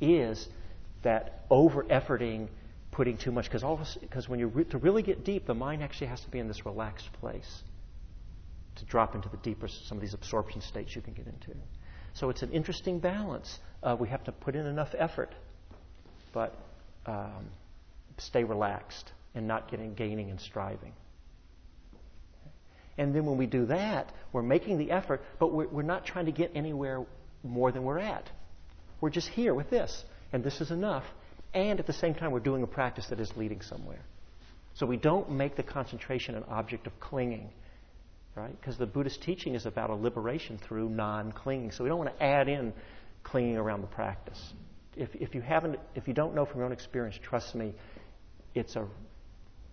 is 0.00 0.48
that 1.02 1.44
over 1.50 1.84
efforting, 1.84 2.48
putting 3.00 3.16
too 3.16 3.32
much. 3.32 3.50
Because 3.50 4.28
when 4.28 4.38
you 4.38 4.48
re- 4.48 4.64
to 4.64 4.76
really 4.76 5.02
get 5.02 5.24
deep, 5.24 5.46
the 5.46 5.54
mind 5.54 5.82
actually 5.82 6.08
has 6.08 6.20
to 6.20 6.28
be 6.28 6.38
in 6.38 6.48
this 6.48 6.66
relaxed 6.66 7.10
place 7.14 7.62
to 8.76 8.84
drop 8.84 9.14
into 9.14 9.30
the 9.30 9.38
deeper 9.38 9.68
some 9.68 9.96
of 9.96 10.02
these 10.02 10.12
absorption 10.12 10.60
states 10.60 10.94
you 10.94 11.00
can 11.00 11.14
get 11.14 11.26
into. 11.26 11.58
So 12.12 12.28
it's 12.28 12.42
an 12.42 12.50
interesting 12.50 12.98
balance. 12.98 13.58
Uh, 13.82 13.96
we 13.98 14.08
have 14.08 14.22
to 14.24 14.32
put 14.32 14.54
in 14.54 14.66
enough 14.66 14.90
effort, 14.98 15.34
but 16.34 16.54
um, 17.06 17.48
stay 18.18 18.44
relaxed 18.44 19.10
and 19.34 19.48
not 19.48 19.70
getting 19.70 19.94
gaining 19.94 20.28
and 20.28 20.38
striving. 20.38 20.92
And 22.98 23.14
then 23.14 23.24
when 23.24 23.38
we 23.38 23.46
do 23.46 23.64
that, 23.64 24.12
we're 24.30 24.42
making 24.42 24.76
the 24.76 24.90
effort, 24.90 25.22
but 25.38 25.54
we're, 25.54 25.68
we're 25.68 25.82
not 25.94 26.04
trying 26.04 26.26
to 26.26 26.32
get 26.32 26.50
anywhere 26.54 27.06
more 27.42 27.72
than 27.72 27.82
we're 27.82 27.98
at. 27.98 28.28
We're 29.00 29.08
just 29.08 29.28
here 29.28 29.54
with 29.54 29.70
this, 29.70 30.04
and 30.34 30.44
this 30.44 30.60
is 30.60 30.70
enough. 30.70 31.04
And 31.52 31.80
at 31.80 31.86
the 31.86 31.92
same 31.92 32.14
time, 32.14 32.30
we're 32.30 32.40
doing 32.40 32.62
a 32.62 32.66
practice 32.66 33.06
that 33.08 33.20
is 33.20 33.32
leading 33.36 33.60
somewhere. 33.60 34.04
So 34.74 34.86
we 34.86 34.96
don't 34.96 35.30
make 35.30 35.56
the 35.56 35.62
concentration 35.62 36.34
an 36.36 36.44
object 36.48 36.86
of 36.86 36.98
clinging. 37.00 37.50
right? 38.36 38.58
Because 38.60 38.78
the 38.78 38.86
Buddhist 38.86 39.22
teaching 39.22 39.54
is 39.54 39.66
about 39.66 39.90
a 39.90 39.94
liberation 39.94 40.58
through 40.58 40.88
non 40.88 41.32
clinging. 41.32 41.72
So 41.72 41.82
we 41.82 41.90
don't 41.90 41.98
want 41.98 42.16
to 42.16 42.22
add 42.22 42.48
in 42.48 42.72
clinging 43.24 43.56
around 43.56 43.80
the 43.80 43.88
practice. 43.88 44.52
If, 44.96 45.08
if, 45.14 45.34
you 45.34 45.40
haven't, 45.40 45.78
if 45.94 46.06
you 46.06 46.14
don't 46.14 46.34
know 46.34 46.44
from 46.44 46.58
your 46.58 46.66
own 46.66 46.72
experience, 46.72 47.18
trust 47.22 47.54
me, 47.54 47.74
it's 48.54 48.76
a 48.76 48.86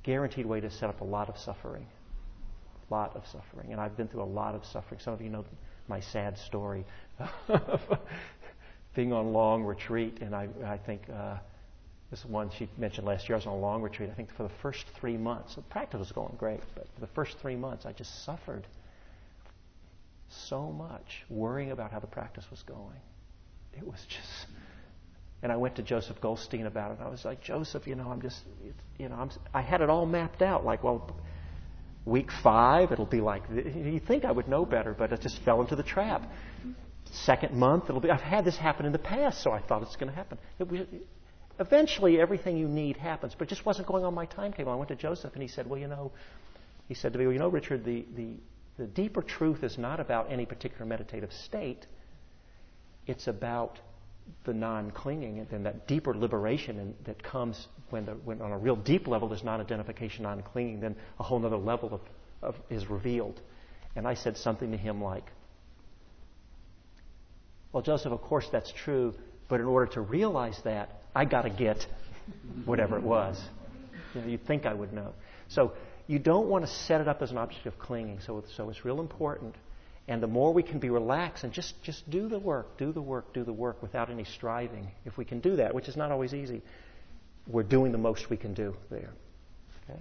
guaranteed 0.03 0.45
way 0.45 0.59
to 0.61 0.71
set 0.71 0.89
up 0.89 1.01
a 1.01 1.05
lot 1.05 1.29
of 1.29 1.37
suffering. 1.37 1.85
A 2.89 2.93
lot 2.93 3.15
of 3.15 3.23
suffering. 3.27 3.71
And 3.71 3.81
I've 3.81 3.97
been 3.97 4.07
through 4.07 4.23
a 4.23 4.25
lot 4.25 4.55
of 4.55 4.65
suffering. 4.65 4.99
Some 5.03 5.13
of 5.13 5.21
you 5.21 5.29
know 5.29 5.45
my 5.87 5.99
sad 5.99 6.37
story 6.39 6.85
of 7.47 7.81
being 8.95 9.13
on 9.13 9.31
long 9.31 9.63
retreat. 9.63 10.19
And 10.21 10.35
I, 10.35 10.47
I 10.65 10.77
think 10.77 11.01
uh, 11.13 11.37
this 12.09 12.19
is 12.19 12.25
one 12.25 12.49
she 12.57 12.69
mentioned 12.77 13.05
last 13.05 13.27
year, 13.27 13.35
I 13.35 13.39
was 13.39 13.47
on 13.47 13.53
a 13.53 13.59
long 13.59 13.81
retreat. 13.81 14.09
I 14.09 14.13
think 14.13 14.33
for 14.35 14.43
the 14.43 14.53
first 14.61 14.85
three 14.99 15.17
months, 15.17 15.55
the 15.55 15.61
practice 15.63 15.99
was 15.99 16.11
going 16.11 16.35
great, 16.37 16.61
but 16.75 16.87
for 16.93 17.01
the 17.01 17.07
first 17.07 17.37
three 17.39 17.55
months, 17.55 17.85
I 17.85 17.91
just 17.91 18.23
suffered 18.23 18.65
so 20.29 20.71
much 20.71 21.25
worrying 21.29 21.71
about 21.71 21.91
how 21.91 21.99
the 21.99 22.07
practice 22.07 22.45
was 22.49 22.63
going. 22.63 22.99
It 23.73 23.85
was 23.85 23.99
just. 24.07 24.47
And 25.43 25.51
I 25.51 25.57
went 25.57 25.75
to 25.75 25.83
Joseph 25.83 26.19
Goldstein 26.19 26.65
about 26.65 26.91
it. 26.91 26.97
I 27.01 27.09
was 27.09 27.23
like, 27.23 27.41
Joseph, 27.41 27.85
you 27.85 27.95
know, 27.95 28.09
I'm 28.09 28.21
just, 28.21 28.41
you 28.97 29.09
know, 29.09 29.15
I'm, 29.15 29.29
I 29.53 29.61
had 29.61 29.81
it 29.81 29.89
all 29.89 30.05
mapped 30.05 30.41
out. 30.41 30.65
Like, 30.65 30.83
well, 30.83 31.15
week 32.05 32.29
five, 32.41 32.91
it'll 32.91 33.05
be 33.05 33.21
like, 33.21 33.43
you 33.53 34.01
think 34.07 34.25
I 34.25 34.31
would 34.31 34.47
know 34.47 34.65
better, 34.65 34.95
but 34.97 35.11
it 35.11 35.21
just 35.21 35.39
fell 35.43 35.61
into 35.61 35.75
the 35.75 35.83
trap. 35.83 36.23
Second 37.11 37.53
month, 37.53 37.85
it'll 37.87 38.01
be, 38.01 38.09
I've 38.09 38.21
had 38.21 38.45
this 38.45 38.57
happen 38.57 38.85
in 38.85 38.91
the 38.91 38.99
past, 38.99 39.41
so 39.43 39.51
I 39.51 39.61
thought 39.61 39.83
it's 39.83 39.95
going 39.95 40.09
to 40.09 40.15
happen. 40.15 40.39
It 40.57 40.67
eventually, 41.59 42.19
everything 42.19 42.57
you 42.57 42.67
need 42.67 42.97
happens, 42.97 43.35
but 43.37 43.47
it 43.47 43.49
just 43.49 43.65
wasn't 43.65 43.87
going 43.87 44.03
on 44.03 44.13
my 44.13 44.25
timetable. 44.25 44.71
I 44.71 44.75
went 44.75 44.89
to 44.89 44.95
Joseph, 44.95 45.33
and 45.33 45.41
he 45.41 45.47
said, 45.47 45.67
well, 45.69 45.79
you 45.79 45.87
know, 45.87 46.11
he 46.87 46.93
said 46.93 47.13
to 47.13 47.19
me, 47.19 47.25
well, 47.25 47.33
you 47.33 47.39
know, 47.39 47.49
Richard, 47.49 47.83
the, 47.83 48.05
the, 48.15 48.35
the 48.77 48.85
deeper 48.85 49.21
truth 49.21 49.63
is 49.63 49.77
not 49.77 49.99
about 49.99 50.31
any 50.31 50.45
particular 50.45 50.85
meditative 50.85 51.31
state. 51.33 51.85
It's 53.05 53.27
about 53.27 53.79
the 54.43 54.53
non-clinging 54.53 55.39
and 55.39 55.49
then 55.49 55.63
that 55.63 55.87
deeper 55.87 56.13
liberation 56.13 56.93
that 57.05 57.21
comes 57.23 57.67
when, 57.89 58.05
the, 58.05 58.11
when 58.11 58.41
on 58.41 58.51
a 58.51 58.57
real 58.57 58.75
deep 58.75 59.07
level 59.07 59.29
there's 59.29 59.43
non-identification, 59.43 60.23
non-clinging, 60.23 60.79
then 60.79 60.95
a 61.19 61.23
whole 61.23 61.43
other 61.45 61.57
level 61.57 61.93
of, 61.93 62.01
of, 62.41 62.55
is 62.69 62.89
revealed. 62.89 63.39
And 63.95 64.07
I 64.07 64.13
said 64.13 64.37
something 64.37 64.71
to 64.71 64.77
him 64.77 65.01
like, 65.01 65.31
well, 67.71 67.83
Joseph, 67.83 68.11
of 68.11 68.21
course 68.21 68.47
that's 68.51 68.71
true, 68.71 69.13
but 69.47 69.59
in 69.59 69.65
order 69.65 69.91
to 69.93 70.01
realize 70.01 70.59
that, 70.63 70.96
I 71.15 71.25
got 71.25 71.43
to 71.43 71.49
get 71.49 71.85
whatever 72.65 72.97
it 72.97 73.03
was. 73.03 73.41
You 74.13 74.21
know, 74.21 74.27
you'd 74.27 74.45
think 74.45 74.65
I 74.65 74.73
would 74.73 74.93
know. 74.93 75.13
So 75.49 75.73
you 76.07 76.19
don't 76.19 76.47
want 76.47 76.65
to 76.65 76.71
set 76.71 77.01
it 77.01 77.07
up 77.07 77.21
as 77.21 77.31
an 77.31 77.37
object 77.37 77.65
of 77.65 77.77
clinging. 77.79 78.19
So, 78.21 78.43
so 78.55 78.69
it's 78.69 78.85
real 78.85 78.99
important 78.99 79.55
and 80.07 80.23
the 80.23 80.27
more 80.27 80.53
we 80.53 80.63
can 80.63 80.79
be 80.79 80.89
relaxed 80.89 81.43
and 81.43 81.51
just, 81.51 81.81
just 81.83 82.09
do 82.09 82.29
the 82.29 82.39
work, 82.39 82.77
do 82.77 82.93
the 82.93 83.01
work, 83.01 83.33
do 83.33 83.43
the 83.43 83.51
work 83.51 83.81
without 83.81 84.09
any 84.09 84.23
striving, 84.23 84.89
if 85.05 85.17
we 85.17 85.25
can 85.25 85.41
do 85.41 85.57
that, 85.57 85.75
which 85.75 85.89
is 85.89 85.97
not 85.97 86.11
always 86.11 86.33
easy, 86.33 86.61
we're 87.45 87.63
doing 87.63 87.91
the 87.91 87.97
most 87.97 88.29
we 88.29 88.37
can 88.37 88.53
do 88.53 88.73
there. 88.89 89.11
Okay? 89.83 89.99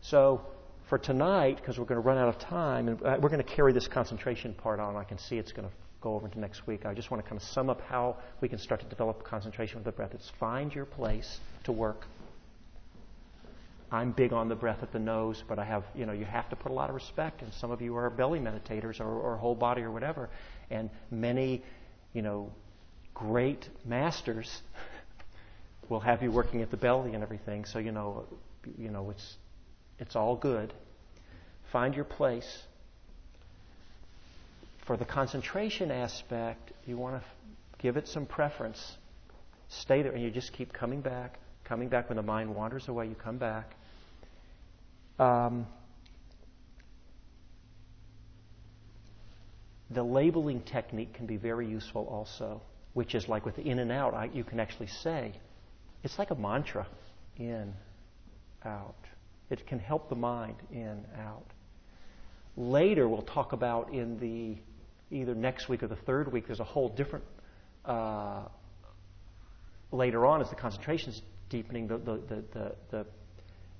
So 0.00 0.40
for 0.88 0.98
tonight, 0.98 1.56
because 1.56 1.78
we're 1.78 1.84
going 1.84 2.02
to 2.02 2.06
run 2.06 2.18
out 2.18 2.28
of 2.28 2.40
time, 2.40 2.88
and 2.88 3.02
uh, 3.02 3.18
we're 3.20 3.28
going 3.28 3.42
to 3.42 3.54
carry 3.54 3.72
this 3.72 3.86
concentration 3.86 4.52
part 4.52 4.80
on, 4.80 4.96
I 4.96 5.04
can 5.04 5.18
see 5.18 5.36
it's 5.36 5.52
going 5.52 5.68
to 5.68 5.74
go 6.04 6.14
over 6.14 6.26
into 6.26 6.38
next 6.38 6.66
week. 6.66 6.86
I 6.86 6.94
just 6.94 7.10
want 7.10 7.22
to 7.24 7.28
kind 7.28 7.40
of 7.40 7.46
sum 7.48 7.68
up 7.68 7.80
how 7.82 8.16
we 8.40 8.48
can 8.48 8.58
start 8.58 8.80
to 8.80 8.86
develop 8.86 9.24
concentration 9.24 9.76
with 9.76 9.84
the 9.84 9.92
breath. 9.92 10.14
It's 10.14 10.30
find 10.38 10.72
your 10.74 10.84
place 10.84 11.40
to 11.64 11.72
work 11.72 12.06
I'm 13.94 14.10
big 14.10 14.32
on 14.32 14.48
the 14.48 14.56
breath 14.56 14.82
at 14.82 14.92
the 14.92 14.98
nose, 14.98 15.44
but 15.46 15.60
I 15.60 15.64
have, 15.64 15.84
you 15.94 16.04
know, 16.04 16.12
you 16.12 16.24
have 16.24 16.48
to 16.50 16.56
put 16.56 16.72
a 16.72 16.74
lot 16.74 16.88
of 16.88 16.96
respect. 16.96 17.42
And 17.42 17.52
some 17.54 17.70
of 17.70 17.80
you 17.80 17.96
are 17.96 18.10
belly 18.10 18.40
meditators 18.40 18.98
or, 19.00 19.06
or 19.06 19.36
whole 19.36 19.54
body 19.54 19.82
or 19.82 19.92
whatever. 19.92 20.30
And 20.68 20.90
many, 21.12 21.62
you 22.12 22.20
know, 22.20 22.50
great 23.14 23.68
masters 23.84 24.62
will 25.88 26.00
have 26.00 26.24
you 26.24 26.32
working 26.32 26.60
at 26.60 26.72
the 26.72 26.76
belly 26.76 27.14
and 27.14 27.22
everything. 27.22 27.64
So, 27.66 27.78
you 27.78 27.92
know, 27.92 28.26
you 28.76 28.90
know, 28.90 29.10
it's, 29.10 29.36
it's 30.00 30.16
all 30.16 30.34
good. 30.34 30.74
Find 31.70 31.94
your 31.94 32.04
place. 32.04 32.64
For 34.86 34.96
the 34.98 35.04
concentration 35.04 35.90
aspect, 35.90 36.72
you 36.86 36.98
want 36.98 37.22
to 37.22 37.28
give 37.78 37.96
it 37.96 38.06
some 38.06 38.26
preference. 38.26 38.98
Stay 39.68 40.02
there, 40.02 40.12
and 40.12 40.22
you 40.22 40.30
just 40.30 40.52
keep 40.52 40.72
coming 40.72 41.00
back, 41.00 41.38
coming 41.64 41.88
back. 41.88 42.10
When 42.10 42.16
the 42.16 42.22
mind 42.22 42.54
wanders 42.54 42.88
away, 42.88 43.06
you 43.06 43.14
come 43.14 43.38
back. 43.38 43.74
Um, 45.18 45.66
the 49.90 50.02
labeling 50.02 50.60
technique 50.60 51.14
can 51.14 51.24
be 51.24 51.38
very 51.38 51.66
useful 51.66 52.06
also, 52.10 52.60
which 52.92 53.14
is 53.14 53.26
like 53.26 53.46
with 53.46 53.56
the 53.56 53.62
in 53.62 53.78
and 53.78 53.90
out, 53.90 54.12
I, 54.12 54.26
you 54.34 54.44
can 54.44 54.60
actually 54.60 54.88
say, 54.88 55.32
it's 56.02 56.18
like 56.18 56.30
a 56.30 56.34
mantra 56.34 56.86
in, 57.38 57.72
out. 58.64 58.94
It 59.48 59.66
can 59.66 59.78
help 59.78 60.10
the 60.10 60.16
mind 60.16 60.56
in, 60.70 61.04
out. 61.18 61.46
Later, 62.56 63.08
we'll 63.08 63.22
talk 63.22 63.52
about 63.52 63.92
in 63.92 64.18
the 64.18 64.58
either 65.10 65.34
next 65.34 65.68
week 65.68 65.82
or 65.82 65.88
the 65.88 65.96
third 65.96 66.32
week, 66.32 66.46
there's 66.46 66.60
a 66.60 66.64
whole 66.64 66.88
different, 66.88 67.24
uh, 67.84 68.42
later 69.92 70.26
on 70.26 70.40
as 70.40 70.50
the 70.50 70.56
concentration 70.56 71.10
is 71.10 71.22
deepening, 71.48 71.86
the, 71.86 71.98
the, 71.98 72.20
the, 72.28 72.74
the, 72.90 73.06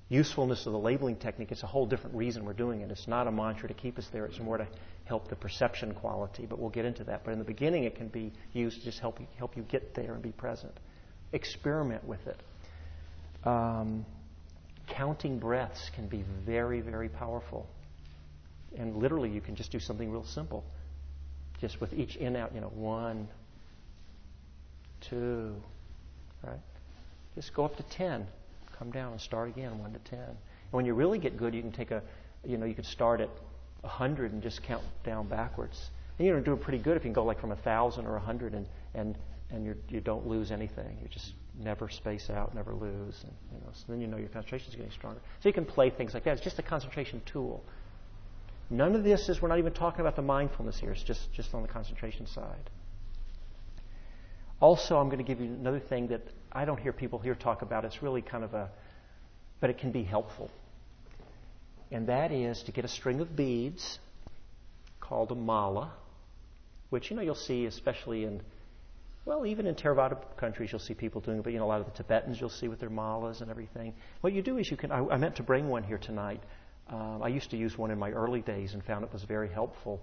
usefulness 0.08 0.66
of 0.66 0.72
the 0.72 0.78
labeling 0.78 1.16
technique, 1.16 1.50
it's 1.50 1.62
a 1.62 1.66
whole 1.66 1.86
different 1.86 2.14
reason 2.14 2.44
we're 2.44 2.52
doing 2.52 2.82
it. 2.82 2.90
It's 2.90 3.08
not 3.08 3.26
a 3.26 3.32
mantra 3.32 3.68
to 3.68 3.74
keep 3.74 3.98
us 3.98 4.06
there, 4.12 4.26
it's 4.26 4.38
more 4.38 4.58
to 4.58 4.66
help 5.04 5.28
the 5.28 5.36
perception 5.36 5.94
quality, 5.94 6.46
but 6.46 6.58
we'll 6.58 6.70
get 6.70 6.84
into 6.84 7.04
that. 7.04 7.24
But 7.24 7.32
in 7.32 7.38
the 7.38 7.44
beginning, 7.44 7.84
it 7.84 7.96
can 7.96 8.08
be 8.08 8.32
used 8.52 8.78
to 8.78 8.84
just 8.84 8.98
help 8.98 9.18
you, 9.18 9.26
help 9.38 9.56
you 9.56 9.62
get 9.62 9.94
there 9.94 10.12
and 10.12 10.22
be 10.22 10.32
present. 10.32 10.72
Experiment 11.32 12.04
with 12.04 12.26
it. 12.26 12.40
Um, 13.46 14.06
counting 14.88 15.38
breaths 15.38 15.90
can 15.94 16.06
be 16.06 16.24
very, 16.44 16.80
very 16.80 17.08
powerful. 17.08 17.66
And 18.76 18.96
literally, 18.96 19.30
you 19.30 19.40
can 19.40 19.56
just 19.56 19.70
do 19.72 19.80
something 19.80 20.10
real 20.10 20.24
simple. 20.24 20.64
Just 21.61 21.80
with 21.80 21.92
each 21.94 22.16
in 22.16 22.36
out, 22.36 22.55
you 22.55 22.61
know, 22.61 22.72
one, 22.74 23.28
two, 25.00 25.55
right? 26.42 26.59
Just 27.34 27.55
go 27.55 27.64
up 27.64 27.76
to 27.76 27.82
ten 27.84 28.26
come 28.78 28.90
down 28.90 29.12
and 29.12 29.20
start 29.20 29.48
again, 29.48 29.78
1 29.78 29.92
to 29.92 29.98
10. 30.00 30.18
And 30.18 30.36
when 30.70 30.84
you 30.84 30.94
really 30.94 31.18
get 31.18 31.36
good, 31.36 31.55
you 31.55 31.62
can 31.62 31.72
take 31.72 31.90
a, 31.90 32.02
you 32.44 32.57
know, 32.57 32.66
you 32.66 32.74
can 32.74 32.84
start 32.84 33.20
at 33.20 33.28
a 33.82 33.88
100 33.88 34.32
and 34.32 34.42
just 34.42 34.62
count 34.62 34.82
down 35.05 35.28
backwards. 35.28 35.90
And 36.18 36.26
you're 36.26 36.40
doing 36.40 36.59
pretty 36.59 36.78
good 36.78 36.96
if 36.96 37.05
you 37.05 37.09
can 37.09 37.14
go 37.14 37.24
like 37.24 37.40
from 37.40 37.50
a 37.50 37.55
1,000 37.55 38.07
or 38.07 38.11
a 38.11 38.12
100 38.14 38.55
and, 38.55 38.66
and, 38.94 39.16
and 39.50 39.64
you're, 39.64 39.76
you 39.88 40.00
don't 40.00 40.26
lose 40.26 40.50
anything. 40.50 40.98
You 41.02 41.09
just 41.09 41.32
never 41.59 41.88
space 41.88 42.30
out, 42.30 42.55
never 42.55 42.74
lose. 42.74 43.22
And, 43.22 43.32
you 43.52 43.59
know, 43.61 43.72
so 43.72 43.84
then 43.88 44.00
you 44.00 44.07
know 44.07 44.16
your 44.16 44.28
concentration 44.28 44.70
is 44.70 44.76
getting 44.76 44.92
stronger. 44.92 45.20
So 45.40 45.48
you 45.48 45.52
can 45.52 45.64
play 45.64 45.90
things 45.90 46.14
like 46.14 46.24
that. 46.24 46.32
It's 46.32 46.42
just 46.44 46.59
a 46.59 46.62
concentration 46.62 47.22
tool. 47.26 47.64
None 48.74 48.96
of 48.96 49.04
this 49.04 49.28
is, 49.28 49.40
we're 49.40 49.48
not 49.48 49.58
even 49.58 49.72
talking 49.72 50.00
about 50.00 50.16
the 50.16 50.22
mindfulness 50.22 50.78
here. 50.80 50.90
It's 50.90 51.02
just, 51.02 51.32
just 51.32 51.54
on 51.54 51.62
the 51.62 51.68
concentration 51.68 52.26
side. 52.26 52.70
Also, 54.60 54.96
I'm 54.96 55.06
going 55.06 55.18
to 55.18 55.24
give 55.24 55.40
you 55.40 55.46
another 55.46 55.78
thing 55.78 56.08
that 56.08 56.22
I 56.50 56.64
don't 56.64 56.80
hear 56.80 56.92
people 56.92 57.20
here 57.20 57.36
talk 57.36 57.62
about. 57.62 57.84
It's 57.84 58.02
really 58.02 58.20
kind 58.20 58.42
of 58.42 58.52
a, 58.52 58.70
but 59.60 59.70
it 59.70 59.78
can 59.78 59.92
be 59.92 60.02
helpful. 60.02 60.50
And 61.92 62.08
that 62.08 62.32
is 62.32 62.64
to 62.64 62.72
get 62.72 62.84
a 62.84 62.88
string 62.88 63.20
of 63.20 63.36
beads 63.36 64.00
called 65.00 65.30
a 65.30 65.36
mala, 65.36 65.92
which, 66.90 67.10
you 67.10 67.16
know, 67.16 67.22
you'll 67.22 67.36
see 67.36 67.66
especially 67.66 68.24
in, 68.24 68.42
well, 69.24 69.46
even 69.46 69.66
in 69.68 69.76
Theravada 69.76 70.16
countries, 70.36 70.70
you'll 70.72 70.80
see 70.80 70.94
people 70.94 71.20
doing 71.20 71.38
it, 71.38 71.44
but, 71.44 71.52
you 71.52 71.60
know, 71.60 71.66
a 71.66 71.68
lot 71.68 71.80
of 71.80 71.86
the 71.86 71.92
Tibetans 71.92 72.40
you'll 72.40 72.50
see 72.50 72.66
with 72.66 72.80
their 72.80 72.90
malas 72.90 73.40
and 73.40 73.50
everything. 73.50 73.94
What 74.20 74.32
you 74.32 74.42
do 74.42 74.58
is 74.58 74.68
you 74.68 74.76
can, 74.76 74.90
I, 74.90 75.06
I 75.06 75.16
meant 75.16 75.36
to 75.36 75.44
bring 75.44 75.68
one 75.68 75.84
here 75.84 75.98
tonight. 75.98 76.42
Um, 76.89 77.22
I 77.22 77.28
used 77.28 77.51
to 77.51 77.57
use 77.57 77.78
one 77.78 77.91
in 77.91 77.99
my 77.99 78.11
early 78.11 78.41
days 78.41 78.74
and 78.74 78.85
found 78.85 79.05
it 79.05 79.12
was 79.12 79.24
very 79.24 79.49
helpful. 79.49 80.01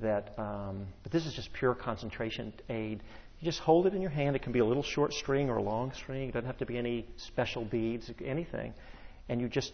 That, 0.00 0.36
um, 0.38 0.86
but 1.02 1.12
this 1.12 1.24
is 1.24 1.34
just 1.34 1.52
pure 1.52 1.74
concentration 1.74 2.52
aid. 2.68 3.02
You 3.40 3.44
just 3.44 3.60
hold 3.60 3.86
it 3.86 3.94
in 3.94 4.00
your 4.00 4.10
hand. 4.10 4.34
It 4.34 4.42
can 4.42 4.52
be 4.52 4.58
a 4.58 4.64
little 4.64 4.82
short 4.82 5.12
string 5.12 5.50
or 5.50 5.56
a 5.56 5.62
long 5.62 5.92
string. 5.92 6.28
It 6.28 6.32
doesn't 6.32 6.46
have 6.46 6.58
to 6.58 6.66
be 6.66 6.76
any 6.76 7.06
special 7.16 7.64
beads, 7.64 8.10
anything. 8.24 8.74
And 9.28 9.40
you 9.40 9.48
just 9.48 9.72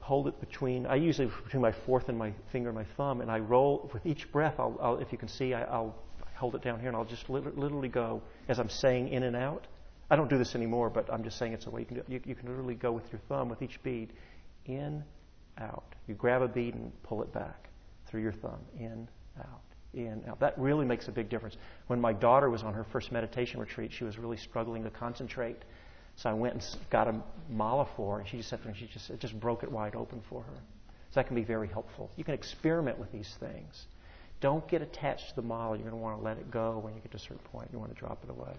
hold 0.00 0.26
it 0.26 0.40
between, 0.40 0.86
I 0.86 0.96
usually 0.96 1.30
between 1.44 1.62
my 1.62 1.72
fourth 1.86 2.08
and 2.08 2.18
my 2.18 2.32
finger 2.50 2.70
and 2.70 2.76
my 2.76 2.86
thumb, 2.96 3.20
and 3.20 3.30
I 3.30 3.38
roll 3.38 3.88
with 3.94 4.04
each 4.04 4.30
breath. 4.32 4.54
I'll, 4.58 4.76
I'll 4.82 4.98
if 4.98 5.12
you 5.12 5.18
can 5.18 5.28
see, 5.28 5.54
I, 5.54 5.78
will 5.78 5.94
hold 6.34 6.56
it 6.56 6.62
down 6.62 6.80
here 6.80 6.88
and 6.88 6.96
I'll 6.96 7.04
just 7.04 7.30
literally 7.30 7.88
go 7.88 8.20
as 8.48 8.58
I'm 8.58 8.68
saying 8.68 9.08
in 9.08 9.22
and 9.22 9.36
out. 9.36 9.68
I 10.10 10.16
don't 10.16 10.28
do 10.28 10.36
this 10.36 10.56
anymore, 10.56 10.90
but 10.90 11.10
I'm 11.10 11.22
just 11.22 11.38
saying 11.38 11.52
it's 11.52 11.66
a 11.66 11.70
way 11.70 11.82
you 11.82 11.86
can 11.86 11.96
do. 11.98 12.02
You, 12.08 12.20
you 12.24 12.34
can 12.34 12.48
literally 12.48 12.74
go 12.74 12.90
with 12.90 13.04
your 13.12 13.20
thumb 13.28 13.48
with 13.48 13.62
each 13.62 13.80
bead 13.82 14.12
in, 14.66 15.04
out. 15.58 15.94
You 16.06 16.14
grab 16.14 16.42
a 16.42 16.48
bead 16.48 16.74
and 16.74 16.92
pull 17.02 17.22
it 17.22 17.32
back 17.32 17.68
through 18.06 18.22
your 18.22 18.32
thumb, 18.32 18.60
in, 18.78 19.08
out 19.38 19.62
in 19.94 20.22
out. 20.28 20.40
That 20.40 20.58
really 20.58 20.84
makes 20.84 21.08
a 21.08 21.12
big 21.12 21.28
difference. 21.28 21.56
When 21.86 22.00
my 22.00 22.12
daughter 22.12 22.50
was 22.50 22.62
on 22.62 22.74
her 22.74 22.84
first 22.84 23.12
meditation 23.12 23.60
retreat, 23.60 23.92
she 23.92 24.04
was 24.04 24.18
really 24.18 24.36
struggling 24.36 24.84
to 24.84 24.90
concentrate. 24.90 25.58
So 26.16 26.30
I 26.30 26.32
went 26.34 26.54
and 26.54 26.64
got 26.90 27.08
a 27.08 27.22
mala 27.48 27.88
for 27.96 28.14
her, 28.14 28.20
and 28.20 28.28
she 28.28 28.38
just 28.38 28.52
she 28.78 28.86
just 28.86 29.10
it 29.10 29.20
just 29.20 29.38
broke 29.38 29.62
it 29.62 29.70
wide 29.70 29.94
open 29.94 30.22
for 30.28 30.42
her. 30.42 30.54
So 31.10 31.20
that 31.20 31.26
can 31.26 31.36
be 31.36 31.44
very 31.44 31.68
helpful. 31.68 32.10
You 32.16 32.24
can 32.24 32.34
experiment 32.34 32.98
with 32.98 33.12
these 33.12 33.34
things. 33.38 33.86
Don't 34.40 34.66
get 34.66 34.82
attached 34.82 35.30
to 35.30 35.36
the 35.36 35.42
mala. 35.42 35.76
You're 35.76 35.88
going 35.88 35.96
to 35.96 36.02
want 36.02 36.18
to 36.18 36.24
let 36.24 36.38
it 36.38 36.50
go 36.50 36.78
when 36.78 36.94
you 36.94 37.00
get 37.00 37.12
to 37.12 37.16
a 37.16 37.20
certain 37.20 37.38
point. 37.52 37.68
You 37.72 37.78
want 37.78 37.94
to 37.94 37.98
drop 37.98 38.24
it 38.24 38.30
away. 38.30 38.54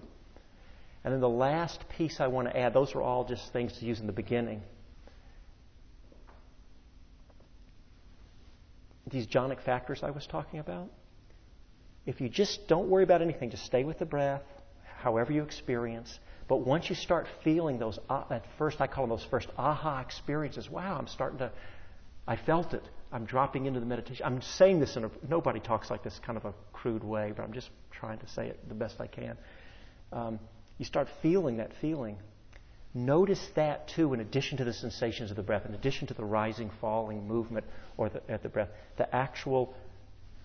And 1.04 1.14
then 1.14 1.20
the 1.20 1.30
last 1.30 1.84
piece 1.90 2.22
I 2.22 2.28
want 2.28 2.48
to 2.48 2.58
add, 2.58 2.74
those 2.74 2.96
are 2.96 3.02
all 3.02 3.26
just 3.26 3.52
things 3.52 3.74
to 3.80 3.86
use 3.86 4.00
in 4.00 4.08
the 4.08 4.14
beginning. 4.14 4.62
These 9.14 9.28
jhanic 9.28 9.62
factors 9.62 10.02
I 10.02 10.10
was 10.10 10.26
talking 10.26 10.60
about. 10.60 10.90
If 12.08 12.20
you 12.20 12.30
just 12.30 12.68
don't 12.68 12.90
worry 12.90 13.04
about 13.04 13.22
anything, 13.22 13.52
just 13.52 13.64
stay 13.64 13.84
with 13.84 14.00
the 14.00 14.06
breath, 14.06 14.42
however 14.98 15.32
you 15.32 15.44
experience. 15.44 16.20
But 16.48 16.66
once 16.66 16.90
you 16.90 16.96
start 16.96 17.28
feeling 17.44 17.78
those, 17.78 18.00
uh, 18.10 18.24
at 18.32 18.44
first 18.58 18.82
I 18.82 18.88
call 18.88 19.04
them 19.04 19.12
those 19.12 19.26
first 19.30 19.50
aha 19.56 20.02
experiences. 20.02 20.68
Wow, 20.68 20.98
I'm 20.98 21.06
starting 21.06 21.38
to, 21.38 21.52
I 22.28 22.36
felt 22.36 22.74
it. 22.74 22.84
I'm 23.12 23.26
dropping 23.26 23.68
into 23.68 23.80
the 23.80 23.86
meditation. 23.86 24.26
I'm 24.26 24.42
saying 24.42 24.80
this 24.80 24.98
in 24.98 25.04
a, 25.06 25.12
nobody 25.30 25.60
talks 25.60 25.92
like 25.92 26.04
this 26.04 26.20
kind 26.26 26.36
of 26.36 26.46
a 26.46 26.54
crude 26.74 27.04
way, 27.04 27.34
but 27.36 27.44
I'm 27.44 27.54
just 27.54 27.70
trying 27.92 28.18
to 28.18 28.28
say 28.28 28.48
it 28.48 28.68
the 28.68 28.74
best 28.74 29.00
I 29.00 29.06
can. 29.06 29.38
Um, 30.12 30.40
you 30.80 30.86
start 30.86 31.08
feeling 31.22 31.58
that 31.58 31.72
feeling. 31.80 32.18
Notice 32.94 33.44
that 33.56 33.88
too, 33.88 34.14
in 34.14 34.20
addition 34.20 34.58
to 34.60 34.64
the 34.64 34.74
sensations 34.74 35.32
of 35.32 35.38
the 35.38 35.44
breath, 35.44 35.66
in 35.66 35.74
addition 35.74 36.08
to 36.08 36.14
the 36.14 36.24
rising, 36.24 36.70
falling 36.80 37.28
movement 37.28 37.66
or 37.98 38.10
the, 38.10 38.22
at 38.30 38.44
the 38.44 38.50
breath, 38.50 38.70
the 38.98 39.16
actual, 39.16 39.74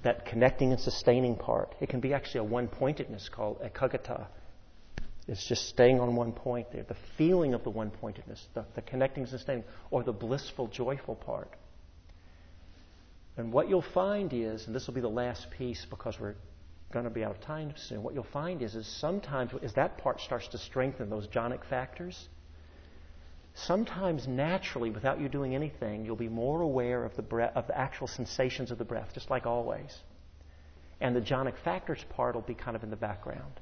that 0.03 0.25
connecting 0.25 0.73
and 0.73 0.81
sustaining 0.81 1.37
part. 1.37 1.75
It 1.81 1.91
can 1.91 2.01
be 2.01 2.15
actually 2.15 2.41
a 2.41 2.45
one 2.45 2.69
pointedness 2.69 3.29
called 3.29 3.61
ekaggata. 3.61 4.27
It's 5.27 5.47
just 5.47 5.69
staying 5.69 6.01
on 6.01 6.17
one 6.17 6.33
point 6.33 6.73
there. 6.73 6.85
The 6.85 6.97
feeling 7.19 7.53
of 7.53 7.65
the 7.65 7.71
one 7.71 7.91
pointedness, 7.91 8.43
the, 8.55 8.65
the 8.75 8.81
connecting 8.81 9.25
and 9.25 9.31
sustaining, 9.31 9.65
or 9.91 10.03
the 10.03 10.13
blissful, 10.13 10.69
joyful 10.69 11.17
part. 11.17 11.51
And 13.37 13.53
what 13.53 13.69
you'll 13.69 13.83
find 13.83 14.33
is, 14.33 14.67
and 14.67 14.75
this 14.75 14.87
will 14.87 14.95
be 14.95 15.03
the 15.03 15.09
last 15.09 15.49
piece 15.51 15.87
because 15.91 16.19
we're 16.19 16.35
going 16.93 17.05
to 17.05 17.11
be 17.11 17.25
out 17.25 17.33
of 17.33 17.41
time 17.43 17.75
soon, 17.77 18.03
what 18.03 18.15
you'll 18.15 18.25
find 18.33 18.63
is, 18.63 18.75
is 18.75 18.87
sometimes 18.87 19.53
as 19.63 19.75
that 19.75 19.99
part 19.99 20.19
starts 20.21 20.49
to 20.49 20.59
strengthen 20.59 21.11
those 21.11 21.29
jhanic 21.29 21.63
factors, 21.69 22.29
sometimes 23.67 24.27
naturally, 24.27 24.91
without 24.91 25.21
you 25.21 25.29
doing 25.29 25.55
anything, 25.55 26.05
you'll 26.05 26.17
be 26.17 26.29
more 26.29 26.61
aware 26.61 27.05
of 27.05 27.17
the, 27.17 27.23
breath, 27.23 27.53
of 27.55 27.67
the 27.67 27.77
actual 27.77 28.07
sensations 28.07 28.71
of 28.71 28.79
the 28.79 28.85
breath, 28.85 29.11
just 29.15 29.31
like 29.31 29.47
always. 29.47 29.97
And 31.01 31.15
the 31.15 31.21
jhanic 31.21 31.57
factors 31.65 32.05
part 32.11 32.35
will 32.35 32.43
be 32.43 32.55
kind 32.55 32.77
of 32.77 32.83
in 32.83 32.91
the 32.91 32.97
background. 32.97 33.61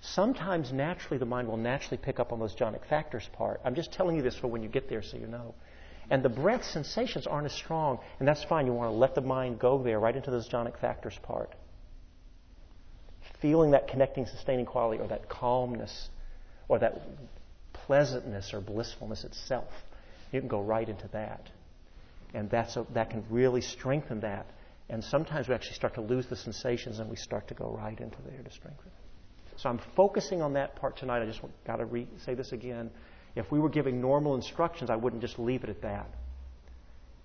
Sometimes 0.00 0.72
naturally 0.72 1.18
the 1.18 1.26
mind 1.26 1.48
will 1.48 1.56
naturally 1.56 1.96
pick 1.96 2.20
up 2.20 2.32
on 2.32 2.38
those 2.38 2.54
jhanic 2.54 2.84
factors 2.86 3.28
part. 3.32 3.60
I'm 3.64 3.74
just 3.74 3.92
telling 3.92 4.16
you 4.16 4.22
this 4.22 4.36
for 4.36 4.48
when 4.48 4.62
you 4.62 4.68
get 4.68 4.88
there 4.88 5.02
so 5.02 5.16
you 5.16 5.26
know. 5.26 5.54
And 6.10 6.22
the 6.22 6.28
breath 6.28 6.64
sensations 6.64 7.26
aren't 7.26 7.46
as 7.46 7.52
strong, 7.52 7.98
and 8.18 8.28
that's 8.28 8.44
fine. 8.44 8.66
You 8.66 8.74
want 8.74 8.90
to 8.90 8.96
let 8.96 9.14
the 9.14 9.22
mind 9.22 9.58
go 9.58 9.82
there, 9.82 9.98
right 9.98 10.14
into 10.14 10.30
those 10.30 10.48
jhanic 10.48 10.78
factors 10.78 11.18
part. 11.22 11.54
Feeling 13.40 13.70
that 13.70 13.88
connecting, 13.88 14.26
sustaining 14.26 14.66
quality, 14.66 15.00
or 15.00 15.08
that 15.08 15.28
calmness, 15.30 16.10
or 16.68 16.78
that 16.78 17.00
pleasantness 17.86 18.52
or 18.52 18.60
blissfulness 18.60 19.24
itself. 19.24 19.70
You 20.32 20.40
can 20.40 20.48
go 20.48 20.62
right 20.62 20.88
into 20.88 21.08
that. 21.08 21.48
And 22.32 22.50
that's 22.50 22.76
a, 22.76 22.86
that 22.94 23.10
can 23.10 23.24
really 23.30 23.60
strengthen 23.60 24.20
that. 24.20 24.46
And 24.88 25.02
sometimes 25.02 25.48
we 25.48 25.54
actually 25.54 25.74
start 25.76 25.94
to 25.94 26.00
lose 26.00 26.26
the 26.26 26.36
sensations 26.36 26.98
and 26.98 27.08
we 27.08 27.16
start 27.16 27.48
to 27.48 27.54
go 27.54 27.76
right 27.78 27.98
into 27.98 28.18
there 28.28 28.42
to 28.42 28.50
strengthen. 28.50 28.90
So 29.56 29.68
I'm 29.68 29.80
focusing 29.96 30.42
on 30.42 30.54
that 30.54 30.76
part 30.76 30.96
tonight. 30.96 31.22
I 31.22 31.26
just 31.26 31.40
got 31.66 31.76
to 31.76 31.84
re- 31.84 32.08
say 32.24 32.34
this 32.34 32.52
again. 32.52 32.90
If 33.36 33.50
we 33.50 33.60
were 33.60 33.68
giving 33.68 34.00
normal 34.00 34.34
instructions, 34.34 34.90
I 34.90 34.96
wouldn't 34.96 35.22
just 35.22 35.38
leave 35.38 35.64
it 35.64 35.70
at 35.70 35.82
that. 35.82 36.08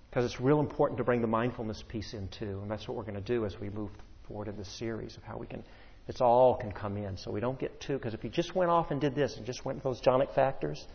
Because 0.08 0.24
it's 0.24 0.40
real 0.40 0.60
important 0.60 0.98
to 0.98 1.04
bring 1.04 1.20
the 1.20 1.28
mindfulness 1.28 1.84
piece 1.86 2.14
in 2.14 2.28
too. 2.28 2.60
And 2.62 2.70
that's 2.70 2.86
what 2.88 2.96
we're 2.96 3.04
going 3.04 3.14
to 3.14 3.20
do 3.20 3.44
as 3.44 3.58
we 3.60 3.68
move 3.70 3.90
forward 4.26 4.48
in 4.48 4.56
this 4.56 4.68
series 4.68 5.16
of 5.16 5.22
how 5.22 5.36
we 5.36 5.46
can, 5.46 5.62
it's 6.08 6.20
all 6.20 6.56
can 6.56 6.72
come 6.72 6.96
in. 6.96 7.16
So 7.16 7.30
we 7.30 7.40
don't 7.40 7.58
get 7.58 7.80
too, 7.80 7.94
because 7.94 8.14
if 8.14 8.24
you 8.24 8.30
just 8.30 8.54
went 8.54 8.70
off 8.70 8.90
and 8.90 9.00
did 9.00 9.14
this 9.14 9.36
and 9.36 9.46
just 9.46 9.64
went 9.64 9.76
with 9.76 9.84
those 9.84 10.00
jhanic 10.00 10.34
factors, 10.34 10.86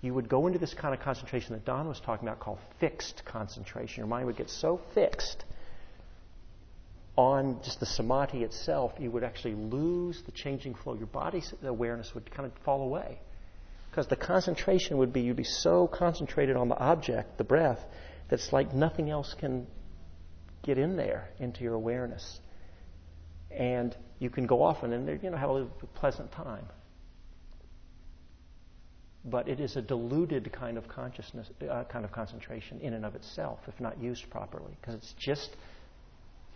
you 0.00 0.14
would 0.14 0.28
go 0.28 0.46
into 0.46 0.58
this 0.58 0.74
kind 0.74 0.94
of 0.94 1.00
concentration 1.00 1.54
that 1.54 1.64
Don 1.64 1.88
was 1.88 2.00
talking 2.00 2.28
about 2.28 2.40
called 2.40 2.58
fixed 2.78 3.24
concentration. 3.24 3.98
Your 3.98 4.06
mind 4.06 4.26
would 4.26 4.36
get 4.36 4.50
so 4.50 4.80
fixed 4.94 5.44
on 7.16 7.60
just 7.62 7.80
the 7.80 7.86
samadhi 7.86 8.42
itself, 8.42 8.92
you 8.98 9.10
would 9.10 9.24
actually 9.24 9.54
lose 9.54 10.22
the 10.26 10.32
changing 10.32 10.74
flow. 10.74 10.94
Your 10.94 11.06
body's 11.06 11.52
awareness 11.62 12.14
would 12.14 12.30
kind 12.30 12.46
of 12.46 12.52
fall 12.62 12.82
away. 12.82 13.18
Because 13.90 14.06
the 14.08 14.16
concentration 14.16 14.98
would 14.98 15.12
be, 15.12 15.22
you'd 15.22 15.36
be 15.36 15.44
so 15.44 15.86
concentrated 15.86 16.56
on 16.56 16.68
the 16.68 16.76
object, 16.76 17.38
the 17.38 17.44
breath, 17.44 17.80
that 18.28 18.38
it's 18.38 18.52
like 18.52 18.74
nothing 18.74 19.08
else 19.08 19.34
can 19.38 19.66
get 20.62 20.76
in 20.76 20.96
there 20.96 21.30
into 21.38 21.62
your 21.62 21.74
awareness. 21.74 22.40
And 23.56 23.96
you 24.18 24.30
can 24.30 24.46
go 24.46 24.62
off 24.62 24.82
and 24.82 25.08
you 25.22 25.30
know, 25.30 25.36
have 25.36 25.50
a 25.50 25.66
pleasant 25.94 26.30
time. 26.32 26.66
But 29.24 29.48
it 29.48 29.58
is 29.58 29.76
a 29.76 29.82
diluted 29.82 30.52
kind 30.52 30.78
of 30.78 30.86
consciousness, 30.88 31.48
uh, 31.68 31.84
kind 31.84 32.04
of 32.04 32.12
concentration 32.12 32.78
in 32.80 32.92
and 32.92 33.04
of 33.04 33.14
itself, 33.16 33.58
if 33.66 33.80
not 33.80 34.00
used 34.00 34.28
properly, 34.30 34.76
because 34.80 34.94
it's 34.94 35.14
just 35.18 35.56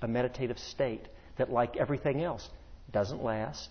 a 0.02 0.08
meditative 0.08 0.58
state 0.58 1.08
that, 1.36 1.50
like 1.50 1.76
everything 1.76 2.22
else, 2.22 2.48
doesn't 2.92 3.24
last, 3.24 3.70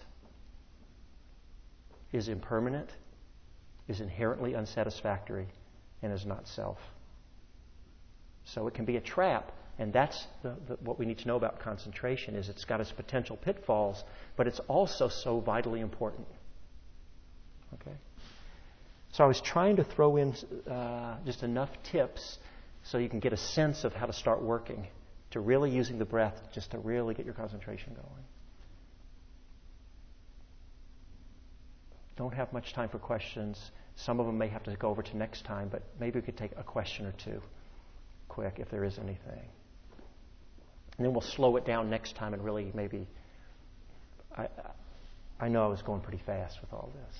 is 2.11 2.27
impermanent, 2.27 2.89
is 3.87 4.01
inherently 4.01 4.55
unsatisfactory, 4.55 5.47
and 6.01 6.11
is 6.11 6.25
not 6.25 6.47
self. 6.47 6.79
So 8.45 8.67
it 8.67 8.73
can 8.73 8.85
be 8.85 8.97
a 8.97 9.01
trap, 9.01 9.51
and 9.79 9.93
that's 9.93 10.27
the, 10.43 10.55
the, 10.67 10.75
what 10.83 10.99
we 10.99 11.05
need 11.05 11.19
to 11.19 11.27
know 11.27 11.37
about 11.37 11.61
concentration. 11.61 12.35
Is 12.35 12.49
it's 12.49 12.65
got 12.65 12.81
its 12.81 12.91
potential 12.91 13.37
pitfalls, 13.37 14.03
but 14.35 14.45
it's 14.45 14.59
also 14.67 15.07
so 15.07 15.39
vitally 15.39 15.79
important. 15.79 16.27
Okay. 17.75 17.95
So 19.13 19.23
I 19.23 19.27
was 19.27 19.41
trying 19.41 19.77
to 19.77 19.83
throw 19.83 20.17
in 20.17 20.35
uh, 20.69 21.17
just 21.25 21.43
enough 21.43 21.69
tips 21.91 22.37
so 22.83 22.97
you 22.97 23.09
can 23.09 23.19
get 23.19 23.33
a 23.33 23.37
sense 23.37 23.83
of 23.85 23.93
how 23.93 24.05
to 24.05 24.13
start 24.13 24.41
working 24.41 24.85
to 25.31 25.39
really 25.39 25.71
using 25.71 25.97
the 25.97 26.05
breath 26.05 26.35
just 26.53 26.71
to 26.71 26.77
really 26.77 27.13
get 27.13 27.25
your 27.25 27.33
concentration 27.33 27.93
going. 27.93 28.23
Don't 32.17 32.33
have 32.33 32.51
much 32.51 32.73
time 32.73 32.89
for 32.89 32.99
questions. 32.99 33.57
Some 33.95 34.19
of 34.19 34.25
them 34.25 34.37
may 34.37 34.49
have 34.49 34.63
to 34.63 34.75
go 34.75 34.89
over 34.89 35.01
to 35.01 35.17
next 35.17 35.45
time, 35.45 35.69
but 35.69 35.83
maybe 35.99 36.19
we 36.19 36.25
could 36.25 36.37
take 36.37 36.51
a 36.57 36.63
question 36.63 37.05
or 37.05 37.13
two 37.13 37.41
quick 38.27 38.55
if 38.57 38.69
there 38.69 38.83
is 38.83 38.97
anything. 38.99 39.47
And 40.99 41.05
then 41.05 41.13
we'll 41.13 41.21
slow 41.21 41.55
it 41.55 41.65
down 41.65 41.89
next 41.89 42.17
time 42.17 42.33
and 42.33 42.43
really 42.43 42.73
maybe. 42.75 43.07
I, 44.37 44.49
I 45.39 45.47
know 45.47 45.63
I 45.63 45.67
was 45.67 45.81
going 45.81 46.01
pretty 46.01 46.21
fast 46.25 46.59
with 46.59 46.73
all 46.73 46.91
this. 46.93 47.17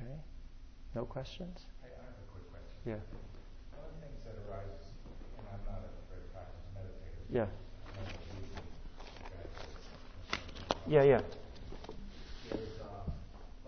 Okay? 0.00 0.14
No 0.94 1.04
questions? 1.04 1.58
Yeah. 2.86 2.94
One 2.94 3.84
of 3.84 3.92
the 3.92 4.06
things 4.06 4.16
that 4.24 4.32
arises, 4.48 4.88
and 5.36 5.46
I'm 5.52 5.60
not 5.68 5.84
a 5.84 5.92
very 6.08 6.24
practiced 6.32 6.64
meditator. 6.72 7.28
Yeah. 7.28 7.44
Yeah, 10.86 11.02
yeah. 11.02 11.20
Is 12.56 12.80
uh, 12.80 13.04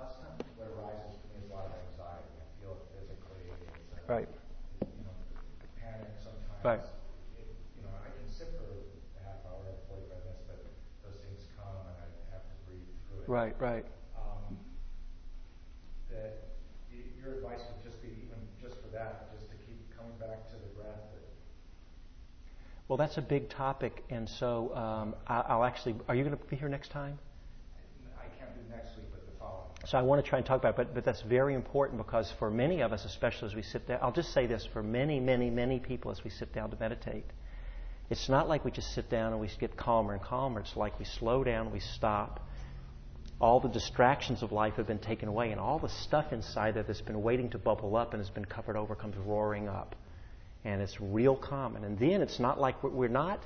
last 0.01 0.17
time 0.25 0.33
what 0.57 0.73
arises 0.73 1.21
for 1.21 1.29
me 1.37 1.45
is 1.45 1.51
a 1.51 1.53
lot 1.53 1.69
of 1.69 1.77
anxiety. 1.93 2.33
I 2.41 2.49
feel 2.65 2.81
it 2.81 2.89
physically. 2.97 3.45
It's, 3.53 3.93
uh, 3.93 4.00
right. 4.11 4.29
Panic 5.79 6.11
sometimes. 6.19 6.59
Right. 6.67 6.83
It, 7.39 7.47
you 7.79 7.83
know, 7.87 7.95
I 8.03 8.11
can 8.11 8.27
sit 8.27 8.51
for 8.59 8.67
a 8.67 9.23
half 9.23 9.39
hour, 9.47 9.63
45 9.87 10.11
minutes, 10.27 10.43
but 10.51 10.59
those 11.07 11.23
things 11.23 11.47
come 11.55 11.79
and 11.87 11.95
I 11.95 12.07
have 12.35 12.43
to 12.43 12.57
breathe 12.67 12.91
through 13.07 13.23
it. 13.23 13.31
Right, 13.31 13.55
right. 13.63 13.87
Um, 14.19 14.59
that 16.11 16.59
your 16.91 17.39
advice 17.39 17.63
would 17.71 17.87
just 17.87 18.03
be 18.03 18.11
even 18.27 18.43
just 18.59 18.83
for 18.83 18.91
that, 18.91 19.31
just 19.31 19.47
to 19.55 19.57
keep 19.63 19.79
coming 19.95 20.19
back 20.19 20.51
to 20.51 20.59
the 20.59 20.71
breath. 20.75 21.07
Well, 22.91 22.99
that's 22.99 23.19
a 23.19 23.23
big 23.23 23.49
topic, 23.49 24.03
and 24.11 24.29
so 24.29 24.75
um, 24.75 25.15
I, 25.29 25.55
will 25.55 25.63
actually. 25.63 25.95
Are 26.11 26.17
you 26.19 26.25
going 26.27 26.37
to 26.37 26.45
be 26.51 26.57
here 26.57 26.69
next 26.69 26.91
time? 26.91 27.21
I 28.19 28.27
can't 28.35 28.51
do 28.59 28.67
next 28.75 28.99
week, 28.99 29.07
but 29.15 29.23
the 29.31 29.39
following. 29.39 29.70
So 29.87 29.97
I 29.97 30.03
want 30.03 30.23
to 30.23 30.29
try 30.29 30.39
and 30.39 30.47
talk 30.47 30.59
about 30.59 30.71
it, 30.71 30.77
but, 30.77 30.95
but 30.95 31.05
that's 31.05 31.23
very 31.23 31.55
important 31.55 31.99
because 31.99 32.31
for 32.39 32.51
many 32.51 32.83
of 32.83 32.93
us, 32.93 33.05
especially 33.05 33.49
as 33.49 33.55
we 33.55 33.63
sit 33.63 33.89
down, 33.89 33.99
I'll 34.03 34.13
just 34.13 34.33
say 34.33 34.47
this 34.47 34.67
for 34.73 34.83
many, 34.83 35.21
many, 35.21 35.49
many 35.49 35.79
people 35.79 36.11
as 36.11 36.23
we 36.23 36.31
sit 36.31 36.53
down 36.53 36.71
to 36.71 36.77
meditate, 36.79 37.25
it's 38.11 38.29
not 38.29 38.49
like 38.49 38.65
we 38.65 38.71
just 38.71 38.95
sit 38.95 39.09
down 39.09 39.33
and 39.33 39.41
we 39.41 39.49
get 39.59 39.77
calmer 39.77 40.13
and 40.13 40.23
calmer. 40.23 40.61
It's 40.61 40.77
like 40.77 40.99
we 40.99 41.07
slow 41.07 41.45
down, 41.45 41.73
we 41.73 41.81
stop, 41.81 42.47
all 43.41 43.59
the 43.59 43.69
distractions 43.69 44.43
of 44.43 44.53
life 44.53 44.75
have 44.75 44.87
been 44.87 44.99
taken 44.99 45.29
away, 45.29 45.51
and 45.51 45.59
all 45.59 45.79
the 45.79 45.89
stuff 45.89 46.33
inside 46.33 46.75
there 46.75 46.83
that's 46.83 47.01
been 47.01 47.23
waiting 47.23 47.49
to 47.51 47.59
bubble 47.59 47.97
up 47.97 48.13
and 48.13 48.21
has 48.21 48.29
been 48.29 48.45
covered 48.45 48.77
over 48.77 48.95
comes 48.95 49.17
roaring 49.17 49.69
up. 49.69 49.97
And 50.65 50.83
it's 50.83 51.01
real 51.01 51.37
common. 51.37 51.85
And 51.85 51.99
then 51.99 52.21
it's 52.21 52.39
not 52.39 52.61
like 52.61 52.83
we're 52.83 53.09
not, 53.09 53.43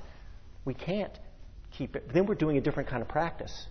we 0.65 0.73
can't 0.73 1.17
keep 1.77 1.95
it. 1.95 2.11
Then 2.13 2.25
we're 2.25 2.35
doing 2.35 2.57
a 2.57 2.61
different 2.61 2.89
kind 2.89 3.01
of 3.01 3.07
practice. 3.07 3.67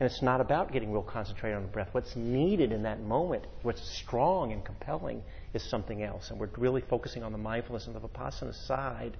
And 0.00 0.08
it's 0.08 0.22
not 0.22 0.40
about 0.40 0.72
getting 0.72 0.92
real 0.92 1.02
concentrated 1.02 1.56
on 1.56 1.62
the 1.64 1.68
breath. 1.68 1.88
What's 1.90 2.14
needed 2.14 2.70
in 2.70 2.84
that 2.84 3.00
moment, 3.00 3.44
what's 3.62 3.82
strong 3.98 4.52
and 4.52 4.64
compelling, 4.64 5.22
is 5.54 5.68
something 5.68 6.04
else. 6.04 6.30
And 6.30 6.38
we're 6.38 6.50
really 6.56 6.82
focusing 6.82 7.24
on 7.24 7.32
the 7.32 7.38
mindfulness 7.38 7.86
and 7.86 7.96
the 7.96 8.00
vipassana 8.00 8.54
side 8.66 9.16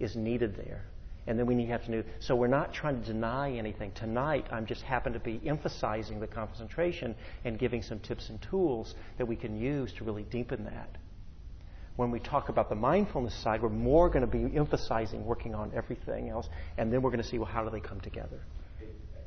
is 0.00 0.16
needed 0.16 0.56
there. 0.56 0.84
And 1.28 1.38
then 1.38 1.46
we 1.46 1.54
need 1.54 1.66
to 1.66 1.72
have 1.72 1.84
to 1.84 1.90
do 1.90 2.04
so 2.20 2.34
we're 2.34 2.46
not 2.48 2.72
trying 2.72 3.00
to 3.00 3.06
deny 3.06 3.52
anything. 3.52 3.92
Tonight 3.92 4.46
I'm 4.50 4.66
just 4.66 4.82
happen 4.82 5.12
to 5.12 5.20
be 5.20 5.40
emphasizing 5.46 6.20
the 6.20 6.26
concentration 6.26 7.14
and 7.44 7.58
giving 7.58 7.82
some 7.82 8.00
tips 8.00 8.30
and 8.30 8.40
tools 8.40 8.94
that 9.18 9.26
we 9.26 9.36
can 9.36 9.60
use 9.60 9.92
to 9.98 10.04
really 10.04 10.22
deepen 10.24 10.64
that. 10.64 10.88
When 11.96 12.10
we 12.10 12.18
talk 12.18 12.48
about 12.48 12.70
the 12.70 12.76
mindfulness 12.76 13.34
side, 13.34 13.60
we're 13.60 13.68
more 13.68 14.08
going 14.08 14.22
to 14.22 14.26
be 14.26 14.56
emphasizing 14.56 15.24
working 15.26 15.54
on 15.54 15.72
everything 15.74 16.28
else, 16.28 16.48
and 16.78 16.92
then 16.92 17.02
we're 17.02 17.10
going 17.10 17.22
to 17.22 17.28
see 17.28 17.38
well 17.38 17.46
how 17.46 17.62
do 17.62 17.70
they 17.70 17.80
come 17.80 18.00
together. 18.00 18.40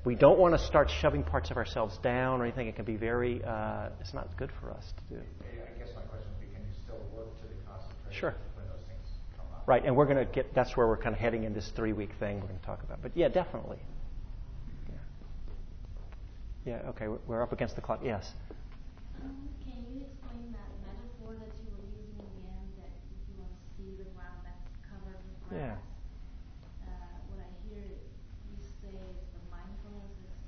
We 0.03 0.15
don't 0.15 0.39
want 0.39 0.55
to 0.57 0.65
start 0.65 0.89
shoving 0.89 1.23
parts 1.23 1.51
of 1.51 1.57
ourselves 1.57 1.97
down 1.99 2.41
or 2.41 2.45
anything. 2.45 2.67
It 2.67 2.75
can 2.75 2.85
be 2.85 2.95
very, 2.95 3.43
uh, 3.43 3.89
it's 3.99 4.13
not 4.13 4.35
good 4.35 4.51
for 4.59 4.71
us 4.71 4.91
to 5.09 5.15
do. 5.15 5.21
I 5.21 5.77
guess 5.79 5.93
my 5.95 6.01
question 6.03 6.27
would 6.31 6.41
be, 6.41 6.47
can 6.55 6.63
you 6.65 6.73
still 6.83 6.97
work 7.15 7.29
to 7.37 7.43
the 7.43 7.53
concentration 7.69 8.19
Sure. 8.19 8.33
when 8.55 8.65
those 8.67 8.81
things 8.87 9.05
come 9.37 9.45
up? 9.53 9.67
Right, 9.67 9.85
and 9.85 9.95
we're 9.95 10.05
going 10.07 10.17
to 10.17 10.25
get, 10.25 10.55
that's 10.55 10.75
where 10.75 10.87
we're 10.87 10.97
kind 10.97 11.13
of 11.13 11.19
heading 11.21 11.43
in 11.43 11.53
this 11.53 11.69
three 11.75 11.93
week 11.93 12.13
thing 12.19 12.41
we're 12.41 12.47
going 12.47 12.59
to 12.59 12.65
talk 12.65 12.81
about. 12.81 13.01
But 13.03 13.11
yeah, 13.15 13.27
definitely. 13.27 13.77
Yeah, 16.65 16.73
yeah 16.81 16.89
okay, 16.89 17.07
we're- 17.07 17.21
we're 17.27 17.43
up 17.43 17.53
against 17.53 17.75
the 17.75 17.81
clock. 17.81 17.99
Yes. 18.03 18.33
Um, 19.21 19.37
can 19.63 19.85
you 19.93 20.01
explain 20.01 20.49
that 20.49 20.69
metaphor 20.81 21.37
that 21.37 21.53
you 21.61 21.69
were 21.77 21.85
using 21.93 22.17
in 22.17 22.25
the 22.41 22.49
end 22.49 22.69
that 22.81 22.89
if 22.89 23.21
you 23.29 23.37
want 23.37 23.53
to 23.53 23.61
see 23.77 23.93
the 24.01 24.09
ground 24.17 24.41
that's 24.41 24.65
covered 24.89 25.21
with 25.29 25.61
Yeah. 25.61 25.77
grass 25.77 25.85
what 27.29 27.37
I 27.37 27.49
hear 27.69 27.85
you 27.85 28.57
say 28.81 28.89
is 28.97 29.17
the 29.37 29.41
mindfulness 29.53 30.09
is 30.25 30.41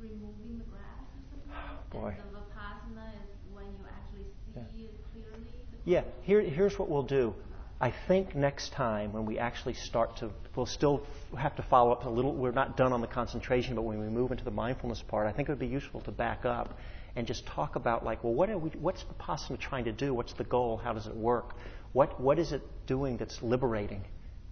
removing 0.00 0.58
the 0.58 0.64
grass 0.64 1.06
or 1.14 1.22
something. 1.30 2.00
Boy. 2.00 2.14
And 2.18 2.34
the 2.34 2.38
vipassana 2.38 3.08
is 3.14 3.28
when 3.52 3.66
you 3.66 3.84
actually 3.88 4.26
see 4.74 4.84
it 4.84 4.94
clearly. 5.12 5.46
Yeah, 5.84 6.02
here, 6.22 6.40
here's 6.40 6.78
what 6.78 6.88
we'll 6.88 7.02
do. 7.02 7.34
I 7.80 7.92
think 8.08 8.34
next 8.34 8.72
time 8.72 9.12
when 9.12 9.26
we 9.26 9.38
actually 9.38 9.74
start 9.74 10.16
to, 10.18 10.30
we'll 10.54 10.64
still 10.64 11.06
f- 11.32 11.38
have 11.38 11.56
to 11.56 11.62
follow 11.62 11.92
up 11.92 12.06
a 12.06 12.08
little. 12.08 12.34
We're 12.34 12.52
not 12.52 12.76
done 12.76 12.92
on 12.92 13.02
the 13.02 13.06
concentration, 13.06 13.74
but 13.74 13.82
when 13.82 14.00
we 14.00 14.08
move 14.08 14.30
into 14.30 14.44
the 14.44 14.50
mindfulness 14.50 15.02
part, 15.02 15.26
I 15.26 15.32
think 15.32 15.48
it 15.48 15.52
would 15.52 15.58
be 15.58 15.66
useful 15.66 16.00
to 16.02 16.10
back 16.10 16.46
up 16.46 16.78
and 17.16 17.26
just 17.26 17.46
talk 17.46 17.76
about 17.76 18.04
like, 18.04 18.24
well, 18.24 18.32
what 18.32 18.48
are 18.48 18.56
we, 18.56 18.70
what's 18.70 19.04
Vipassana 19.04 19.58
trying 19.58 19.84
to 19.84 19.92
do? 19.92 20.14
What's 20.14 20.32
the 20.34 20.44
goal? 20.44 20.78
How 20.78 20.94
does 20.94 21.06
it 21.06 21.14
work? 21.14 21.54
What, 21.92 22.18
what 22.20 22.38
is 22.38 22.52
it 22.52 22.62
doing 22.86 23.18
that's 23.18 23.42
liberating? 23.42 24.04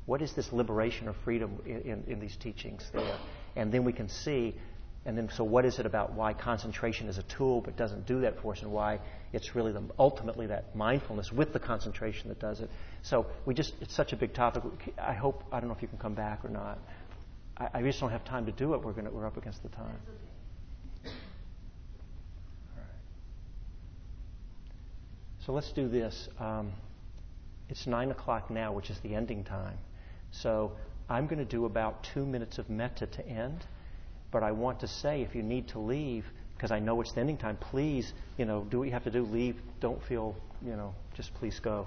What 0.06 0.20
is 0.20 0.34
this 0.34 0.52
liberation 0.52 1.08
or 1.08 1.14
freedom 1.24 1.60
in, 1.64 1.80
in, 1.80 2.04
in 2.06 2.20
these 2.20 2.36
teachings 2.36 2.90
there? 2.92 3.16
And 3.56 3.72
then 3.72 3.84
we 3.84 3.92
can 3.92 4.08
see, 4.08 4.54
and 5.06 5.16
then 5.16 5.28
so 5.34 5.44
what 5.44 5.64
is 5.64 5.78
it 5.78 5.86
about 5.86 6.14
why 6.14 6.32
concentration 6.32 7.08
is 7.08 7.18
a 7.18 7.22
tool 7.24 7.60
but 7.60 7.76
doesn't 7.76 8.06
do 8.06 8.20
that 8.22 8.40
for 8.40 8.52
us, 8.52 8.62
and 8.62 8.72
why 8.72 9.00
it's 9.32 9.54
really 9.54 9.72
the, 9.72 9.82
ultimately 9.98 10.46
that 10.46 10.74
mindfulness 10.74 11.30
with 11.32 11.52
the 11.52 11.58
concentration 11.58 12.28
that 12.28 12.38
does 12.38 12.60
it. 12.60 12.70
So 13.02 13.26
we 13.44 13.54
just, 13.54 13.74
it's 13.80 13.94
such 13.94 14.12
a 14.12 14.16
big 14.16 14.32
topic. 14.32 14.62
I 14.98 15.12
hope, 15.12 15.44
I 15.52 15.60
don't 15.60 15.68
know 15.68 15.74
if 15.74 15.82
you 15.82 15.88
can 15.88 15.98
come 15.98 16.14
back 16.14 16.44
or 16.44 16.48
not. 16.48 16.78
I, 17.56 17.68
I 17.74 17.82
just 17.82 18.00
don't 18.00 18.10
have 18.10 18.24
time 18.24 18.46
to 18.46 18.52
do 18.52 18.74
it. 18.74 18.82
We're, 18.82 18.92
gonna, 18.92 19.10
we're 19.10 19.26
up 19.26 19.36
against 19.36 19.62
the 19.62 19.68
time. 19.70 19.98
So 25.44 25.52
let's 25.52 25.70
do 25.72 25.88
this. 25.88 26.28
Um, 26.40 26.72
it's 27.68 27.86
9 27.86 28.10
o'clock 28.10 28.50
now, 28.50 28.72
which 28.72 28.88
is 28.88 28.98
the 29.00 29.14
ending 29.14 29.44
time. 29.44 29.76
So 30.30 30.72
I'm 31.08 31.26
going 31.26 31.38
to 31.38 31.44
do 31.44 31.66
about 31.66 32.06
two 32.14 32.24
minutes 32.24 32.56
of 32.56 32.70
metta 32.70 33.06
to 33.06 33.26
end. 33.26 33.64
But 34.34 34.42
I 34.42 34.50
want 34.50 34.80
to 34.80 34.88
say, 34.88 35.22
if 35.22 35.36
you 35.36 35.44
need 35.44 35.68
to 35.68 35.78
leave, 35.78 36.24
because 36.56 36.72
I 36.72 36.80
know 36.80 37.00
it's 37.00 37.12
the 37.12 37.20
ending 37.20 37.36
time, 37.36 37.56
please, 37.56 38.14
you 38.36 38.44
know, 38.44 38.66
do 38.68 38.80
what 38.80 38.86
you 38.86 38.90
have 38.90 39.04
to 39.04 39.10
do. 39.12 39.22
Leave. 39.22 39.62
Don't 39.78 40.02
feel, 40.02 40.34
you 40.60 40.74
know, 40.74 40.92
just 41.14 41.32
please 41.34 41.60
go. 41.60 41.86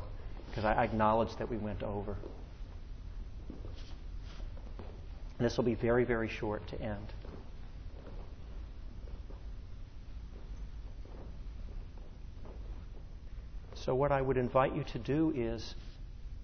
Because 0.49 0.63
I, 0.63 0.81
acknowledge 0.85 1.35
that 1.39 1.49
we 1.49 1.57
went 1.57 1.83
over. 1.83 2.15
And 5.37 5.45
this 5.45 5.57
will 5.57 5.65
be 5.65 5.75
very, 5.75 6.05
very 6.05 6.29
short 6.29 6.65
to 6.69 6.81
end. 6.81 7.13
So, 13.75 13.93
what 13.93 14.13
I 14.13 14.21
would 14.21 14.37
invite 14.37 14.73
you 14.73 14.85
to 14.85 14.99
do 14.99 15.33
is 15.35 15.75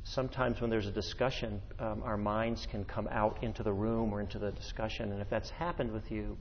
sometimes 0.04 0.60
when 0.62 0.70
there's 0.70 0.88
a 0.88 0.92
discussion, 0.92 1.62
um, 1.80 2.02
our 2.04 2.18
minds 2.18 2.68
can 2.70 2.84
come 2.84 3.08
out 3.10 3.44
into 3.44 3.64
the 3.64 3.74
room 3.74 4.14
or 4.14 4.22
into 4.22 4.40
the 4.40 4.52
discussion. 4.52 5.12
And 5.12 5.22
if 5.22 5.30
that's 5.30 5.50
happened 5.50 5.92
with 5.92 6.12
you, 6.12 6.38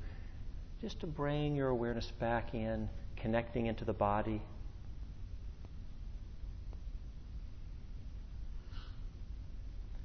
just 0.80 1.00
to 1.00 1.06
bring 1.06 1.54
your 1.54 1.68
awareness 1.68 2.10
back 2.18 2.54
in, 2.54 2.88
connecting 3.16 3.66
into 3.66 3.84
the 3.84 3.92
body. 3.92 4.42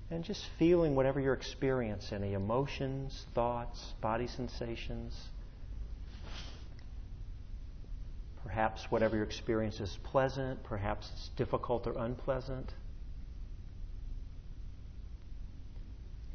And 0.10 0.24
just 0.24 0.46
feeling 0.58 0.96
whatever 0.96 1.20
your 1.20 1.34
experience, 1.34 2.12
any 2.14 2.34
emotions, 2.34 3.26
thoughts, 3.34 3.94
body 4.02 4.28
sensations. 4.28 5.14
Perhaps 8.44 8.86
whatever 8.90 9.18
your 9.18 9.26
experience 9.26 9.82
is 9.82 9.98
pleasant, 10.04 10.64
perhaps 10.64 11.10
it's 11.12 11.30
difficult 11.36 11.86
or 11.88 11.98
unpleasant. 11.98 12.72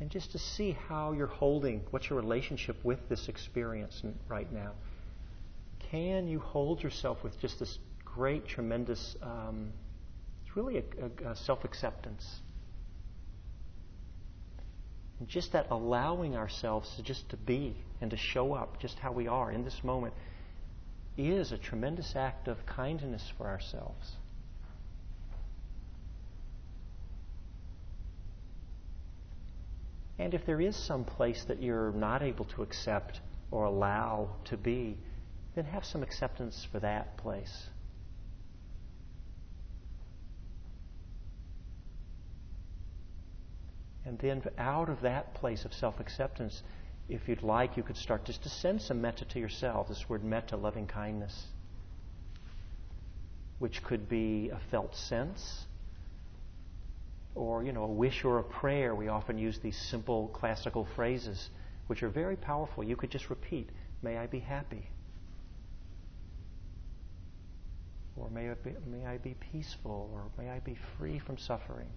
And 0.03 0.11
just 0.11 0.33
to 0.33 0.39
see 0.41 0.77
how 0.89 1.13
you're 1.13 1.29
holding, 1.29 1.81
what's 1.93 2.11
your 2.11 2.19
relationship 2.21 2.75
with 2.83 3.09
this 3.09 3.29
experience 3.29 4.03
right 4.27 4.53
now. 4.53 4.73
Can 5.93 6.27
you 6.27 6.41
hold 6.41 6.83
yourself 6.83 7.23
with 7.23 7.39
just 7.39 7.61
this 7.61 7.79
great, 8.05 8.49
tremendous, 8.49 9.15
um, 9.23 9.73
it's 10.45 10.57
really 10.57 10.79
a, 10.79 10.83
a, 11.29 11.31
a 11.31 11.37
self 11.37 11.65
acceptance? 11.65 12.41
Just 15.29 15.53
that 15.53 15.69
allowing 15.71 16.35
ourselves 16.35 16.93
to 16.97 17.03
just 17.05 17.29
to 17.29 17.37
be 17.37 17.77
and 18.01 18.11
to 18.11 18.17
show 18.17 18.55
up 18.55 18.81
just 18.81 18.99
how 18.99 19.13
we 19.13 19.29
are 19.29 19.53
in 19.53 19.63
this 19.63 19.85
moment 19.85 20.15
is 21.17 21.53
a 21.53 21.59
tremendous 21.59 22.17
act 22.17 22.49
of 22.49 22.67
kindness 22.67 23.23
for 23.39 23.47
ourselves. 23.47 24.17
And 30.19 30.35
if 30.35 30.45
there 30.47 30.61
is 30.61 30.77
some 30.77 31.05
place 31.05 31.45
that 31.45 31.63
you're 31.63 31.93
not 31.93 32.23
able 32.23 32.45
to 32.47 32.63
accept 32.63 33.21
or 33.51 33.65
allow 33.65 34.31
to 34.45 34.57
be, 34.57 34.97
then 35.55 35.65
have 35.65 35.85
some 35.85 36.03
acceptance 36.03 36.67
for 36.71 36.81
that 36.81 37.17
place. 37.17 37.69
And 44.05 44.19
then 44.19 44.43
out 44.59 44.89
of 44.89 45.01
that 45.03 45.35
place 45.35 45.65
of 45.65 45.73
self 45.73 46.01
acceptance, 46.01 46.63
if 47.09 47.29
you'd 47.29 47.43
like, 47.43 47.77
you 47.77 47.83
could 47.83 47.97
start 47.97 48.25
just 48.25 48.43
to 48.43 48.49
send 48.49 48.83
some 48.83 49.01
metta 49.01 49.25
to 49.27 49.39
yourself. 49.39 49.89
This 49.89 50.09
word 50.09 50.25
metta, 50.25 50.57
loving 50.57 50.87
kindness, 50.87 51.47
which 53.59 53.83
could 53.83 54.09
be 54.09 54.51
a 54.51 54.59
felt 54.71 54.97
sense 54.97 55.67
or, 57.35 57.65
you 57.65 57.73
know, 57.73 57.85
a 57.85 57.93
wish 57.93 58.25
or 58.25 58.39
a 58.39 58.45
prayer. 58.45 58.95
We 58.95 59.09
often 59.09 59.39
use 59.39 59.59
these 59.59 59.77
simple 59.77 60.29
classical 60.29 60.85
phrases, 60.85 61.51
which 61.87 62.03
are 62.03 62.09
very 62.09 62.37
powerful. 62.37 62.85
You 62.85 62.97
could 62.97 63.11
just 63.11 63.31
repeat, 63.31 63.71
May 64.03 64.19
I 64.19 64.27
be 64.27 64.41
happy. 64.41 64.89
Or 68.17 68.29
may 68.31 68.51
I 68.51 68.55
be, 68.55 68.75
may 68.87 69.07
I 69.07 69.19
be 69.19 69.35
peaceful, 69.53 70.11
or 70.13 70.25
may 70.37 70.51
I 70.51 70.59
be 70.59 70.77
free 70.99 71.19
from 71.21 71.39
suffering. 71.39 71.89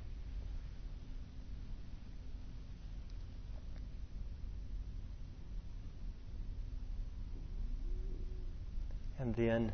And 9.17 9.33
then 9.35 9.71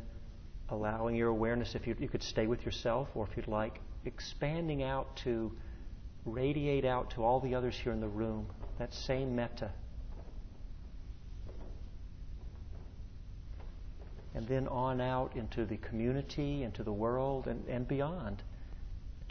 allowing 0.70 1.14
your 1.16 1.28
awareness, 1.28 1.74
if 1.74 1.86
you, 1.86 1.94
you 1.98 2.08
could 2.08 2.22
stay 2.22 2.46
with 2.46 2.64
yourself, 2.64 3.08
or 3.14 3.26
if 3.28 3.36
you'd 3.36 3.48
like, 3.48 3.80
expanding 4.04 4.82
out 4.82 5.16
to 5.16 5.52
radiate 6.24 6.84
out 6.84 7.10
to 7.10 7.24
all 7.24 7.40
the 7.40 7.54
others 7.54 7.76
here 7.76 7.92
in 7.92 8.00
the 8.00 8.08
room, 8.08 8.46
that 8.78 8.94
same 8.94 9.34
metta. 9.34 9.70
And 14.34 14.46
then 14.48 14.66
on 14.68 15.00
out 15.00 15.36
into 15.36 15.64
the 15.64 15.76
community, 15.76 16.62
into 16.62 16.82
the 16.82 16.92
world, 16.92 17.46
and, 17.46 17.66
and 17.68 17.86
beyond, 17.86 18.42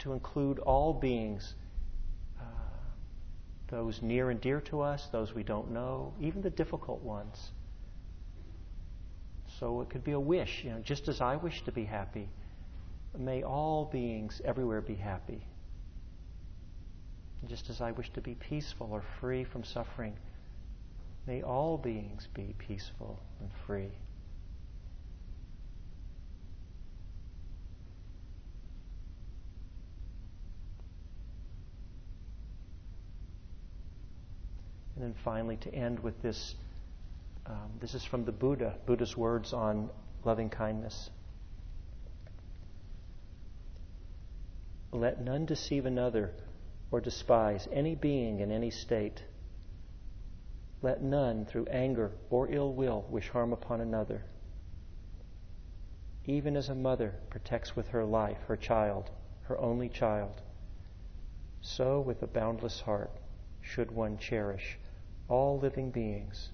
to 0.00 0.12
include 0.12 0.58
all 0.60 0.92
beings, 0.92 1.54
uh, 2.40 2.44
those 3.68 4.00
near 4.00 4.30
and 4.30 4.40
dear 4.40 4.60
to 4.60 4.80
us, 4.80 5.08
those 5.10 5.34
we 5.34 5.42
don't 5.42 5.70
know, 5.70 6.12
even 6.20 6.42
the 6.42 6.50
difficult 6.50 7.02
ones. 7.02 7.50
So 9.58 9.80
it 9.80 9.90
could 9.90 10.04
be 10.04 10.12
a 10.12 10.20
wish, 10.20 10.62
you 10.64 10.70
know, 10.70 10.80
just 10.80 11.08
as 11.08 11.20
I 11.20 11.36
wish 11.36 11.64
to 11.64 11.72
be 11.72 11.84
happy, 11.84 12.28
may 13.18 13.42
all 13.42 13.84
beings 13.86 14.40
everywhere 14.44 14.80
be 14.80 14.94
happy. 14.94 15.46
Just 17.46 17.70
as 17.70 17.80
I 17.80 17.90
wish 17.92 18.10
to 18.10 18.20
be 18.20 18.34
peaceful 18.34 18.88
or 18.92 19.02
free 19.20 19.44
from 19.44 19.64
suffering, 19.64 20.16
May 21.26 21.42
all 21.42 21.78
beings 21.78 22.26
be 22.34 22.54
peaceful 22.58 23.20
and 23.38 23.48
free. 23.64 23.90
And 34.96 35.04
then 35.04 35.14
finally, 35.24 35.56
to 35.58 35.72
end 35.72 36.00
with 36.00 36.20
this 36.22 36.56
um, 37.46 37.70
this 37.80 37.94
is 37.94 38.04
from 38.04 38.24
the 38.24 38.32
Buddha, 38.32 38.74
Buddha's 38.86 39.16
words 39.16 39.52
on 39.52 39.90
loving 40.24 40.48
kindness. 40.48 41.10
Let 44.92 45.22
none 45.22 45.46
deceive 45.46 45.86
another 45.86 46.34
or 46.90 47.00
despise 47.00 47.66
any 47.72 47.94
being 47.94 48.40
in 48.40 48.52
any 48.52 48.70
state. 48.70 49.24
Let 50.82 51.02
none, 51.02 51.46
through 51.46 51.66
anger 51.66 52.12
or 52.28 52.50
ill 52.52 52.74
will, 52.74 53.06
wish 53.08 53.30
harm 53.30 53.52
upon 53.52 53.80
another. 53.80 54.24
Even 56.26 56.56
as 56.56 56.68
a 56.68 56.74
mother 56.74 57.14
protects 57.30 57.74
with 57.74 57.88
her 57.88 58.04
life 58.04 58.42
her 58.46 58.56
child, 58.56 59.10
her 59.44 59.58
only 59.58 59.88
child, 59.88 60.42
so 61.62 62.00
with 62.00 62.22
a 62.22 62.26
boundless 62.26 62.82
heart 62.82 63.10
should 63.60 63.90
one 63.90 64.18
cherish 64.18 64.78
all 65.28 65.58
living 65.58 65.90
beings. 65.90 66.50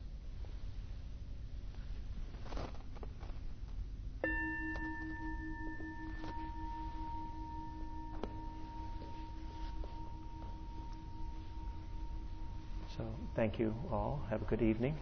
Thank 13.39 13.57
you 13.61 13.73
all. 13.93 14.27
Have 14.31 14.43
a 14.43 14.45
good 14.47 14.63
evening. 14.63 14.99